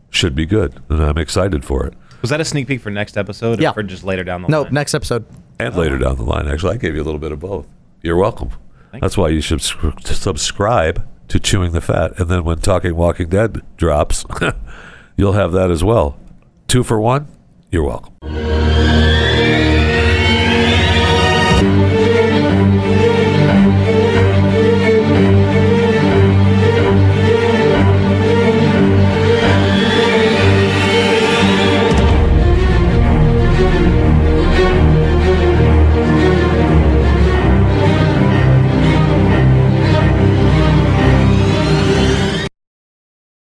should 0.09 0.33
be 0.35 0.45
good, 0.47 0.81
and 0.89 0.99
I'm 1.03 1.17
excited 1.17 1.63
for 1.65 1.85
it. 1.85 1.93
was 2.21 2.29
that 2.31 2.41
a 2.41 2.45
sneak 2.45 2.67
peek 2.67 2.81
for 2.81 2.89
next 2.89 3.17
episode? 3.17 3.59
Yeah. 3.61 3.69
Or 3.71 3.73
for 3.73 3.83
just 3.83 4.03
later 4.03 4.23
down 4.23 4.41
the 4.41 4.47
No, 4.47 4.61
line? 4.63 4.73
No, 4.73 4.79
next 4.79 4.93
episode. 4.95 5.25
and 5.59 5.75
later 5.75 5.97
down 5.99 6.15
the 6.15 6.23
line. 6.23 6.47
Actually, 6.47 6.73
I 6.75 6.77
gave 6.77 6.95
you 6.95 7.01
a 7.01 7.05
little 7.05 7.19
bit 7.19 7.31
of 7.31 7.39
both. 7.39 7.67
You're 8.01 8.17
welcome. 8.17 8.49
That's 8.99 9.17
why 9.17 9.29
you 9.29 9.41
should 9.41 9.61
subscribe 9.61 11.07
to 11.33 11.39
Chewing 11.39 11.71
the 11.71 11.81
Fat, 11.81 12.19
and 12.19 12.29
then 12.29 12.43
when 12.43 12.59
Talking 12.59 12.95
Walking 12.95 13.27
Dead 13.27 13.63
drops, 13.75 14.23
you'll 15.17 15.33
have 15.33 15.51
that 15.53 15.71
as 15.71 15.83
well. 15.83 16.15
Two 16.67 16.83
for 16.83 17.01
one. 17.01 17.27
You're 17.71 17.83
welcome. 17.83 18.72